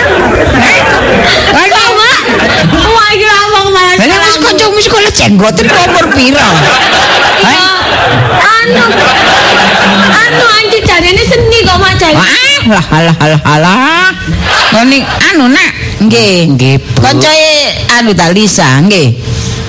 [1.55, 2.19] Aduh, Mak.
[2.75, 3.95] Wah, iki ngomong malah.
[4.03, 6.49] Lah wis kancamu sekolah jenggoten jenggoten umur pira?
[7.39, 7.67] Iya.
[8.43, 8.85] Anu.
[10.11, 12.15] Anu anjir jarene seni kok Mak Jan.
[12.67, 14.11] Wah, alah alah alah.
[14.75, 15.71] Ngene anu nak,
[16.03, 16.59] nggih.
[16.59, 16.75] Nggih.
[16.99, 17.51] Koncoe
[17.95, 19.15] anu ta Lisa, nggih.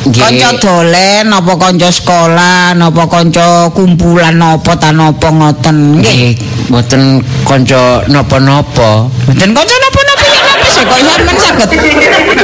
[0.10, 0.22] Nggih.
[0.22, 6.55] Kanca dolen apa kanca sekolah napa kanca kumpulan napa ta napa ngoten nggih.
[6.66, 9.06] Mboten kanca napa-napa.
[9.30, 11.70] Mboten kanca napa-napa ya napa sih kok sampean saged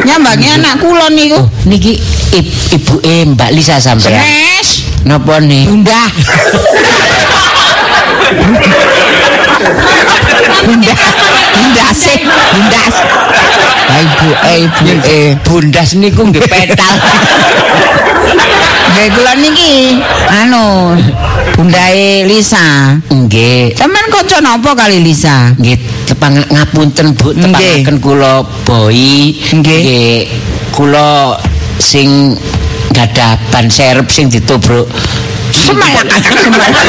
[0.05, 1.41] nyambangi anak kula niku.
[1.41, 1.97] Oh, niki
[2.37, 4.21] ib- ibuke Mbak Lisa sampean.
[4.21, 4.67] Senes.
[5.09, 5.65] Napa nih?
[5.65, 6.01] Bunda.
[10.65, 10.93] Bunda.
[11.57, 12.81] Bunda sih, Bunda.
[13.91, 15.29] Ibu, eh, ibu, eh.
[15.43, 16.95] Bundas niku nggih petal.
[18.93, 19.99] Nggih kula niki
[20.29, 20.95] anu
[21.55, 22.97] Bundae Lisa.
[23.11, 23.75] Nggih.
[23.77, 25.53] Sampeyan kanca napa kali Lisa?
[25.59, 29.35] Nggih, tepang ngapunten Bu, tepangaken kula boi.
[29.35, 30.27] Nggih.
[30.71, 31.37] Kula
[31.77, 32.35] sing
[32.95, 34.87] gadah ban serep sing ditobruk.
[35.51, 36.85] Semalak, semalak.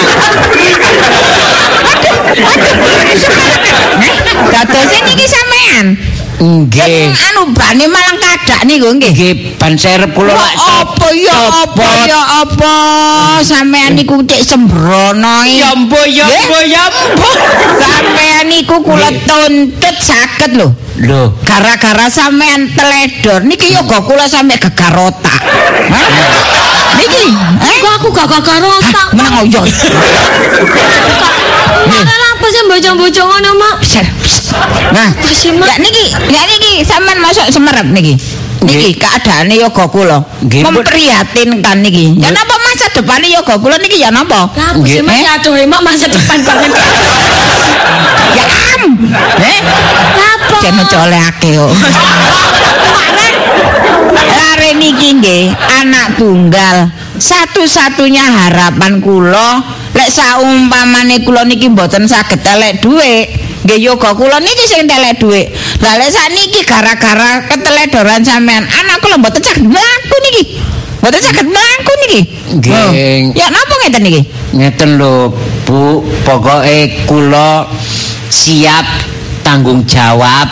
[4.54, 5.86] Dadose niki sampean.
[6.42, 7.14] Nggih.
[7.14, 9.14] Anu bane malang kadak niku nggih.
[9.14, 9.32] Nggih,
[9.62, 12.74] ban serep kula lak apa ya apa ya apa?
[13.46, 15.46] Sampean niku cek sembrono.
[15.46, 17.30] Ya mbo ya mbo ya mbo.
[17.78, 20.74] sampean niku kula tuntut saged lho.
[20.98, 25.40] Lho, gara-gara sampean teledor niki yoga kula sampe gegar otak.
[26.98, 27.22] Niki
[28.12, 29.08] gak gak karo otak.
[29.16, 29.34] menang
[31.82, 33.76] Malah apa sih bocah-bocah ngono Mak?
[34.92, 38.14] Nah ya niki ya niki sampean masuk semerep niki
[38.62, 42.14] niki keadaane yoga kula memprihatinkan niki.
[42.20, 44.52] Ya napa masa depan yoga kula niki ya napa?
[44.54, 45.22] Lah apa sih Nggih, Mak eh?
[45.24, 46.70] ya aduh Mak masa depan banget.
[48.36, 48.44] ya
[48.78, 48.82] am.
[49.42, 49.58] Eh?
[50.22, 50.56] Apa?
[50.62, 51.70] Jangan colekake kok.
[52.92, 56.88] Lare niki nggih anak tunggal.
[57.16, 59.62] Satu-satunya harapan kula
[59.94, 63.30] lek saumpamane kula niki mboten saged telek dhuwit.
[63.62, 65.52] Nggih yoga kula niki sing telek dhuwit.
[65.84, 70.44] Lah lek sakniki gara-gara keteledoran sampean anak kula mboten saged mlaku niki.
[71.02, 72.20] Mboten saged mlaku niki.
[72.58, 73.36] Nggih.
[73.38, 74.22] Ya napa ngeten niki?
[74.52, 75.32] ngeten lho
[75.64, 77.64] Bu, pokoke kula
[78.28, 78.84] siap
[79.40, 80.44] tanggung jawab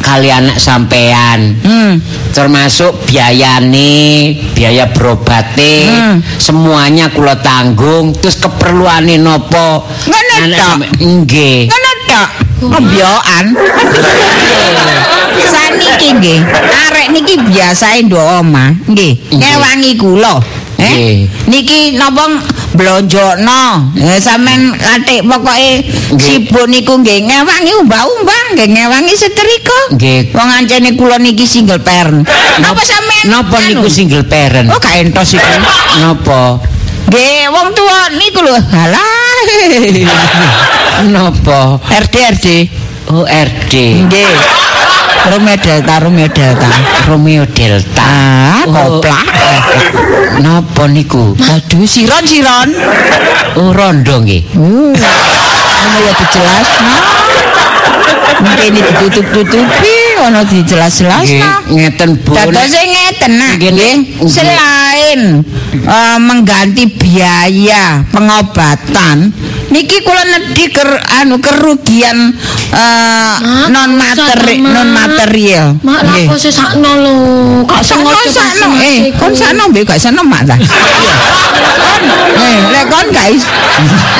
[0.00, 1.60] kali anak sampean.
[1.60, 1.94] Hmm.
[2.32, 6.16] termasuk biayane, biaya berobate, Hmm.
[6.40, 8.16] semuanya kula tanggung.
[8.16, 9.84] Terus keperluane nopo?
[9.84, 10.64] Ngono Anak tok.
[10.64, 11.60] sampe- Nggih.
[11.68, 12.28] Ngono tok.
[12.62, 13.46] Mbyokan.
[15.44, 16.40] Saniki nggih,
[16.88, 19.12] arek niki biasae ndok omah, nggih.
[19.36, 20.40] Ngewangi kula.
[20.80, 21.28] Eh?
[21.46, 22.26] Niki napa
[22.74, 23.92] blonjono.
[23.96, 25.72] Eh sampean katik pokoke
[26.18, 29.80] sibuk niku nggih ngewangi umbah-umbah, nggih ngewangi setrika.
[29.96, 30.32] Nggih.
[30.32, 32.24] Wong ancene kula niki single parent.
[32.60, 33.24] Napa sampean?
[33.30, 34.68] Napa niku single parent?
[34.72, 35.52] Oh, gak entos iku.
[36.00, 36.60] Napa?
[37.08, 38.56] Nggih, wong tuwa niku lho.
[38.56, 39.38] Halah.
[41.14, 41.80] Napa?
[41.82, 42.46] RD RD.
[43.12, 43.72] Oh, RD.
[44.08, 44.32] Nggih.
[45.30, 46.68] Romeo Delta, Romeo Delta.
[47.06, 48.02] Romeo Delta.
[48.02, 48.72] Ah, Oh.
[48.98, 49.26] koplak.
[50.42, 51.34] Napa niku?
[51.38, 52.68] Aduh, siron siron.
[53.58, 54.42] Oh, rondo nggih.
[54.54, 54.94] Uh,
[55.82, 56.66] ono ya dijelas.
[58.42, 61.26] Mungkin ditutup-tutupi, ono dijelas-jelas.
[61.26, 62.34] Nggih, ngeten Bu.
[62.34, 64.26] Dadose ngeten nak, Nggih.
[64.26, 65.20] Selain
[65.74, 69.30] eh, mengganti biaya pengobatan,
[69.72, 72.36] niki kula nedhi ker, anu kerugian
[72.70, 75.80] eh, Mak, non materi non material.
[75.80, 76.28] Mak lah Nggih.
[76.28, 77.16] apa sih sakno lho.
[77.80, 80.56] Sakno sengaja sakno eh kon sakno mbek gak sakno mak ta.
[82.32, 83.48] Eh lek kon gak iso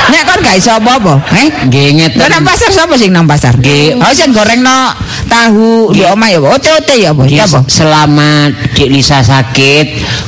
[0.09, 1.49] nek kon gak iso apa-apa, eh?
[1.69, 2.29] Nggih, ngeten.
[2.29, 3.57] Nang pasar sapa sing nang pasar?
[3.61, 4.01] Nggih.
[4.01, 4.93] Oh sing gorengno
[5.29, 7.25] tahu di omah ya, ote-ote ya apa?
[7.29, 7.65] Ya apa?
[7.69, 9.87] selama Dik Lisa sakit,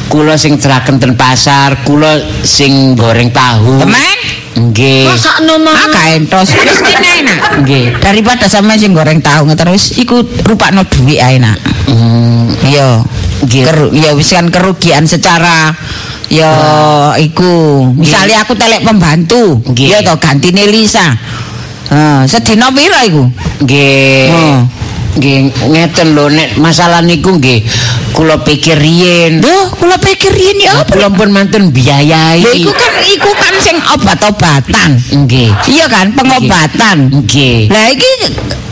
[0.09, 3.85] kula sing teraken ten pasar, kula sing goreng tahu.
[3.85, 4.17] Temen?
[4.55, 5.07] Nggih.
[5.07, 5.19] Mak?
[5.91, 6.07] Ah
[7.19, 7.41] enak.
[7.63, 7.87] Nggih.
[7.99, 11.59] Daripada sampean sing goreng tahu terus iku rupakno dhuwit ae nak.
[11.91, 13.03] Hmm, Iya.
[13.45, 13.63] Nggih.
[13.99, 15.75] Ya wis kan kerugian secara
[16.31, 16.51] ya
[17.19, 17.87] iku.
[17.99, 21.15] Misalnya aku telek pembantu, ya to gantine Lisa.
[21.85, 23.29] Heeh, sedina pira iku?
[23.61, 24.33] nggih.
[24.33, 24.61] Oh.
[25.15, 27.63] Nggih, ngeten lho nek masalah niku nggih
[28.15, 29.43] kula pikir riyen.
[29.43, 30.91] Duh, kula pikir ini apa?
[30.91, 32.43] Kula pun mantun biayai.
[32.43, 34.91] Lho iku kan iku kan sing obat-obatan.
[34.99, 35.51] Nggih.
[35.71, 37.11] Iya kan, pengobatan.
[37.11, 37.71] Nggih.
[37.71, 38.11] Lah iki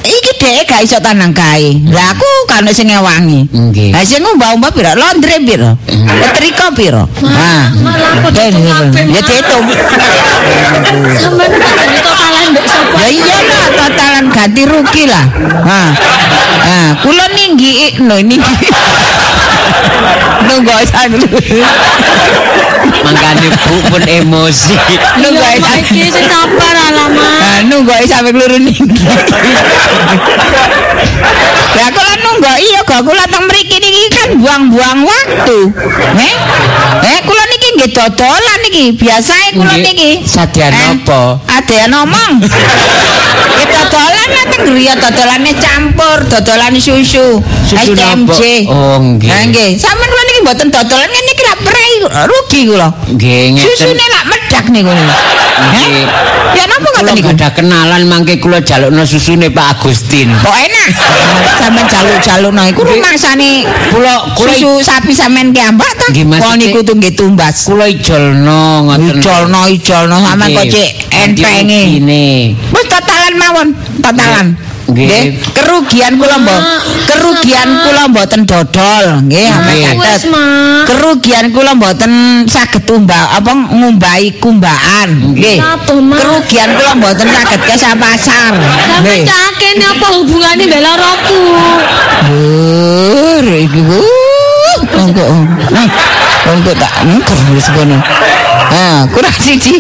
[0.03, 1.79] iki dhek gak iso tanang kae.
[1.91, 3.47] Lah aku kan sing ngewangi.
[3.51, 3.91] Nggih.
[3.95, 4.23] Lah sing
[4.75, 4.93] pira?
[4.99, 5.79] Laundry pira?
[5.87, 7.07] Setrika pira?
[7.07, 8.29] Mak lah apa
[9.11, 9.65] Ya dihitung.
[11.19, 11.53] Sampeyan
[12.03, 12.97] totalan mbek sapa?
[12.99, 15.27] Ya iya lah totalan ganti rugi lah.
[15.63, 15.91] Nah.
[16.63, 18.55] Nah, kula ninggi no ninggi.
[20.47, 21.27] Nunggu sampe
[23.03, 24.75] Mangkane Bu pun emosi.
[25.23, 27.39] nunggu Iya, Mak, sampe iki sing sabar alamak.
[27.41, 28.83] Nah, nunggu sampe keluru niki.
[31.73, 35.59] Lah kula nunggu iya kok kula teng mriki niki kan buang-buang waktu.
[36.15, 36.35] Nggih.
[37.03, 40.23] Eh kula niki nggih dodolan niki, biasae kula niki.
[40.27, 41.41] sadyan Eh, apa?
[41.49, 42.33] Ada ngomong.
[42.43, 47.41] Nggih dodolan nanti griya dodolane campur, dodolane susu.
[47.67, 47.97] Susu?
[47.97, 48.69] SCMJ.
[48.69, 49.31] Oh, nggih.
[49.33, 49.71] Nah, nggih.
[49.81, 51.93] Sampeyan kula mboten dodolan ngene iki lak prei
[52.29, 52.89] rugi kula.
[53.15, 53.67] Nggih ngeten.
[53.73, 54.91] Susune lak medak niku.
[54.91, 56.05] Nggih.
[56.53, 57.29] Ya napa ngoten niku?
[57.33, 60.29] ada kenalan mangke kula jalukno susune Pak Agustin.
[60.43, 60.89] Kok enak.
[61.63, 63.65] Sampeyan jaluk-jalukno iku rumangsane
[63.95, 66.07] Kula kula susu sapi sampean ki ambak ta?
[66.11, 67.65] Nggih, Kok niku tuh nggih tumbas.
[67.65, 69.23] kula ijolno ngoten.
[69.23, 71.83] Ijolno ijolno sampean kok cek entenge.
[72.75, 73.69] Wis totalan mawon,
[74.03, 74.47] totalan.
[74.91, 75.39] Nggih.
[75.55, 76.61] Kerugian kula mbok
[77.07, 80.85] kerugian kula mboten dodol, nggih, Mak.
[80.89, 85.63] Kerugian kula mboten saged tumbal apa ngumbahi kumbaan, nggih.
[86.19, 88.53] Kerugian kula mboten saged ke pasar.
[88.53, 89.23] Sampe Nggih.
[89.27, 91.41] cakene apa hubungane mbek loroku?
[92.29, 94.01] Dur, iki ku.
[94.93, 95.25] Engko.
[95.73, 95.89] Nih,
[96.53, 97.99] engko tak engko wis ngono.
[98.73, 99.79] Ah, kurang siji.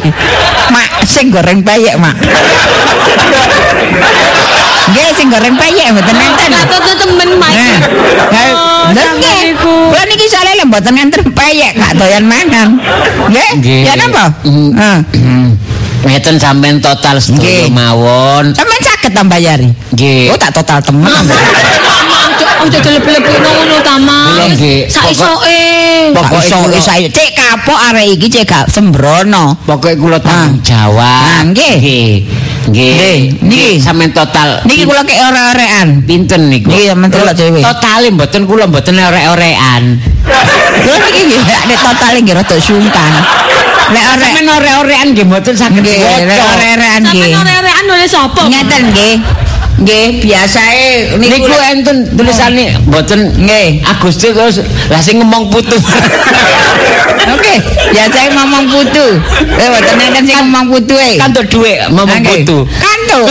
[0.69, 2.17] Mak, sing goreng payek, Mak.
[4.91, 6.51] Nggih, sing goreng payek mboten enten.
[6.51, 7.53] Kata temen Mak.
[7.53, 7.79] Nah,
[8.53, 9.55] Oh, nggih.
[9.63, 12.69] Kula niki soalnya lek mboten ngenten payek, gak doyan mangan.
[13.31, 13.51] Nggih?
[13.63, 13.81] Nggih.
[13.87, 14.25] Ya napa?
[14.43, 14.71] Mm.
[14.75, 14.99] Heeh.
[16.03, 17.71] Ngeten sampean total Nggih.
[17.71, 18.51] sedaya mawon.
[18.51, 19.71] Sampeyan saged ta bayari?
[19.95, 20.35] Nggih.
[20.35, 21.07] Oh, tak total temen.
[22.63, 24.87] Ojo dilebih-lebih ngono ta, nggih.
[24.91, 25.63] Saisoke.
[26.15, 29.59] Pokoke iso saya cek kapok arek iki cek gak sembrono.
[29.67, 31.07] Pokoke kula tanggung jawab.
[31.07, 32.27] Ah, nggih.
[32.69, 33.43] Nggih.
[33.43, 33.71] Niki.
[33.83, 34.63] sampean total.
[34.69, 36.03] Niki kula kek ora-orean.
[36.07, 36.71] pinten niku?
[36.71, 37.61] Nggih, sampean delok dhewe.
[37.63, 39.83] Totale mboten kula mboten orek-orekan.
[40.87, 43.13] Kula niki nggih nek total nggih rada sungkan.
[43.93, 47.35] Nek ora Sampeyan orek-orekan nggih mboten saged nggih Sampe nggih.
[47.35, 48.43] ore-orean oleh sapa?
[48.47, 49.15] Ngeten nggih.
[49.83, 53.83] Nggih, biasae niku enten tulisane mboten Nggih.
[53.83, 54.57] Agustus terus
[54.87, 55.75] lah sing ngomong putu.
[57.35, 57.55] Oke,
[57.91, 59.07] biasae ngomong putu.
[59.59, 61.19] Eh, mboten enten sing ngomong putu e.
[61.19, 62.47] Kantuk dhuwit ngomong Nggih.
[62.47, 62.59] putu.
[62.79, 63.27] Kantuk.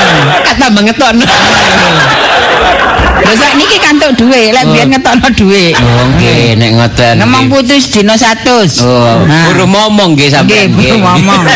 [0.46, 1.16] Kata bangeton.
[3.16, 4.70] Lha sak niki kantuk dhuwit, lek Oh.
[4.70, 5.74] biyen ngetokno dhuwit.
[5.74, 7.14] Oh nggih nek ngoten.
[7.18, 7.66] Ngomong nggih.
[7.66, 8.86] putu sedina 100.
[8.86, 10.70] Oh, buru ngomong nggih Nggih, sampeyan.
[10.70, 11.42] buru ngomong.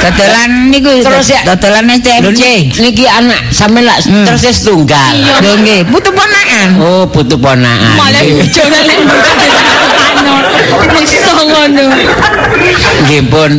[0.00, 2.40] Dodolan niku Terus ya- dodolan STMJ.
[2.40, 4.24] ni- niki anak sampeyan lak Hmm.
[4.24, 5.12] terus wis tunggal.
[5.40, 6.68] Lho nggih, putu ponakan.
[6.80, 7.96] Oh, butuh ponakan.
[8.00, 9.28] Malah bojone lek ngono.
[11.40, 11.84] Ngono.
[13.06, 13.52] Nggih pun.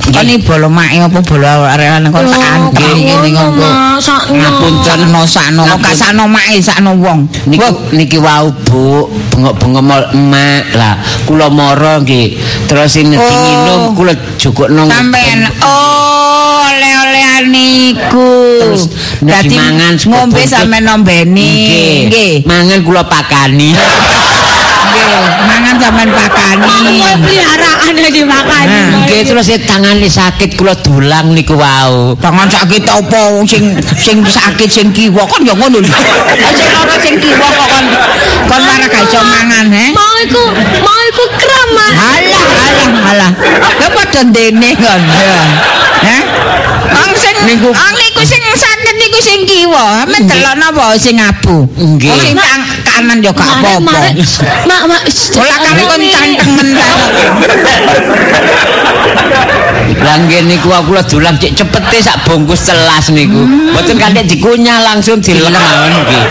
[0.00, 3.68] Kok ni bolo make apa bolo arean kok tak antri ngene ngono.
[4.00, 4.84] Ngapunten.
[4.86, 7.28] Sakno sakno kok gak sakno make sakno wong.
[7.46, 10.96] Niku niki wau Bu, bengok-bengok mol emak lah.
[11.28, 12.36] Kula mara nggih.
[12.66, 13.24] Terus ini Oh.
[13.24, 14.88] nginum kula jukukno.
[14.88, 18.32] sampean oh oleh-olehan niku.
[18.62, 18.82] Terus
[19.22, 21.52] Dadi dimangan sego ngombe sampean nombeni.
[22.08, 22.34] Nggih.
[22.48, 23.70] Mangan kula pakani.
[25.46, 27.00] Mangan sampean pakani.
[27.22, 28.64] Peliharaan dimakan.
[28.66, 32.16] Nah, Nggih terus tangane sakit kula dulang niku wau.
[32.18, 35.90] Tangan sakit apa sing sing sakit sing kiwa kan ya ngono lho.
[36.54, 37.86] Sing ora sing kiwa kok kon
[38.50, 39.86] kon ora gak iso mangan he.
[39.94, 40.44] Mau iku,
[40.82, 41.70] mau iku kram.
[41.76, 43.30] Alah alah alah.
[43.80, 45.02] Lah padha ndene kon.
[45.06, 45.40] Ya.
[46.02, 46.22] Heh.
[46.86, 47.70] Wong sing niku
[48.26, 50.08] sing sakit niku sing kiwa.
[50.08, 51.68] Men delok napa sing abu.
[51.78, 52.34] Nggih.
[52.96, 54.16] Kanan ya gak apa-apa.
[54.64, 55.02] Mak, mak.
[55.04, 56.88] shh, Ola kon cantengen ta.
[60.00, 63.44] Lah nggih niku aku kula dulang cek cepete sak bungkus telas niku.
[63.44, 66.24] Mboten kanthi dikunyah langsung dilengawan nggih.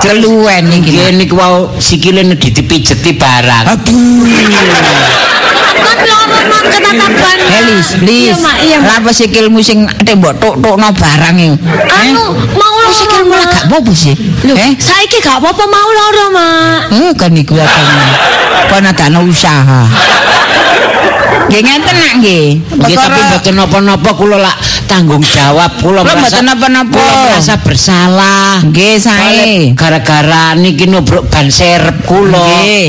[0.00, 0.96] Celuwen iki.
[0.96, 3.64] Nggih niku wau sikile dipijeti barang.
[3.68, 3.76] Kan
[5.80, 6.18] loro
[6.48, 7.36] mak ketatapan.
[7.38, 7.56] Mak.
[7.62, 8.40] Elis, Iya, please.
[8.40, 8.78] mak, iya.
[8.80, 8.88] Mak.
[9.02, 11.56] Lapa sikilmu sing tembok tok-tokno barang iki.
[11.88, 12.24] Anu,
[12.56, 12.92] mau loro.
[12.92, 13.52] sikilmu lah Mak.
[13.52, 14.14] gak apa sih?
[14.44, 14.72] Loh, Eh?
[14.76, 16.80] saiki gak apa-apa mau loro, Mak.
[16.92, 18.06] Eh, kan iku katanya.
[18.68, 19.82] Kon ada usaha.
[21.42, 22.46] Nggih ngenten nak nggih.
[22.80, 24.56] Nggih tapi mboten napa-napa kula lak
[24.88, 26.96] tanggung jawab kula Kula merasa mboten napa-napa.
[26.96, 28.54] Kula merasa bersalah.
[28.64, 29.52] Nggih sae.
[29.76, 32.40] Gara-gara niki nubruk ban serep kula.
[32.40, 32.88] Nggih.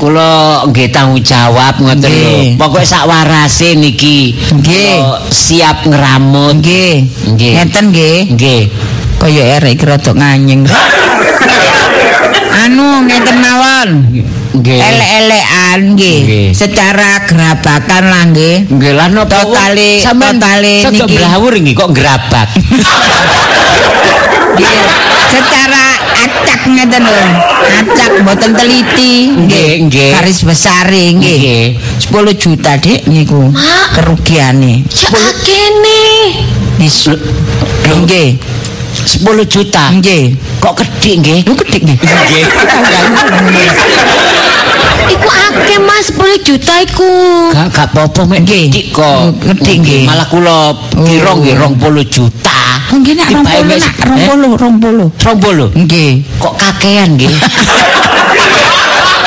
[0.00, 2.19] Kula nggih tanggung jawab ngoten lho.
[2.20, 2.60] Nggih.
[2.60, 4.36] Pokoke sak warase niki.
[4.52, 5.00] Nggih.
[5.32, 6.60] siap ngeramut.
[6.60, 7.08] Nggih.
[7.32, 7.52] Nggih.
[7.56, 8.18] Ngenten nggih.
[8.36, 8.62] Nggih.
[9.16, 10.64] Kaya erek iki rada nganyeng.
[12.60, 13.88] anu ngenten mawon.
[14.52, 14.78] Nggih.
[14.78, 16.18] Elek-elekan nggih.
[16.52, 18.68] Secara gerabakan lah nggih.
[18.68, 21.16] Nggih lah napa Totale- totale sedok niki.
[21.16, 22.48] blawur nggih kok gerabak.
[24.56, 24.78] Nggih,
[25.30, 25.84] secara
[26.26, 27.24] acak ngeten lho.
[27.80, 29.30] Acak mboten teliti.
[29.30, 30.10] Nggih, nggih.
[30.16, 31.18] Garis besar nggih.
[31.18, 31.64] Nggih.
[32.10, 33.54] 10 juta, Dik, niku.
[33.94, 34.82] Kerugiane.
[34.82, 36.02] Ya kene.
[36.82, 37.10] Wis.
[37.86, 38.38] Nggih.
[38.94, 39.94] 10 juta.
[39.94, 40.34] Nggih.
[40.58, 41.38] Kok gede nggih?
[41.46, 41.98] Lu kedik nggih.
[42.02, 42.44] Nggih.
[45.10, 47.10] Iku akeh Mas 10 juta iku.
[47.50, 48.64] Gak gak apa-apa mek Nggih.
[48.68, 49.34] gede kok.
[49.42, 50.02] Gede nggih.
[50.06, 50.58] Malah kula
[51.02, 52.60] kira nggih 20 juta.
[52.90, 54.26] Oh, nggih nak Dibayar 20 mek- nak Eh?
[54.26, 55.06] 20 20.
[55.16, 55.66] 20.
[55.76, 56.10] Nggih.
[56.38, 57.30] Kok kakean nggih?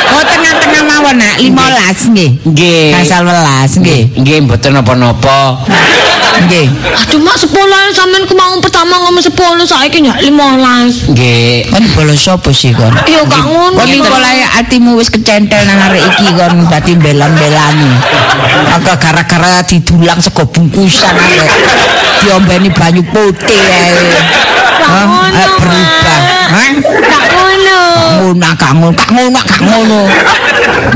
[0.05, 2.31] Oh tengah-tengah mawon nak 15 nggih.
[2.45, 2.85] Nggih.
[2.93, 4.13] Gangsal welas nggih.
[4.13, 5.57] Nggih mboten napa-napa.
[6.33, 6.67] Nggih.
[6.73, 11.13] Aduh mak 10 ae sampean ku mau pertama ngomong 10 saiki nyak 15.
[11.13, 11.69] Nggih.
[11.69, 12.93] Kon bolos sapa sih kon?
[13.05, 13.77] Iya gak ngono.
[13.77, 17.91] Kon iku lae atimu wis kecentel nang arek iki kon dadi belan-belani.
[18.73, 21.51] Maka gara-gara didulang sego bungkusan arek.
[22.25, 23.93] Diombeni banyu putih ae.
[24.83, 26.19] Ngono, berubah.
[26.19, 26.51] Mak.
[26.53, 26.71] Hah?
[26.83, 27.81] Gak ngono.
[28.19, 30.01] Ngono gak ngono, gak ngono, gak ngono.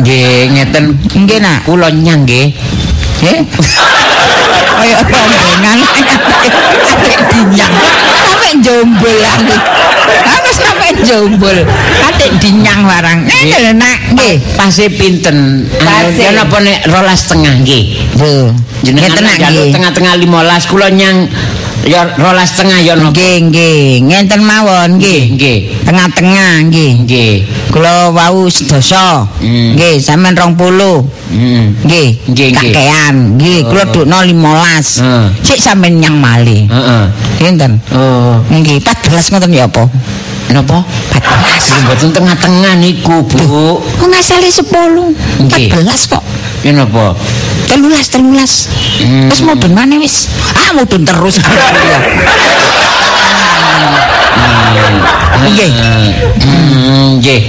[0.04, 0.84] Nggih ngeten.
[1.14, 1.64] Nggih nak.
[1.64, 2.52] Kula nyang nggih.
[3.18, 3.42] Eh?
[4.78, 7.74] Kaya rombengan Atik dinyang
[8.48, 9.56] Sampai jombol aku
[10.24, 11.58] Aku sampai jombol
[12.08, 15.68] Atik dinyang barang Eh nak Nggih Pase pinten?
[15.84, 16.16] Pase.
[16.16, 17.84] Ya napa nek 12 setengah nggih.
[18.16, 18.56] Tuh
[18.88, 21.28] Jenengan njaluk nggih tengah-tengah 15 kula nyang
[21.84, 23.12] ya 12 setengah ya napa?
[23.12, 25.58] Nggih nggih Ngenten mawon nggih Nggih.
[25.84, 27.34] Tengah-tengah nggih Nggih.
[27.68, 29.76] Kula wau sedasa Hmm.
[29.76, 31.76] Nggih sampean 20 Hmm.
[31.84, 32.72] Nggih Nggih, nggih.
[32.72, 35.28] Kakean Nggih kula dukno 15 Hmm.
[35.44, 37.06] Sik sampean nyang malih Heeh.
[37.44, 39.86] Ngenten Oh, Nggih 14 ngoten ya apa
[40.54, 40.84] napa?
[41.14, 43.80] 14 Mboten tengah-tengah niku, Bu.
[43.80, 45.46] Kok ngasali 10?
[45.46, 45.70] Nggih.
[45.70, 46.24] 14 kok.
[46.66, 47.14] Ya napa?
[47.68, 48.72] Telulas, telulas.
[49.04, 49.30] Hmm.
[49.30, 50.32] Wis mudun mana wis?
[50.56, 51.38] Ah mudun terus.
[55.38, 55.72] Nggih.
[56.42, 57.42] Hmm, nggih.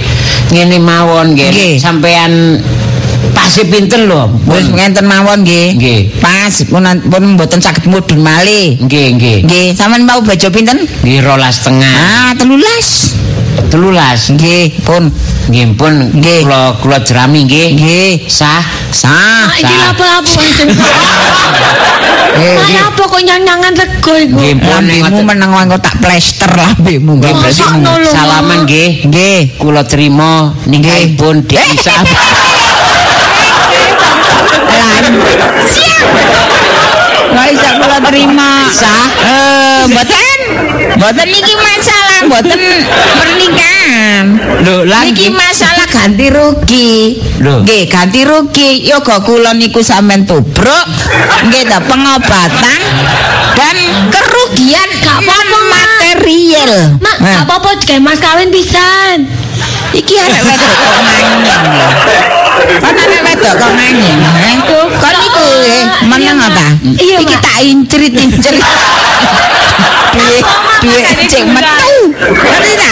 [0.53, 1.33] Ngene mawon.
[1.33, 1.81] Nggih.
[1.81, 2.61] Sampean
[3.49, 4.29] pasti pinten lho.
[4.45, 5.73] Wis ngenten mawon nggih.
[5.73, 5.99] Nggih.
[6.21, 8.77] Pas pun pun mboten saged mudun malih.
[8.77, 9.37] Nggih, nggih.
[9.41, 10.85] Nggih, sampean mau baca pinten?
[10.85, 11.89] Nggih 12 setengah.
[11.97, 13.17] Ah, telulas.
[13.73, 14.37] 13.
[14.37, 15.09] Nggih, pun.
[15.49, 16.45] Nggih pun Nggih.
[16.45, 17.67] kula kula jerami nggih.
[17.73, 18.09] Nggih.
[18.29, 18.61] Sah.
[18.93, 19.49] Sah.
[19.49, 19.77] Mak iki.
[22.37, 24.37] Eh, Mak apa kok nyanyangan rego iku?
[24.37, 25.25] Nggih pun ngoten.
[25.25, 27.17] meneng wae kok tak plester lambemu.
[27.17, 27.65] Nggih Oh, berarti
[28.13, 29.09] salaman nggih.
[29.09, 29.57] Nggih.
[29.57, 31.57] Kula terima ninggalipun di
[37.29, 38.51] Nggak bisa kula terima.
[38.73, 39.05] Sah.
[39.21, 40.39] Eh, mboten.
[40.97, 42.61] Mboten niki masalah, mboten
[43.21, 44.25] pernikahan.
[44.65, 47.21] Lho, lah Niki masalah ganti rugi.
[47.39, 47.63] Lho.
[47.63, 48.89] Nggih, ganti rugi.
[48.89, 50.85] Yoga kula niku sampean tubruk.
[51.47, 52.81] Nggih ta pengobatan
[53.55, 53.77] dan
[54.09, 56.71] kerugian Gak apa-apa, material.
[56.99, 57.69] Mak, gak apa-apa
[58.01, 59.25] Mas kawin pisan.
[59.89, 64.15] Iki arek wedok kok arek wedok kok nangis.
[64.19, 64.55] eh?
[64.99, 66.65] Kon niku eh, meneng apa?
[66.99, 68.63] Iya, Iki tak incrit-incrit.
[70.09, 70.37] Duwe
[70.81, 70.99] duwe
[71.29, 71.95] cek metu.
[72.19, 72.91] Ngerti ta?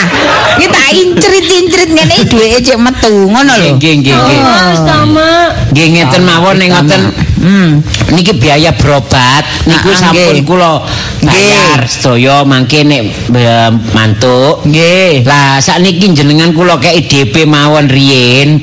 [0.57, 3.75] Iki tak incrit-incrit ngene iki duwe cek metu, ngono lho.
[3.75, 4.39] Nggih, nggih, nggih.
[4.39, 5.29] Oh, sama.
[5.73, 7.01] Nggih ngeten mawon ning ngoten.
[7.37, 7.69] Hmm.
[8.11, 10.43] Niki biaya berobat niku Nah, sampun nggih.
[10.43, 10.81] kula
[11.21, 13.01] bayar sedaya mangke nek
[13.33, 14.63] eh, mantuk.
[14.65, 15.21] Nggih.
[15.25, 18.61] Lah sakniki jenengan kula kei DP mawon riyin.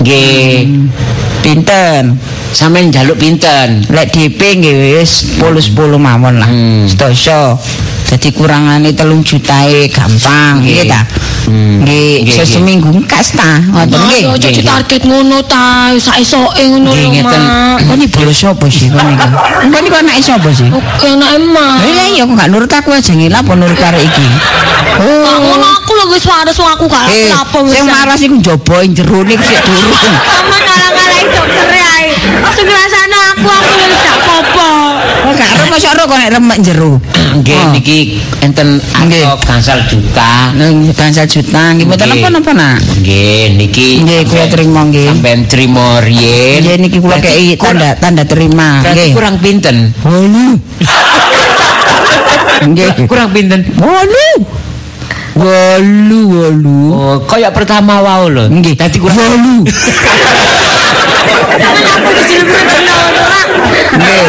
[0.00, 0.88] Nggih.
[1.40, 2.18] Pinten?
[2.52, 3.86] Sampeyan njaluk pinten?
[3.92, 6.48] Lek DP nggih wis 10 10 mawon lah.
[6.48, 6.84] Hmm.
[6.88, 7.54] Sedasa.
[8.06, 10.78] Jadi kurangane telung jutae gampang, Nggih.
[10.78, 11.00] nggih ta?
[11.46, 11.82] Hmm.
[11.82, 14.22] Nggih, Nggih, seseminggu kas ta, ngoten nggih.
[14.30, 17.42] Nggih, ditarget ngono ta, saesoke ngono Nggih, lho, ngeten.
[17.42, 17.76] Mak.
[17.82, 19.26] Kok iki bolos sapa sih kon iki?
[19.70, 20.66] Kon iki anak sapa sih?
[21.26, 21.76] Emang.
[21.82, 24.26] Eh lah iya kok gak nurut aku aja ngilap apa nurut karo iki.
[24.96, 25.36] Oh.
[25.42, 27.74] ngono aku lho wis waras wong aku gak Eh, apa wis.
[27.74, 28.38] sing maras iku
[28.80, 29.92] ing jero ning sik durung.
[30.24, 32.06] Sama ngalang-ngalangi dokter ae.
[32.54, 33.05] Sing rasane
[35.76, 36.92] Mosok ero kok nek remek jero.
[37.36, 37.68] Nggih Oh.
[37.76, 39.28] niki enten Nggih.
[39.28, 40.48] atau gangsal juta.
[40.96, 42.80] Gansal juta nggih mboten napa-napa nak.
[43.04, 45.12] Nggih niki Nggih, kula terima, nggih.
[45.12, 46.64] Sampeyan trima riyin.
[46.64, 48.80] Nggih niki kula kei tanda tanda terima.
[48.88, 49.12] Nggih.
[49.12, 49.92] kurang pinten?
[50.00, 50.56] Wolu.
[52.72, 52.88] Nggih.
[53.04, 53.60] Kurang pinten?
[53.76, 54.28] Wolu.
[55.36, 56.80] Wolu wolu.
[56.96, 58.48] Oh, kaya pertama wau lho.
[58.48, 58.80] Nggih.
[58.80, 59.68] Dadi kurang wolu.
[63.96, 64.26] Nggih.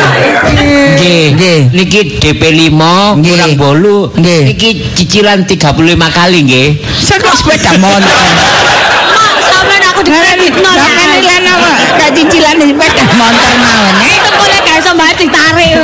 [0.98, 1.24] Nggih.
[1.36, 1.60] Nggih.
[1.74, 3.32] Niki DP 5 Nggih.
[3.36, 4.00] kurang bolu.
[4.16, 4.42] Nggih.
[4.54, 5.76] Niki cicilan 35
[6.10, 6.68] kali nggih.
[6.98, 8.02] Saya kok sepeda motor.
[8.02, 11.18] Mak, sampean aku dikreditno Sampeyan lah.
[11.18, 11.72] iki lan apa?
[11.98, 13.94] Gak cicilan sepeda motor mawon.
[14.02, 15.76] Eh, Boleh gak iso mbak ditarik.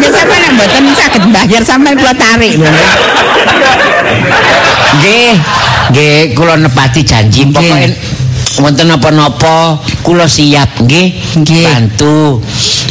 [0.00, 2.68] Ya sampean nek mboten saged bayar sampean kula tarik lho.
[4.94, 5.32] Nggih,
[5.90, 7.92] nggih kula nepati janji pokoke
[8.56, 11.64] wonten napa-napa kula siap nggih Nggih.
[11.64, 12.38] bantu.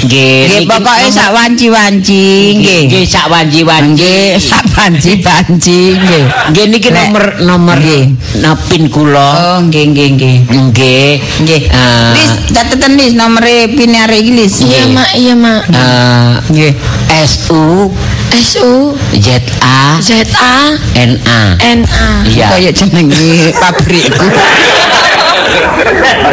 [0.04, 0.68] Nggih.
[0.68, 2.26] Pokoke sak wanci-wanci
[2.60, 2.82] nggih.
[2.88, 3.96] Nggih sak wanji-wanji.
[3.96, 6.24] Nggih, sak banci-banci nggih.
[6.52, 8.04] Nggih niki nomor nomor Nggih.
[8.38, 9.30] napin kula.
[9.32, 10.38] Oh, nggih nggih nggih.
[10.50, 11.10] Nggih.
[11.42, 11.62] Nggih.
[11.66, 14.46] Eh, Lis, cateten Lis nomere pin arek iki.
[14.68, 15.62] Iya mak, iya mak.
[15.70, 16.74] eh, Nggih.
[17.14, 17.88] S U
[18.34, 19.30] S U Z
[19.62, 21.42] A Z A N A.
[21.62, 22.26] N A.
[22.26, 22.50] Iya.
[22.50, 24.26] Kaya jenenge pabrikku.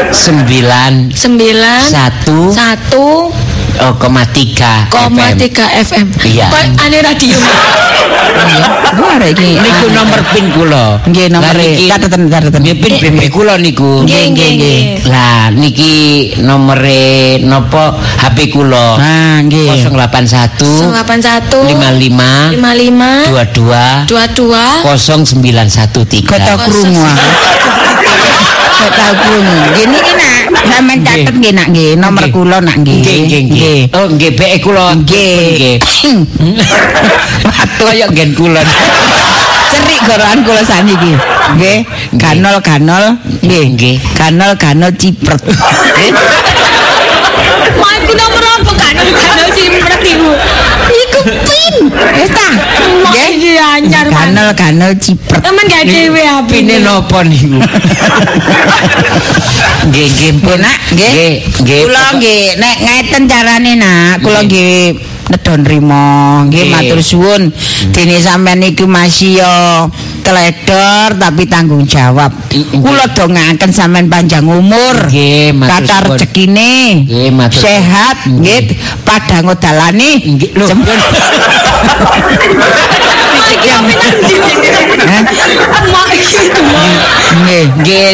[0.09, 3.28] Sembilan Sembilan satu satu
[3.81, 5.36] oh, koma tiga koma FM.
[5.39, 6.07] tiga FM.
[6.23, 6.47] Iya.
[6.48, 7.36] Kok ane radio.
[8.90, 9.51] Ku arek iki.
[9.57, 10.85] Niku nomor pin kula.
[11.05, 12.61] Nggih nomere Lah niki- cateten cateten.
[12.61, 14.02] Nggih pin pin kula niku.
[14.02, 14.81] Nggih, nggih, nggih.
[15.07, 15.94] Lah niki
[16.40, 17.02] nomere
[17.40, 18.97] napa HP kula.
[18.97, 19.69] Ah, nggih.
[19.81, 22.01] 081 delapan satu 55
[22.52, 26.27] lima lima 22 dua dua 0913.
[26.27, 27.16] Kok tau krungu ah.
[28.70, 29.57] Kok tau krungu.
[29.77, 30.12] Gini iki
[30.51, 32.35] nak sampean catet nggih nak nggih nomor Nggih.
[32.35, 32.98] kula nak nggih.
[33.01, 33.94] Nggih nggih nggih.
[33.94, 34.98] Oh nggih BE kula.
[34.98, 35.78] Nggih.
[37.47, 38.62] Waduh kaya nggen kula.
[39.70, 41.14] Cerik gorokan kula saniki.
[41.55, 41.86] Nggih,
[42.18, 43.14] ganol-ganol
[43.47, 43.64] nggih.
[43.78, 43.97] Nggih.
[44.18, 45.38] Ganol-ganol cipret.
[47.78, 48.72] Mak iku nomor apa?
[48.74, 49.06] Kan
[49.55, 50.30] si iku.
[51.60, 51.92] Pin.
[51.92, 52.48] Wis ta?
[53.04, 53.28] Mak Nggih.
[53.36, 54.16] iki anyar mak.
[54.32, 55.40] Ganol-ganol cipret.
[55.44, 57.60] Temen gak dhewe apa Pine napa niku?
[59.90, 60.56] Nggih nggih pun.
[60.60, 61.30] Nak, nggih.
[61.60, 64.96] Kula nggih nek ngeten carane nak, kula nggih
[65.31, 67.55] nedon rimo, nggih matur suwun.
[67.94, 69.55] Dene sampean iki masih yo
[70.27, 72.35] teledor tapi tanggung jawab.
[72.51, 75.07] Kula dongaken sampean panjang umur.
[75.07, 76.19] Nggih, matur suwun.
[76.19, 77.07] rezekine.
[77.07, 77.62] Nggih, matur.
[77.62, 78.74] Sehat, nggih,
[79.07, 80.19] padang dalane.
[80.19, 80.66] Nggih, lho.
[86.40, 86.88] Itu mak.
[87.40, 87.64] Nggih.
[87.80, 88.08] Nggih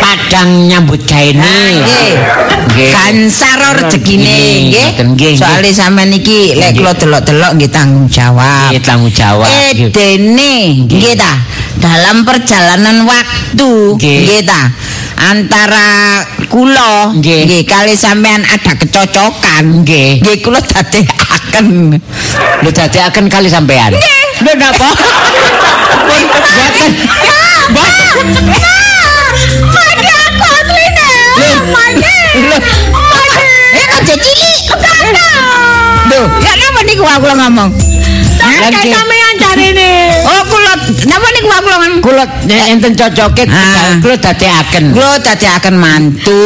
[0.00, 1.56] padang nyambut gaene.
[1.82, 2.12] Nggih.
[2.72, 2.90] Nggih.
[2.92, 4.88] Kansaro rezekine Nggih, nggih.
[4.96, 5.34] nggih, nggih.
[5.38, 6.82] Soale sampean iki lek Nggih.
[6.82, 8.70] kula delok-delok nggih tanggung jawab.
[8.72, 9.48] Nggih tanggung jawab.
[9.48, 10.88] Eh Nggih.
[10.90, 11.32] nggih ta
[11.76, 13.70] dalam perjalanan waktu
[14.00, 14.18] Nggih.
[14.24, 14.62] nggih ta
[15.16, 15.88] antara
[16.48, 17.44] kula Nggih.
[17.48, 20.20] nggih kali sampean ada kecocokan Nggih.
[20.24, 21.66] nggih kula dadekaken
[22.60, 23.92] Lho dadekaken kali sampean.
[24.44, 24.88] Lho napa?
[26.06, 26.22] Pun
[26.52, 26.92] boten.
[32.36, 32.56] Lho,
[33.72, 34.58] eh aja cilik
[36.06, 37.70] Lho, ya napa niku aku ngomong?
[38.76, 39.90] Ki- sampean carine.
[40.28, 40.72] Oh, kula
[41.08, 41.94] napa niku aku ngomong?
[42.04, 43.96] kula nek enten cocoke Ah.
[44.04, 44.92] kula dadekaken.
[44.92, 46.40] Kula dadekaken mantu.